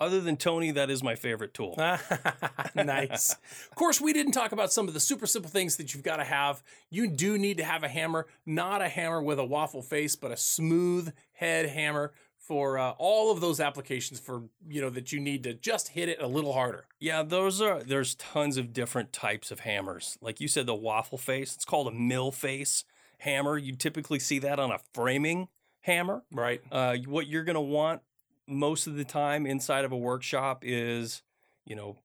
[0.00, 1.74] Other than Tony, that is my favorite tool.
[2.74, 3.36] nice.
[3.70, 6.16] Of course, we didn't talk about some of the super simple things that you've got
[6.16, 6.62] to have.
[6.88, 10.30] You do need to have a hammer, not a hammer with a waffle face, but
[10.30, 15.20] a smooth head hammer for uh, all of those applications for you know that you
[15.20, 16.86] need to just hit it a little harder.
[16.98, 20.18] Yeah, those are there's tons of different types of hammers.
[20.20, 21.54] Like you said, the waffle face.
[21.54, 22.84] It's called a mill face
[23.18, 23.58] hammer.
[23.58, 25.48] You typically see that on a framing
[25.82, 26.22] hammer.
[26.32, 26.62] Right.
[26.72, 28.00] Uh, what you're gonna want
[28.50, 31.22] most of the time inside of a workshop is,
[31.64, 31.98] you know,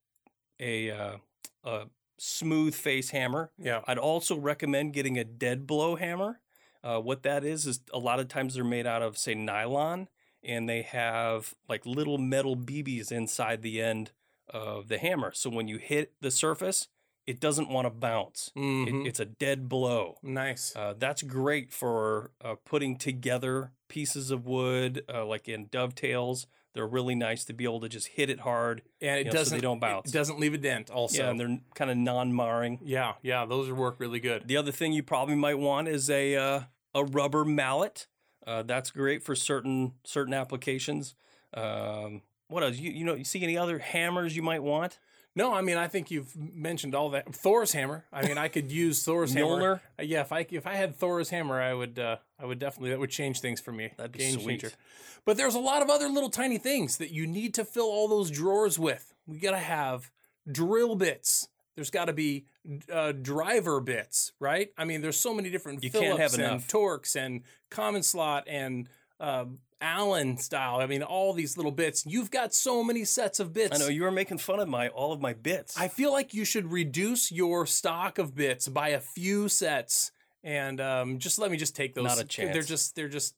[0.60, 1.16] a uh,
[1.64, 1.86] a
[2.18, 3.50] smooth face hammer.
[3.58, 3.82] Yeah.
[3.86, 6.40] I'd also recommend getting a dead blow hammer.
[6.82, 10.08] Uh, what that is is a lot of times they're made out of say nylon,
[10.42, 14.12] and they have like little metal BBs inside the end
[14.48, 15.32] of the hammer.
[15.34, 16.88] So when you hit the surface,
[17.26, 18.50] it doesn't want to bounce.
[18.54, 19.06] It- Mhm.
[19.06, 20.18] it's a dead blow.
[20.22, 20.74] Nice.
[20.76, 26.46] Uh, that's great for uh, putting together pieces of wood, uh, like in dovetails.
[26.74, 28.82] They're really nice to be able to just hit it hard.
[29.00, 30.10] and it know, so they don't bounce.
[30.10, 30.90] It doesn't leave a dent.
[30.90, 31.22] Also.
[31.22, 32.80] yeah, and they're kind of non-marring.
[32.82, 33.14] yeah.
[33.22, 33.46] Yeah.
[33.46, 34.46] Those work really good.
[34.46, 36.60] The other thing you probably might want is a uh,
[36.94, 38.06] a rubber mallet.
[38.46, 41.14] Uh, that's great for certain certain applications.
[41.54, 42.76] Um, what else?
[42.76, 44.98] You you know you see any other hammers you might want?
[45.36, 47.32] No, I mean I think you've mentioned all that.
[47.34, 48.04] Thor's hammer.
[48.12, 49.80] I mean I could use Thor's hammer.
[49.98, 52.90] Uh, yeah, if I if I had Thor's hammer, I would uh, I would definitely
[52.90, 53.92] that would change things for me.
[53.96, 54.60] That'd be Game sweet.
[54.62, 54.72] changer.
[55.24, 58.08] But there's a lot of other little tiny things that you need to fill all
[58.08, 59.12] those drawers with.
[59.26, 60.10] We gotta have
[60.50, 61.48] drill bits.
[61.74, 62.46] There's got to be
[62.90, 64.70] uh, driver bits, right?
[64.78, 66.68] I mean, there's so many different You Phillips can't have and enough.
[66.68, 68.88] Torx and common slot and
[69.20, 69.46] uh,
[69.80, 70.76] Allen style.
[70.76, 72.04] I mean, all these little bits.
[72.06, 73.74] You've got so many sets of bits.
[73.74, 75.78] I know you were making fun of my all of my bits.
[75.78, 80.12] I feel like you should reduce your stock of bits by a few sets,
[80.42, 82.04] and um, just let me just take those.
[82.04, 82.52] Not a chance.
[82.52, 83.34] They're just they're just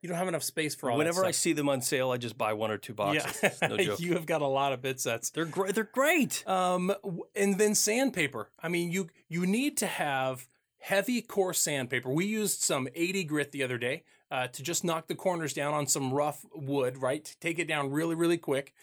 [0.00, 0.96] you don't have enough space for all.
[0.96, 3.38] Whenever I see them on sale, I just buy one or two boxes.
[3.42, 4.00] yeah, no joke.
[4.00, 5.30] you have got a lot of bit sets.
[5.30, 5.74] They're great.
[5.74, 6.44] They're great.
[6.46, 6.94] Um,
[7.34, 8.50] and then sandpaper.
[8.62, 10.48] I mean, you you need to have
[10.78, 12.08] heavy coarse sandpaper.
[12.08, 15.74] We used some 80 grit the other day uh, to just knock the corners down
[15.74, 17.34] on some rough wood, right?
[17.40, 18.74] Take it down really, really quick.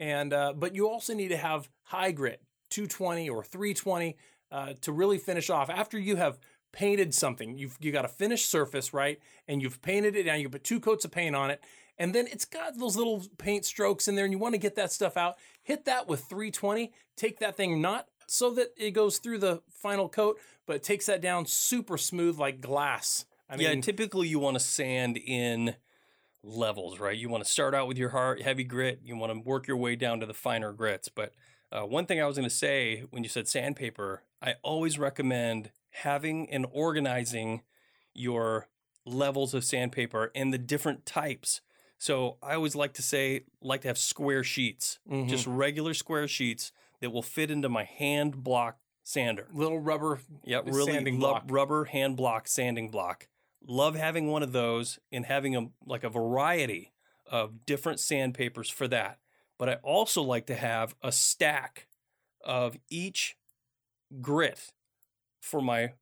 [0.00, 4.16] And uh, but you also need to have high grit, 220 or 320,
[4.50, 5.70] uh, to really finish off.
[5.70, 6.38] After you have
[6.72, 9.18] painted something, you've you got a finished surface, right?
[9.46, 10.40] And you've painted it down.
[10.40, 11.62] You put two coats of paint on it,
[11.98, 14.74] and then it's got those little paint strokes in there, and you want to get
[14.76, 15.36] that stuff out.
[15.62, 16.92] Hit that with 320.
[17.16, 21.20] Take that thing not so that it goes through the final coat, but takes that
[21.20, 23.26] down super smooth like glass.
[23.48, 25.74] I yeah, mean, typically you want to sand in
[26.42, 27.16] levels, right?
[27.16, 29.00] You want to start out with your hard, heavy grit.
[29.04, 31.08] You want to work your way down to the finer grits.
[31.08, 31.32] But
[31.72, 35.70] uh, one thing I was going to say when you said sandpaper, I always recommend
[35.90, 37.62] having and organizing
[38.14, 38.68] your
[39.06, 41.60] levels of sandpaper and the different types.
[41.98, 45.28] So I always like to say, like to have square sheets, Mhm.
[45.28, 49.48] just regular square sheets that will fit into my hand block sander.
[49.52, 50.20] little rubber.
[50.44, 51.44] Yep, The really sanding lo- block.
[51.48, 53.28] rubber hand block sanding block.
[53.66, 56.92] Love having one of those and having a like a variety
[57.30, 59.18] of different sandpapers for that.
[59.58, 61.86] But I also like to have a stack
[62.44, 63.36] of each
[64.20, 64.72] grit
[65.40, 65.92] for my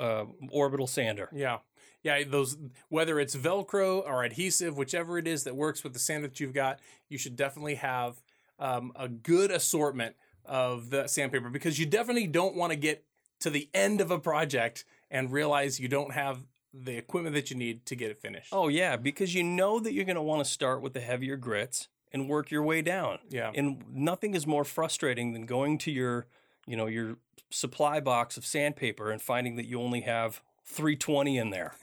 [0.00, 1.28] uh, orbital sander.
[1.32, 1.58] Yeah.
[2.02, 2.56] Yeah, those
[2.88, 6.52] whether it's Velcro or adhesive, whichever it is that works with the sand that you've
[6.52, 8.20] got, you should definitely have
[8.58, 13.04] um, a good assortment of the sandpaper because you definitely don't want to get
[13.40, 16.42] to the end of a project and realize you don't have
[16.74, 18.48] the equipment that you need to get it finished.
[18.52, 21.36] Oh yeah, because you know that you're going to want to start with the heavier
[21.36, 23.18] grits and work your way down.
[23.30, 23.50] yeah.
[23.54, 26.26] And nothing is more frustrating than going to your
[26.66, 27.16] you know, your
[27.50, 31.74] supply box of sandpaper and finding that you only have 320 in there.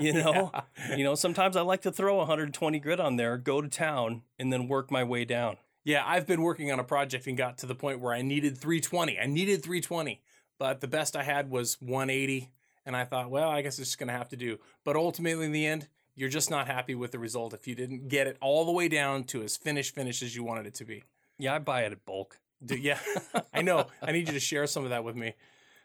[0.00, 0.50] You know,
[0.96, 4.52] you know, sometimes I like to throw 120 grit on there, go to town, and
[4.52, 5.58] then work my way down.
[5.84, 8.56] Yeah, I've been working on a project and got to the point where I needed
[8.58, 9.18] 320.
[9.18, 10.22] I needed 320,
[10.58, 12.50] but the best I had was 180.
[12.84, 14.58] And I thought, well, I guess it's just going to have to do.
[14.84, 18.08] But ultimately, in the end, you're just not happy with the result if you didn't
[18.08, 20.84] get it all the way down to as finished finish as you wanted it to
[20.84, 21.04] be.
[21.38, 22.38] Yeah, I buy it at bulk.
[22.64, 22.98] Do, yeah,
[23.54, 23.86] I know.
[24.02, 25.34] I need you to share some of that with me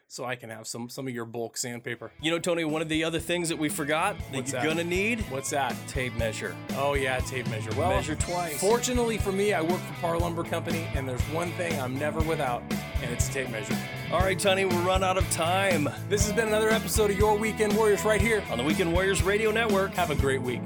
[0.08, 2.10] so I can have some some of your bulk sandpaper.
[2.20, 4.66] You know, Tony, one of the other things that we forgot that What's you're that?
[4.68, 5.76] gonna need What's that?
[5.86, 6.56] tape measure.
[6.76, 7.70] Oh yeah, tape measure.
[7.76, 8.58] Well, Measure twice.
[8.60, 12.20] Fortunately for me, I work for Parr Lumber Company, and there's one thing I'm never
[12.22, 12.62] without,
[13.02, 13.76] and it's a tape measure.
[14.10, 17.36] All right, Tony, we're run out of time This has been another episode of Your
[17.36, 18.42] Weekend Warriors right here.
[18.50, 19.92] on the Weekend Warriors Radio Network.
[19.92, 20.62] Have a great week.